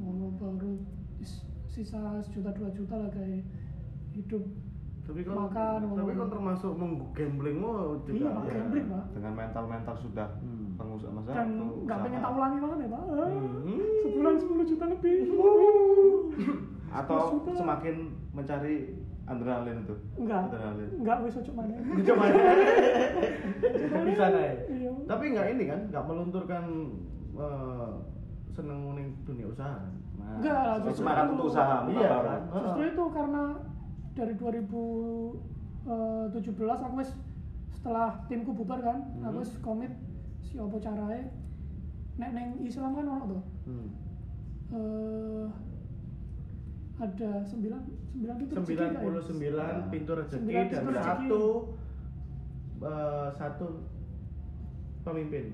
oh, 0.00 0.30
baru 0.34 0.74
is- 1.18 1.44
sisa 1.68 1.98
sejuta 2.20 2.50
dua 2.50 2.70
juta 2.70 2.94
lah 2.96 3.10
kayak 3.10 3.44
hidup 4.14 4.44
Tapi 5.04 5.20
kan 5.20 5.36
Makan, 5.36 5.78
tapi 5.92 6.12
kan 6.14 6.28
termasuk 6.28 6.72
menggamblingmu 6.74 7.70
juga. 8.00 8.16
Iya, 8.16 8.28
Pak, 8.30 8.42
ya. 8.42 8.52
gambling, 8.56 8.86
Pak. 8.88 9.04
dengan 9.12 9.32
mental-mental 9.36 9.94
sudah 9.94 10.28
Hmm. 10.40 10.72
pengusaha 10.74 11.12
masa 11.12 11.28
dan 11.30 11.48
nggak 11.84 11.98
pengen 12.00 12.20
tak 12.20 12.32
ulangi 12.32 12.58
banget 12.58 12.78
ya 12.78 12.88
pak 12.88 13.02
Ah, 13.04 13.28
Hmm. 13.28 13.80
sebulan 14.00 14.34
10 14.34 14.64
juta 14.64 14.84
lebih 14.88 15.14
atau 16.90 17.16
11 17.20 17.34
juta. 17.36 17.50
semakin 17.54 17.96
mencari 18.32 18.74
adrenalin 19.24 19.76
itu 19.78 19.94
enggak 20.16 20.40
adrenalin 20.46 20.88
enggak 20.96 21.16
wis 21.20 21.36
ojo 21.36 21.52
mana 21.52 21.74
Coba 22.02 22.24
di 24.02 24.14
sana 24.14 24.38
ya. 24.40 24.54
Iya. 24.68 24.90
Tapi 25.04 25.24
nggak 25.30 25.46
ini 25.50 25.64
kan, 25.66 25.80
nggak 25.86 26.04
melunturkan 26.04 26.64
eh, 27.34 27.90
seneng 28.48 28.78
ning 28.94 29.08
dunia 29.22 29.46
usaha. 29.46 29.74
kan? 29.74 29.92
nah, 30.16 30.32
Enggak 30.38 30.54
lah, 30.56 30.76
justru 30.80 31.02
semangat 31.02 31.24
itu- 31.24 31.32
untuk 31.34 31.46
usaha 31.46 31.76
Iya, 31.84 32.08
baru 32.08 32.24
kan? 32.24 32.40
justru 32.48 32.82
itu 32.86 33.04
karena 33.10 33.42
dari 34.14 34.34
2017 34.34 35.34
aku 36.56 36.96
wis 36.96 37.10
setelah 37.70 38.22
timku 38.24 38.52
bubar 38.52 38.80
kan 38.80 38.98
Hmm. 39.12 39.26
aku 39.26 39.36
wis 39.38 39.52
komit 39.58 39.90
si 40.40 40.56
opo 40.56 40.78
carae 40.78 41.28
nek 42.14 42.30
neng 42.30 42.48
Islam 42.60 42.94
kan 42.94 43.04
ono 43.04 43.24
tuh 43.28 43.42
Hmm. 43.64 43.88
eh 44.70 45.46
ada 46.96 47.42
sembilan 47.42 47.80
sembilan 48.06 48.34
pintu 48.38 48.52
ya? 48.52 48.62
99 48.62 49.90
pintu 49.90 50.10
rezeki 50.14 50.38
Sembilan 50.38 50.62
dan 50.62 50.70
pintu 50.70 50.90
rezeki. 50.94 51.04
satu 51.04 51.42
eh, 52.80 53.28
satu 53.32 53.66
pemimpin. 55.02 55.44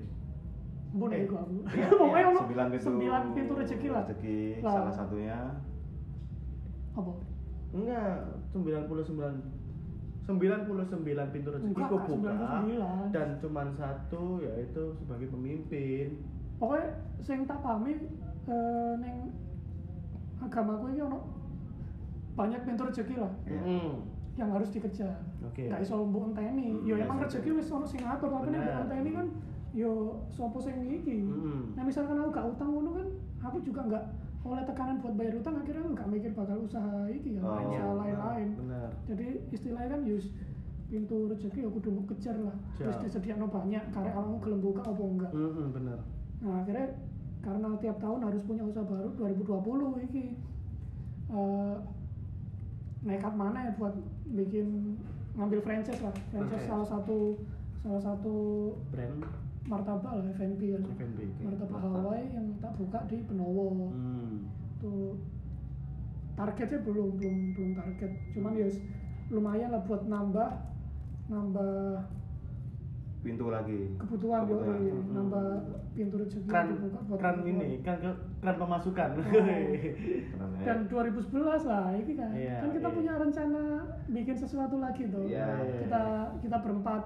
Bun 0.91 1.09
Eh, 1.09 1.23
aku. 1.23 1.35
iya, 1.73 1.87
Pokoknya 1.89 2.25
ono 2.29 2.39
sembilan 2.41 2.67
pintu 2.69 2.83
sembilan 2.85 3.21
pintu 3.33 3.53
rezeki 3.55 3.87
lah. 3.89 4.03
rezeki 4.03 4.37
Lah. 4.61 4.71
salah 4.71 4.93
satunya 4.93 5.37
Apa? 6.91 7.11
Enggak, 7.71 8.19
99 8.51 8.87
99 10.21 11.33
pintu 11.33 11.49
rezeki 11.49 11.73
Kak, 11.75 11.89
buka 11.89 12.31
99. 12.31 13.09
dan 13.09 13.27
cuman 13.37 13.67
satu 13.73 14.39
yaitu 14.39 14.93
sebagai 14.95 15.27
pemimpin. 15.27 16.21
Pokoknya 16.55 16.87
sing 17.19 17.43
tak 17.43 17.59
pahami 17.59 17.97
eh, 18.45 18.93
neng 19.01 19.33
agamaku 20.39 20.93
ini 20.93 21.01
ono 21.01 21.19
banyak 22.33 22.61
pintu 22.63 22.85
rezeki 22.85 23.15
lah 23.17 23.31
Mm. 23.45 23.93
yang 24.39 24.49
harus 24.49 24.71
dikejar. 24.71 25.19
Oke. 25.43 25.67
Gak 25.67 25.83
iso 25.83 25.99
mbok 26.01 26.31
enteni. 26.31 26.71
Hmm, 26.71 26.87
Yo 26.87 26.95
emang 26.95 27.19
rezeki 27.19 27.51
wis 27.51 27.67
ono 27.67 27.83
sing 27.83 27.99
ngatur, 27.99 28.31
tapi 28.31 28.49
nek 28.49 28.61
mbok 28.61 28.77
enteni 28.87 29.09
kan 29.11 29.27
yo 29.73 29.91
sapa 30.29 30.57
sing 30.59 30.79
iki. 30.85 31.27
Mm. 31.27 31.75
Nah 31.75 31.83
misalkan 31.83 32.15
aku 32.15 32.29
gak 32.31 32.47
utang 32.47 32.69
ngono 32.71 32.89
kan, 32.95 33.07
aku 33.41 33.57
juga 33.61 33.81
nggak 33.83 34.03
oleh 34.41 34.63
tekanan 34.65 34.97
buat 34.99 35.13
bayar 35.13 35.37
utang 35.37 35.53
akhirnya 35.53 35.81
aku 35.85 35.91
gak 35.93 36.09
mikir 36.09 36.31
bakal 36.33 36.57
usaha 36.59 37.05
iki 37.07 37.37
kan, 37.37 37.43
Oh, 37.45 37.61
usaha 37.61 37.91
lain-lain. 37.93 38.49
Benar. 38.57 38.89
Jadi 39.05 39.27
istilahnya 39.53 39.89
kan 39.93 40.01
yus 40.01 40.25
pintu 40.89 41.29
rezeki 41.29 41.59
ya 41.61 41.69
kudu 41.69 41.91
kejar 42.09 42.35
lah. 42.41 42.55
Terus 42.75 42.97
Siap. 42.97 43.05
disediakno 43.05 43.47
banyak, 43.47 43.83
karek 43.93 44.11
awakmu 44.11 44.37
gelem 44.41 44.59
buka 44.59 44.81
apa 44.81 45.03
enggak. 45.03 45.31
Mm-mm, 45.31 45.67
benar. 45.71 45.99
Nah 46.41 46.53
akhirnya 46.65 46.87
karena 47.41 47.67
tiap 47.77 47.97
tahun 47.97 48.21
harus 48.21 48.41
punya 48.43 48.63
usaha 48.65 48.81
baru 48.83 49.09
2020 49.15 50.09
iki 50.09 50.23
eh, 51.31 51.75
nekat 53.01 53.33
mana 53.33 53.65
ya 53.65 53.71
buat 53.77 53.93
bikin 54.29 54.97
ngambil 55.33 55.59
franchise 55.63 56.01
lah 56.01 56.13
franchise 56.29 56.53
Franchise. 56.53 56.67
salah 56.69 56.87
satu 56.87 57.17
salah 57.81 58.01
satu 58.03 58.35
Brand 58.93 59.25
martabak 59.63 60.11
lah 60.11 60.25
F&B 60.31 60.61
kan 60.71 60.81
F&B. 60.91 61.19
oke. 61.21 61.41
martabak. 61.43 61.79
Hawaii 61.79 62.27
yang 62.29 62.47
tak 62.57 62.73
buka 62.75 62.99
di 63.05 63.17
Benowo 63.21 63.67
Hmm. 63.87 64.49
tuh 64.77 65.13
targetnya 66.33 66.79
belum 66.81 67.09
belum 67.15 67.35
belum 67.53 67.71
target 67.75 68.11
cuman 68.31 68.53
ya 68.55 68.67
lumayan 69.29 69.69
lah 69.69 69.81
buat 69.81 70.01
nambah 70.03 70.49
nambah 71.27 72.01
pintu 73.21 73.45
lagi 73.47 73.93
kebutuhan, 73.95 74.41
Kebutuhan. 74.43 74.77
iya. 74.81 74.93
Hmm. 74.95 75.13
nambah 75.13 75.45
pintu 75.93 76.15
rezeki 76.17 76.49
Kran 76.49 76.65
dibuka 76.67 76.99
buat 77.05 77.19
kran 77.19 77.37
ini 77.43 77.67
kan 77.79 77.97
ke- 77.99 78.19
kran 78.39 78.55
pemasukan. 78.57 79.09
Keren 79.29 79.65
ya. 80.57 80.63
dan 80.63 80.77
2011 80.87 81.29
lah 81.63 81.87
ini 81.93 82.13
kan 82.15 82.31
Iya, 82.33 82.55
kan 82.57 82.69
kita 82.71 82.87
iya. 82.87 82.95
punya 82.95 83.13
rencana 83.15 83.61
bikin 84.07 84.35
sesuatu 84.35 84.75
lagi 84.79 85.03
tuh 85.05 85.21
Iya, 85.23 85.45
iya. 85.59 85.79
kita 85.79 86.01
kita 86.41 86.57
berempat 86.57 87.01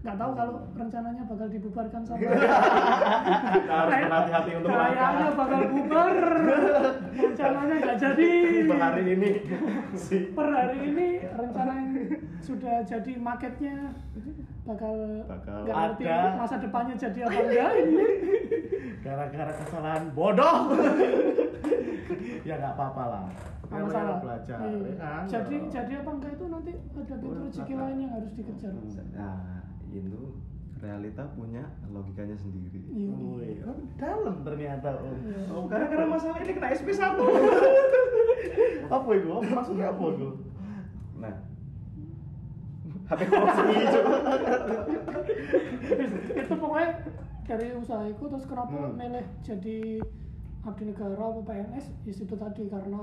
nggak 0.00 0.16
tahu 0.16 0.32
kalau 0.32 0.54
rencananya 0.72 1.22
bakal 1.28 1.44
dibubarkan 1.46 2.00
sama 2.00 2.24
Kita 3.52 3.74
harus 3.76 3.92
berhati-hati 4.00 4.50
untuk 4.56 4.70
kayaknya 4.72 5.28
bakal 5.30 5.60
bubar. 5.68 6.14
Rencananya 7.12 7.74
nggak 7.76 7.96
jadi. 8.00 8.30
Per 8.64 8.78
hari 8.80 9.02
ini. 9.10 9.30
Per 10.32 10.48
hari 10.48 10.78
ini 10.82 11.08
rencana 11.28 11.72
yang 11.76 11.90
sudah 12.40 12.80
jadi 12.82 13.12
marketnya 13.14 13.92
bakal 14.64 14.94
Bakal 15.28 15.56
nggak 15.68 15.76
ngerti 15.76 16.04
masa 16.34 16.56
depannya 16.56 16.94
jadi 16.96 17.18
apa 17.22 17.38
enggak. 17.38 17.72
Ini 17.76 18.06
Gara-gara 19.00 19.52
kesalahan 19.54 20.04
bodoh. 20.12 20.58
ya 22.40 22.54
nggak 22.56 22.72
apa-apa 22.72 23.04
lah. 23.06 23.24
Namanya 23.70 23.86
masalah 23.86 24.16
belajar, 24.18 24.58
Iya. 24.58 24.78
ya 24.82 24.94
kan? 24.98 25.22
jadi 25.30 25.54
Oh. 25.56 25.70
jadi 25.70 25.92
apa 25.94 26.10
enggak 26.10 26.32
itu 26.34 26.44
nanti 26.48 26.70
ada 26.74 27.14
pintu 27.14 27.38
rezeki 27.38 27.74
lain 27.76 27.96
yang 28.00 28.12
harus 28.16 28.32
dikejar. 28.34 28.72
Nah 29.14 29.59
itu 29.92 30.22
realita 30.76 31.22
punya 31.30 31.60
logikanya 31.86 32.32
sendiri 32.34 32.80
Iya. 32.88 33.12
Oh, 33.64 33.76
dalam 33.96 34.40
ternyata 34.40 34.96
om. 34.96 35.12
Iya. 35.20 35.40
oh 35.50 35.64
gara-gara 35.66 36.04
masalah 36.04 36.40
ini 36.40 36.52
kena 36.52 36.70
SP1 36.70 37.00
Apa 38.90 39.10
itu? 39.12 39.28
Maksudnya 39.46 39.86
apa 39.88 40.04
itu? 40.10 40.28
nah 41.16 41.36
HP 43.06 43.20
kosong 43.26 43.68
hijau 43.70 44.02
itu 46.32 46.54
pokoknya 46.54 46.90
dari 47.42 47.66
usaha 47.74 48.04
itu 48.06 48.22
terus 48.24 48.46
kenapa 48.46 48.70
Hmm. 48.70 48.94
milih 48.94 49.26
jadi 49.42 49.98
abdi 50.62 50.84
negara 50.86 51.18
apa 51.18 51.40
PNS 51.42 51.86
ya 52.04 52.12
itu 52.14 52.34
tadi 52.34 52.62
karena 52.66 53.00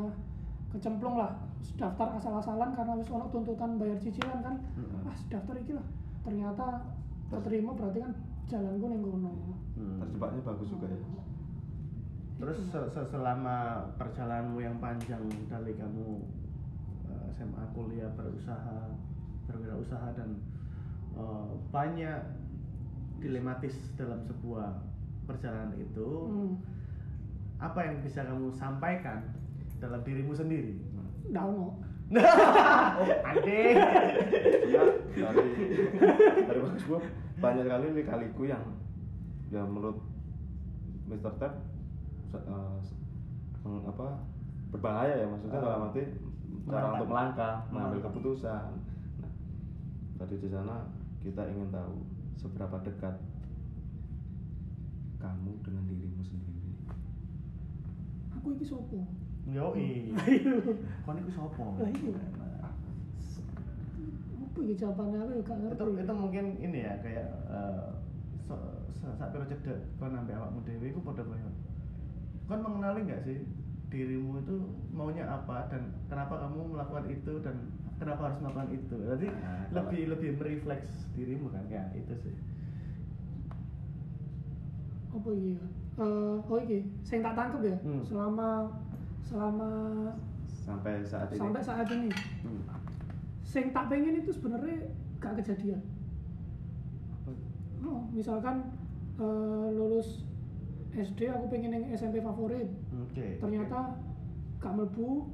kecemplung 0.70 1.16
lah 1.16 1.36
daftar 1.76 2.16
asal-asalan 2.16 2.72
karena 2.72 2.94
wis 2.96 3.10
ono 3.10 3.28
tuntutan 3.28 3.76
bayar 3.76 4.00
cicilan 4.00 4.40
kan 4.40 4.56
Hmm. 4.74 5.06
ah 5.06 5.18
daftar 5.28 5.56
iki 5.58 5.76
lah 5.76 5.86
ternyata 6.28 6.84
keterima 7.32 7.72
berarti 7.72 8.04
kan 8.04 8.14
jalanku 8.52 8.86
ning 8.92 9.02
kono 9.02 9.32
Hmm. 9.78 10.02
terjebaknya 10.02 10.42
bagus 10.44 10.68
juga 10.74 10.90
ya 10.90 11.00
Terus 12.38 12.58
se- 12.70 12.90
se- 12.94 13.10
selama 13.10 13.82
perjalananmu 13.98 14.62
yang 14.62 14.78
panjang 14.78 15.22
dari 15.50 15.74
kamu 15.74 16.22
eh, 17.08 17.26
SMA 17.34 17.64
kuliah 17.74 18.10
berusaha 18.14 18.94
berwirausaha 19.48 20.14
dan 20.18 20.38
eh, 21.16 21.50
banyak 21.72 22.22
dilematis 23.18 23.74
dalam 23.98 24.22
sebuah 24.22 24.82
perjalanan 25.26 25.74
itu 25.78 26.10
hmm. 26.30 26.54
apa 27.58 27.80
yang 27.86 27.96
bisa 28.06 28.22
kamu 28.22 28.54
sampaikan 28.54 29.34
dalam 29.78 30.02
dirimu 30.02 30.34
sendiri? 30.34 30.78
ono 31.34 31.78
Oh, 32.08 33.04
ade. 33.04 33.60
ya 34.72 34.82
dari 35.12 35.48
dari 36.48 36.60
bagus 36.64 36.84
gua 36.88 37.00
banyak 37.38 37.64
sekali 37.68 37.86
lika-liku 38.00 38.42
yang 38.48 38.64
ya 39.52 39.62
menurut 39.68 40.00
Mr. 41.12 41.36
Ted 41.36 41.54
meng- 43.68 43.86
apa 43.92 44.08
berbahaya 44.72 45.16
ya 45.20 45.28
maksudnya 45.28 45.60
dalam 45.60 45.92
arti 45.92 46.04
cara 46.68 46.88
untuk 46.96 47.08
melangkah 47.12 47.54
mengambil 47.72 48.00
keputusan 48.08 48.72
nah, 48.76 49.32
tadi 50.20 50.36
di 50.40 50.50
sana 50.52 50.88
kita 51.24 51.44
ingin 51.52 51.72
tahu 51.72 51.96
seberapa 52.40 52.80
dekat 52.84 53.16
kamu 55.20 55.52
dengan 55.64 55.84
dirimu 55.88 56.22
sendiri 56.24 56.72
aku 58.36 58.56
iki 58.56 58.66
sopo 58.68 59.08
Yoi. 59.48 60.12
Kon 61.02 61.16
iku 61.18 61.32
sapa? 61.32 61.64
Lah 61.78 61.88
iya. 61.88 62.20
apa 64.38 64.58
iki 64.60 64.74
jawabannya 64.76 65.18
aku 65.22 65.32
gak 65.40 65.58
ngerti 65.62 65.76
itu 65.78 66.02
itu 66.02 66.14
mungkin 66.14 66.46
ini 66.58 66.80
ya 66.82 66.94
kayak 67.00 67.30
eh, 67.48 67.88
se- 68.42 68.74
se- 68.92 69.14
sak 69.14 69.30
piro 69.30 69.46
cedek 69.46 69.78
kon 69.96 70.10
nambah 70.10 70.34
awakmu 70.34 70.66
dhewe 70.66 70.90
iku 70.90 71.00
padha 71.00 71.22
koyo 71.22 71.50
kon 72.44 72.60
mengenali 72.60 73.06
nggak 73.06 73.22
sih 73.22 73.38
dirimu 73.88 74.42
itu 74.42 74.56
maunya 74.90 75.30
apa 75.30 75.70
dan 75.70 75.94
kenapa 76.08 76.42
kamu 76.42 76.74
melakukan 76.74 77.06
itu 77.08 77.34
dan 77.40 77.56
kenapa 77.96 78.22
harus 78.26 78.40
melakukan 78.42 78.70
itu 78.74 78.96
jadi 78.98 79.28
Nah, 79.30 79.38
kalau- 79.38 79.76
lebih 79.78 80.02
lebih 80.10 80.30
merefleks 80.36 80.92
dirimu 81.14 81.48
kan 81.48 81.64
kayak 81.68 81.94
itu 81.94 82.14
sih 82.18 82.36
apa 85.08 85.30
iya 85.34 85.62
Eh, 85.98 86.38
oh 86.44 86.58
iki 86.60 86.86
sing 87.02 87.22
tak 87.22 87.34
tangkep 87.34 87.62
ya 87.64 87.78
Hmm. 87.82 88.02
selama 88.02 88.70
selama 89.28 89.70
sampai 90.48 91.04
saat 91.04 91.28
ini? 91.36 91.40
sampai 91.40 91.62
saat 91.64 91.88
ini. 91.92 92.10
Hmm. 92.48 92.64
sing 93.44 93.72
tak 93.76 93.92
pengen 93.92 94.20
itu 94.20 94.32
sebenarnya 94.32 94.88
gak 95.20 95.40
kejadian. 95.44 95.80
Oh, 97.88 98.04
misalkan 98.12 98.68
eh, 99.20 99.68
lulus 99.72 100.28
SD 100.92 101.30
aku 101.30 101.46
pengen 101.52 101.76
yang 101.76 101.84
SMP 101.94 102.24
favorit. 102.24 102.68
Oke 102.92 103.38
ternyata 103.40 104.00
gak 104.64 104.74
melbu 104.74 105.28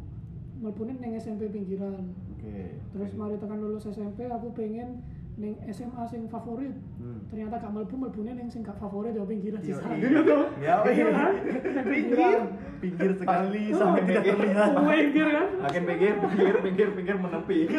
melbunin 0.62 0.98
yang 1.02 1.14
SMP 1.18 1.50
pinggiran. 1.54 2.14
Oke 2.38 2.82
terus 2.94 3.12
oke. 3.14 3.18
mari 3.18 3.36
tekan 3.38 3.62
lulus 3.62 3.86
SMP 3.86 4.26
aku 4.26 4.54
pengen 4.58 5.02
ning 5.34 5.58
SMA 5.68 6.04
sing 6.06 6.30
favorit 6.30 6.70
Hmm. 6.96 7.20
ternyata 7.28 7.58
gak 7.58 7.74
mlebu 7.74 7.96
mlebune 7.98 8.32
ning 8.34 8.48
sing 8.48 8.62
gak 8.62 8.78
favorit 8.78 9.12
ya 9.12 9.26
pinggiran 9.26 9.60
Iya, 9.60 9.76
sisa 9.76 9.90
iya. 9.90 9.98
gitu 10.00 10.38
Ya, 10.62 10.76
Iya 10.88 11.06
kan? 11.10 11.32
Yang 11.74 11.88
pinggiran 11.90 12.42
pinggir 12.78 13.12
sekali 13.14 13.64
sampai 13.72 14.02
tidak 14.04 14.24
pinggir. 14.24 14.36
terlihat 14.38 14.70
pinggir 14.78 15.28
kan 15.28 15.48
Makin 15.60 15.84
pinggir, 15.84 16.14
pinggir, 16.22 16.56
pinggir, 16.62 16.88
pinggir 16.94 17.16
menepi. 17.18 17.60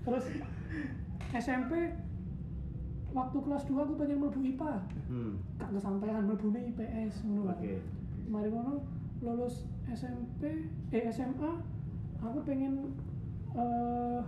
terus 0.00 0.24
SMP 1.30 1.72
waktu 3.10 3.38
kelas 3.38 3.62
2 3.64 3.74
aku 3.76 3.94
pengen 3.96 4.18
mlebu 4.18 4.40
IPA 4.40 4.72
hmm. 5.06 5.32
gak 5.56 5.70
kesampaian 5.70 6.22
mlebune 6.24 6.60
IPS 6.68 7.22
ngono 7.22 7.42
kan 7.46 7.56
oke 7.56 7.72
mari 8.26 8.48
ngono 8.48 8.74
lulus 9.20 9.66
SMP 9.88 10.66
eh 10.90 11.04
SMA 11.08 11.52
aku 12.18 12.38
pengen 12.42 12.94
eh 13.52 14.20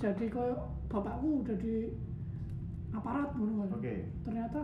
jadi 0.00 0.24
koyo 0.32 0.56
bapakku 0.88 1.44
jadi 1.44 1.92
aparat 2.96 3.30
ngono 3.36 3.68
kan. 3.68 3.76
Oke. 3.76 4.08
Ternyata 4.24 4.60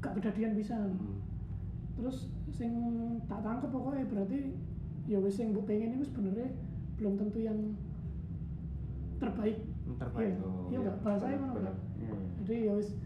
gak 0.00 0.14
kejadian 0.18 0.56
bisa. 0.56 0.74
Hmm. 0.74 1.20
terus 1.94 2.26
sing 2.50 2.74
tak 3.30 3.38
tangkep 3.46 3.70
pokoknya 3.70 4.02
berarti 4.10 4.50
ya 5.06 5.14
wis 5.22 5.38
sing 5.38 5.54
mbok 5.54 5.70
pengen 5.70 5.94
itu 5.94 6.10
sebenarnya 6.10 6.50
belum 6.98 7.14
tentu 7.14 7.38
yang 7.38 7.58
terbaik. 9.22 9.62
Terbaik 10.02 10.34
iya. 10.34 10.42
oh, 10.42 10.82
nggak 10.82 10.96
bahasanya 11.06 11.38
mana 11.38 11.52
bener. 11.54 11.74
Iya. 12.02 12.14
jadi 12.42 12.54
ya 12.66 12.72
wis 12.74 12.98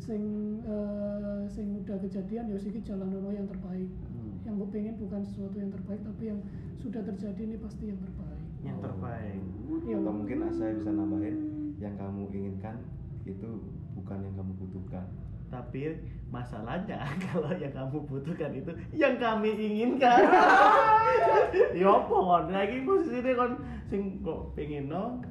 sing 0.00 0.22
eh, 0.64 1.44
sing 1.52 1.84
udah 1.84 2.00
kejadian 2.00 2.48
ya 2.48 2.56
wis 2.56 2.64
iki 2.64 2.80
jalan 2.80 3.12
ono 3.12 3.28
yang 3.28 3.44
terbaik. 3.44 3.92
Hmm. 3.92 4.40
yang 4.48 4.56
gue 4.56 4.68
pengen 4.72 4.96
bukan 4.96 5.20
sesuatu 5.20 5.56
yang 5.60 5.68
terbaik 5.68 6.00
tapi 6.00 6.32
yang 6.32 6.40
sudah 6.80 7.04
terjadi 7.04 7.40
ini 7.44 7.56
pasti 7.60 7.92
yang 7.92 8.00
terbaik 8.00 8.33
yang 8.64 8.78
terbaik. 8.80 9.40
Iya. 9.84 9.96
Atau 10.00 10.12
mungkin 10.12 10.48
saya 10.50 10.72
bisa 10.74 10.90
nambahin 10.90 11.36
yang 11.78 11.94
kamu 12.00 12.32
inginkan 12.32 12.76
itu 13.28 13.48
bukan 13.94 14.18
yang 14.24 14.34
kamu 14.36 14.52
butuhkan. 14.60 15.06
tapi 15.52 15.86
masalahnya 16.34 16.98
kalau 17.30 17.52
yang 17.54 17.70
kamu 17.70 18.02
butuhkan 18.10 18.50
itu 18.50 18.72
yang 18.96 19.14
kami 19.20 19.54
inginkan. 19.54 20.24
Ya 21.54 21.86
apa 21.86 22.10
kon? 22.10 22.50
Lagi 22.50 22.82
posisinya 22.82 23.32
kon 23.38 23.52
sing 23.86 24.18
kok 24.26 24.50
pengen 24.58 24.90
no 24.90 25.22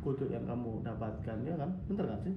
kudu 0.00 0.32
yang 0.32 0.48
kamu 0.48 0.80
dapatkan 0.80 1.36
ya 1.44 1.54
kan? 1.60 1.70
Bener 1.84 2.06
kan 2.08 2.20
sih 2.24 2.32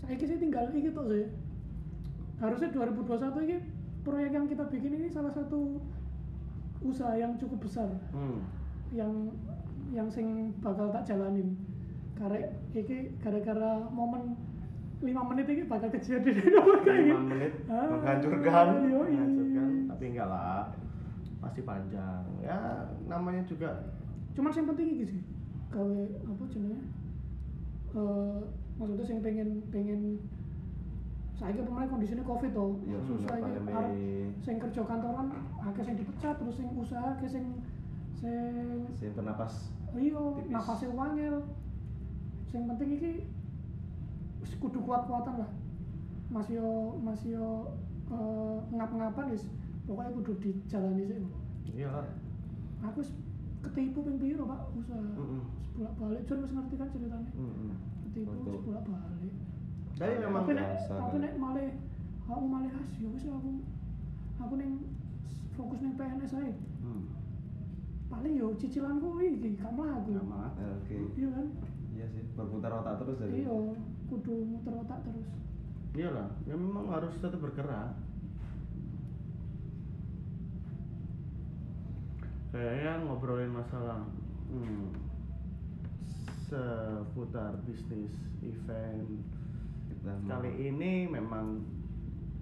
saya 0.00 0.16
sih 0.16 0.38
tinggal 0.40 0.66
ini 0.72 0.90
tuh 0.90 1.04
sih 1.06 1.28
harusnya 2.40 2.72
2021 2.72 3.46
ini 3.46 3.56
proyek 4.00 4.32
yang 4.32 4.46
kita 4.48 4.64
bikin 4.72 4.96
ini 4.96 5.08
salah 5.12 5.30
satu 5.30 5.76
usaha 6.80 7.12
yang 7.16 7.36
cukup 7.36 7.64
besar. 7.64 7.88
Hmm. 8.14 8.40
yang 8.90 9.30
yang 9.94 10.10
sing 10.10 10.50
bakal 10.58 10.90
tak 10.90 11.06
jalanin. 11.06 11.54
Karena 12.18 12.42
iki 12.74 13.14
gara-gara 13.22 13.78
momen 13.90 14.34
lima 15.00 15.22
menit 15.30 15.46
ini 15.48 15.62
bakal 15.64 15.88
kejadian. 15.88 16.36
Apa 16.60 16.72
kayak 16.84 17.00
Lima 17.06 17.22
menit. 17.22 17.52
Ah, 17.70 17.86
menghancurkan. 17.88 18.66
iya, 18.84 19.00
iya. 19.08 19.22
Menghancurkan, 19.24 19.70
tapi 19.88 20.04
enggak 20.10 20.28
lah. 20.28 20.64
Masih 21.40 21.62
panjang. 21.64 22.24
Ya 22.44 22.58
namanya 23.08 23.42
juga. 23.48 23.70
Cuman 24.36 24.52
yang 24.52 24.68
penting 24.74 24.86
iki 24.98 25.04
sih. 25.16 25.20
Gawe 25.70 26.02
apa 26.26 26.42
jenenge? 26.50 26.82
Eh 27.94 28.38
maksudnya 28.76 29.04
sing 29.06 29.18
pengen 29.22 29.62
pengen 29.70 30.18
saya 31.40 31.56
kira 31.56 31.64
pemain 31.64 31.88
kondisinya 31.88 32.20
covid 32.22 32.52
toh. 32.52 32.76
Iya, 32.84 33.00
susah 33.00 33.28
pandemi. 33.32 33.72
arep 33.72 33.92
sing 34.38 34.56
kerja 34.60 34.80
kantoran 34.84 35.26
akeh 35.64 35.82
sing 35.82 35.96
dipecat 35.96 36.36
terus 36.36 36.54
sing 36.54 36.68
usaha 36.76 37.16
akeh 37.16 37.28
sing 37.28 37.44
sing 38.12 38.84
Si 38.92 39.08
bernapas 39.10 39.72
iya 39.96 40.20
Tipis. 40.36 40.52
nafasnya 40.52 40.92
wangel. 40.92 41.36
Sing 42.44 42.68
penting 42.68 42.88
iki 42.92 43.12
kudu 44.60 44.84
kuat-kuatan 44.84 45.40
lah. 45.40 45.50
Masih 46.28 46.60
yo 46.60 46.70
masih 47.00 47.40
yo 47.40 47.48
eh, 48.12 48.56
ngap-ngapan 48.70 49.32
wis 49.32 49.48
pokoknya 49.88 50.12
kudu 50.12 50.32
dijalani 50.38 51.08
sih 51.08 51.18
iyalah. 51.72 52.04
Aku 52.84 53.00
wis 53.00 53.16
ketipu 53.64 54.04
ping 54.04 54.20
piro 54.20 54.44
pak 54.44 54.60
usaha. 54.76 55.00
Mm-mm. 55.16 55.40
bolak 55.70 55.94
balik 55.96 56.20
John 56.28 56.44
wis 56.44 56.52
ngerti 56.52 56.74
kan 56.76 56.88
ceritanya 56.92 57.32
Mm-mm. 57.32 57.72
ketipu 58.04 58.28
wis 58.28 58.44
Untuk- 58.44 58.64
bolak 58.68 58.84
balik 58.84 59.34
tapi 60.00 60.16
memang 60.16 60.42
tapi 60.48 60.52
nek 60.56 60.64
biasa, 60.72 60.92
tapi 60.96 61.12
kan? 61.12 61.20
nek 61.20 61.34
malah 61.36 61.68
aku 62.24 62.44
malah 62.48 62.70
has 62.72 62.90
ya 62.96 63.08
wis 63.12 63.24
aku 63.28 63.50
aku 64.40 64.52
ning 64.56 64.72
fokus 65.52 65.78
ning 65.84 65.92
PNS 66.00 66.32
aja 66.40 66.54
hmm. 66.80 67.04
paling 68.08 68.32
yo 68.32 68.56
cicilanku 68.56 69.20
iki 69.20 69.60
gak 69.60 69.72
mlaku 69.76 70.16
Sama. 70.16 70.56
Eh, 70.56 70.72
Oke. 70.80 70.94
iya 71.20 71.28
kan 71.36 71.48
Iya 72.00 72.06
sih, 72.16 72.24
berputar 72.32 72.72
otak 72.80 72.96
terus 73.04 73.20
jadi. 73.20 73.44
iya 73.44 73.52
kudu 74.08 74.34
muter 74.48 74.72
otak 74.72 74.98
terus 75.04 75.28
iyalah 75.92 76.32
ya 76.48 76.54
memang 76.56 76.88
harus 76.88 77.12
tetap 77.20 77.36
bergerak 77.36 77.92
kayaknya 82.50 83.04
ngobrolin 83.04 83.52
masalah 83.52 84.08
hmm, 84.48 84.96
seputar 86.48 87.60
bisnis 87.68 88.10
event 88.40 89.20
Kita 89.90 90.12
kali 90.24 90.50
ini 90.64 90.92
memang 91.04 91.60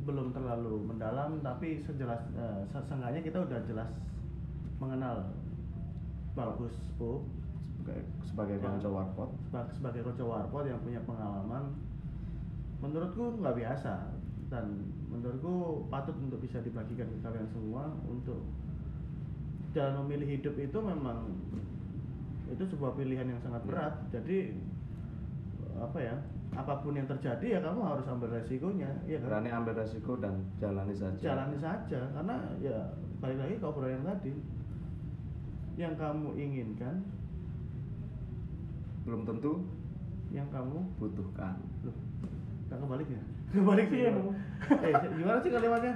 belum 0.01 0.31
terlalu 0.31 0.85
mendalam 0.85 1.41
tapi 1.41 1.81
sejelas 1.81 2.21
eh, 2.33 2.61
se- 2.65 2.81
seenggaknya 2.83 3.21
kita 3.21 3.39
udah 3.41 3.61
jelas 3.63 3.91
mengenal 4.79 5.27
bagus 6.33 6.73
Pup 6.97 7.27
sebagai 7.75 8.01
sebagai 8.23 8.57
Ya. 8.57 8.63
konco 8.65 8.89
warpot. 8.91 9.31
Seba- 9.43 9.71
sebagai 9.71 10.01
coach 10.03 10.23
warpot 10.23 10.65
yang 10.65 10.79
punya 10.79 11.01
pengalaman 11.03 11.73
menurutku 12.79 13.37
nggak 13.37 13.57
biasa 13.57 14.15
dan 14.49 14.65
menurutku 15.09 15.55
patut 15.89 16.15
untuk 16.17 16.39
bisa 16.39 16.61
dibagikan 16.61 17.05
ke 17.05 17.19
kalian 17.21 17.49
semua 17.49 17.91
untuk 18.07 18.45
dalam 19.71 20.07
memilih 20.07 20.39
hidup 20.39 20.55
itu 20.57 20.79
memang 20.79 21.27
itu 22.49 22.65
sebuah 22.65 22.95
pilihan 22.95 23.27
yang 23.27 23.41
sangat 23.43 23.61
Iya. 23.61 23.69
berat 23.69 23.95
jadi 24.09 24.39
apa 25.77 25.99
ya 26.01 26.17
apa 26.53 26.81
pun 26.81 26.93
yang 26.93 27.05
terjadi 27.05 27.47
ya 27.49 27.61
kamu 27.61 27.81
harus 27.83 28.07
ambil 28.07 28.29
resikonya 28.31 28.89
ya 29.05 29.21
kan 29.21 29.29
Berani 29.31 29.51
ambil 29.53 29.75
resiko 29.77 30.17
dan 30.17 30.35
jalani 30.57 30.93
saja. 30.93 31.21
jalani 31.21 31.57
saja 31.57 32.01
karena 32.11 32.37
ya 32.59 32.77
balik 33.19 33.39
lagi 33.39 33.55
ke 33.57 33.65
obrolan 33.65 33.95
yang 33.95 34.07
tadi 34.07 34.33
yang 35.77 35.95
kamu 35.95 36.29
inginkan 36.35 36.95
Belum 39.05 39.25
tentu 39.25 39.65
yang 40.29 40.45
kamu 40.53 40.85
butuhkan. 41.01 41.57
Loh, 41.81 41.97
nggak 42.69 42.77
kebalik 42.77 43.09
ya? 43.09 43.23
Kebalik 43.57 43.87
sih 43.89 44.05
Iya 44.05 44.13
eh, 44.85 44.93
gimana 45.17 45.39
sih 45.41 45.49
kalimatnya? 45.49 45.95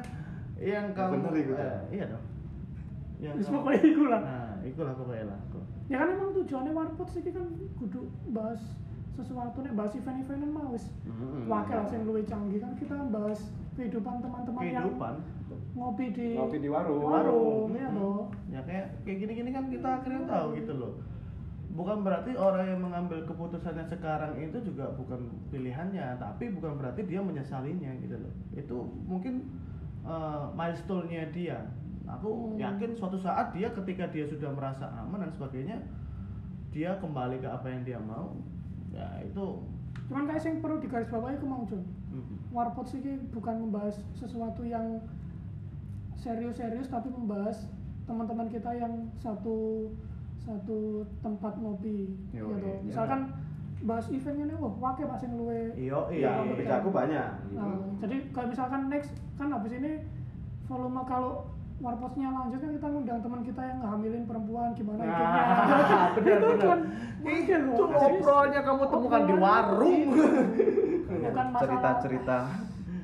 Yang 0.57 0.87
kamu 0.97 1.13
bener 1.21 1.35
itu, 1.37 1.53
eh, 1.53 1.81
iya 1.93 2.05
dong. 2.09 2.25
Yang 3.21 3.35
Wis 3.37 3.45
kamu- 3.45 3.57
pokoknya 3.61 3.81
iku 3.85 4.05
lah. 4.09 4.21
Nah, 4.25 4.53
ikulah 4.65 4.95
pokoknya 4.97 5.25
lah. 5.29 5.41
Kok. 5.53 5.65
ya 5.93 5.97
kan 6.01 6.09
emang 6.09 6.33
tujuannya 6.33 6.73
warpot 6.73 7.09
sih 7.13 7.21
kan 7.21 7.45
kudu 7.77 8.01
bahas 8.33 8.63
sesuatu 9.13 9.61
nih 9.61 9.73
bahas 9.73 9.93
event-event 9.93 10.49
mah 10.49 10.67
wis 10.71 10.85
Mm-mm. 11.05 11.45
wakil 11.47 11.77
lah 11.77 11.87
sing 11.87 12.03
luwih 12.03 12.25
canggih 12.25 12.59
kan 12.59 12.73
kita 12.75 12.97
bahas 13.09 13.41
kehidupan 13.73 14.21
teman-teman 14.21 14.63
yang 14.65 14.85
Kehidupan. 14.89 15.15
ngopi 15.73 16.07
di 16.13 16.29
Ngopi 16.37 16.59
di 16.59 16.69
warung. 16.69 17.01
warung 17.03 17.71
ya 17.73 17.89
toh 17.89 18.29
Ya 18.49 18.61
kayak 18.63 18.87
kayak 19.05 19.19
gini-gini 19.25 19.51
kan 19.51 19.65
kita 19.69 19.89
akhirnya 20.01 20.23
tahu 20.27 20.47
gitu 20.57 20.73
loh. 20.77 20.93
Bukan 21.73 22.05
berarti 22.05 22.37
orang 22.37 22.69
yang 22.69 22.81
mengambil 22.85 23.25
keputusannya 23.25 23.89
sekarang 23.89 24.37
itu 24.37 24.61
juga 24.61 24.93
bukan 24.93 25.25
pilihannya, 25.49 26.21
tapi 26.21 26.53
bukan 26.53 26.77
berarti 26.77 27.01
dia 27.09 27.25
menyesalinya 27.25 27.97
gitu 27.97 28.21
loh. 28.21 28.33
Itu 28.53 28.77
mungkin 29.09 29.49
uh, 30.05 30.53
milestone-nya 30.53 31.33
dia. 31.33 31.65
Aku 32.05 32.53
Hmm. 32.53 32.61
yakin 32.61 32.93
suatu 32.93 33.17
saat 33.17 33.57
dia 33.57 33.73
ketika 33.73 34.05
dia 34.13 34.29
sudah 34.29 34.53
merasa 34.53 34.85
aman 35.01 35.25
dan 35.25 35.33
sebagainya, 35.33 35.81
dia 36.69 36.93
kembali 37.01 37.41
ke 37.41 37.49
apa 37.49 37.65
yang 37.73 37.83
dia 37.83 37.97
mau. 37.97 38.37
Ya 38.93 39.09
itu 39.25 39.49
cuman 40.11 40.29
kayak 40.29 40.43
sing 40.45 40.61
perlu 40.61 40.77
digarisbawahi 40.83 41.41
ku 41.41 41.47
mau 41.49 41.65
Jon 41.65 41.81
mm, 42.13 42.53
warpot 42.53 42.85
sih 42.85 43.01
bukan 43.33 43.65
membahas 43.65 43.97
sesuatu 44.13 44.61
yang 44.61 45.01
serius-serius 46.21 46.93
tapi 46.93 47.09
membahas 47.09 47.65
teman-teman 48.05 48.51
kita 48.53 48.77
yang 48.77 49.09
satu 49.17 49.89
satu 50.43 51.07
tempat 51.23 51.55
ngopi 51.57 52.13
Yo, 52.35 52.51
gitu. 52.51 52.67
iya. 52.67 52.75
Misalkan 52.83 53.31
bahas 53.83 54.07
eventnya 54.11 54.51
nih, 54.51 54.57
wah 54.59 54.75
wakil 54.79 55.07
pak 55.11 55.19
sing 55.23 55.35
luwe. 55.35 55.71
iyo 55.75 56.07
Iya, 56.11 56.43
iya. 56.47 56.55
bisa 56.55 56.83
aku 56.83 56.91
banyak. 56.91 57.29
Nah, 57.55 57.79
jadi 58.03 58.17
kalau 58.31 58.51
misalkan 58.51 58.91
next 58.91 59.15
kan 59.39 59.51
habis 59.51 59.75
ini 59.75 60.03
volume 60.67 61.03
kalau 61.07 61.47
warpotnya 61.83 62.29
lanjut 62.31 62.59
kan 62.63 62.71
kita 62.79 62.87
ngundang 62.87 63.21
teman 63.27 63.41
kita 63.43 63.63
yang 63.67 63.79
ngehamilin 63.83 64.25
perempuan 64.31 64.69
gimana 64.79 65.03
hidupnya. 65.03 65.43
Ah, 65.43 66.07
benar 66.15 66.39
Itu 66.39 66.51
kan. 66.63 66.81
Itu 67.27 67.85
obrolannya 67.91 68.61
kamu 68.63 68.85
temukan 68.87 69.23
di 69.27 69.35
warung. 69.35 70.03
Bukan 71.13 71.47
masalah 71.51 71.61
cerita-cerita 71.61 72.39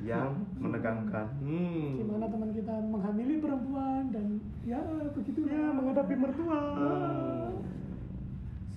yang 0.07 0.31
menegangkan. 0.57 1.27
Hmm. 1.43 2.01
gimana 2.01 2.25
teman 2.31 2.49
kita 2.55 2.73
menghamili 2.87 3.35
perempuan 3.43 4.01
dan 4.15 4.25
ya 4.63 4.79
begitulah 5.11 5.51
Ya, 5.51 5.65
menghadapi 5.75 6.15
mertua. 6.15 6.61
Hmm. 6.79 7.51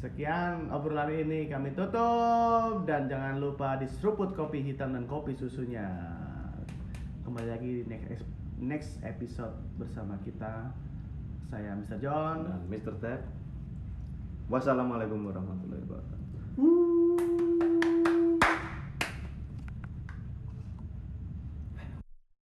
Sekian 0.02 0.66
obrolan 0.74 1.14
ini 1.14 1.46
kami 1.46 1.78
tutup 1.78 2.82
dan 2.90 3.06
jangan 3.06 3.38
lupa 3.38 3.78
diseruput 3.78 4.34
kopi 4.34 4.66
hitam 4.66 4.98
dan 4.98 5.06
kopi 5.06 5.30
susunya. 5.38 5.86
Kembali 7.22 7.48
lagi 7.54 7.70
di 7.70 7.82
next 7.86 8.41
next 8.62 9.02
episode 9.02 9.52
bersama 9.76 10.14
kita. 10.22 10.70
Saya 11.50 11.74
Mr. 11.76 11.98
John. 11.98 12.46
Dan 12.46 12.62
Mr. 12.70 12.94
Ted. 13.02 13.26
Wassalamualaikum 14.46 15.18
warahmatullahi 15.26 15.82
wabarakatuh. 15.84 16.40
Woo. 16.56 17.41